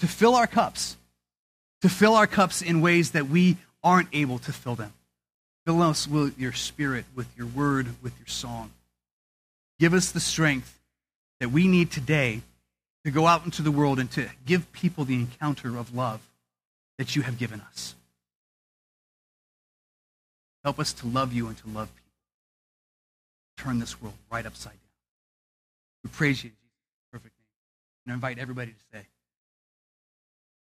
to 0.05 0.11
fill 0.11 0.35
our 0.35 0.45
cups, 0.45 0.97
to 1.81 1.89
fill 1.89 2.13
our 2.13 2.27
cups 2.27 2.61
in 2.61 2.79
ways 2.79 3.11
that 3.11 3.27
we 3.27 3.57
aren't 3.83 4.09
able 4.13 4.37
to 4.37 4.53
fill 4.53 4.75
them. 4.75 4.93
Fill 5.65 5.81
us 5.81 6.07
with 6.07 6.37
your 6.37 6.53
spirit, 6.53 7.05
with 7.15 7.27
your 7.35 7.47
word, 7.47 7.87
with 8.03 8.15
your 8.19 8.27
song. 8.27 8.69
Give 9.79 9.95
us 9.95 10.11
the 10.11 10.19
strength 10.19 10.79
that 11.39 11.49
we 11.49 11.67
need 11.67 11.89
today 11.89 12.41
to 13.03 13.09
go 13.09 13.25
out 13.25 13.45
into 13.45 13.63
the 13.63 13.71
world 13.71 13.97
and 13.97 14.11
to 14.11 14.29
give 14.45 14.71
people 14.73 15.05
the 15.05 15.15
encounter 15.15 15.75
of 15.75 15.95
love 15.95 16.21
that 16.99 17.15
you 17.15 17.23
have 17.23 17.39
given 17.39 17.59
us. 17.61 17.95
Help 20.63 20.79
us 20.79 20.93
to 20.93 21.07
love 21.07 21.33
you 21.33 21.47
and 21.47 21.57
to 21.57 21.67
love 21.67 21.89
people. 21.95 22.11
Turn 23.57 23.79
this 23.79 23.99
world 23.99 24.13
right 24.31 24.45
upside 24.45 24.73
down. 24.73 24.79
We 26.03 26.11
praise 26.11 26.43
you 26.43 26.51
in 26.51 26.55
Jesus' 26.55 27.11
perfect 27.11 27.33
name. 27.39 28.05
And 28.05 28.11
I 28.11 28.13
invite 28.13 28.37
everybody 28.37 28.71
to 28.71 28.77
say, 28.93 29.07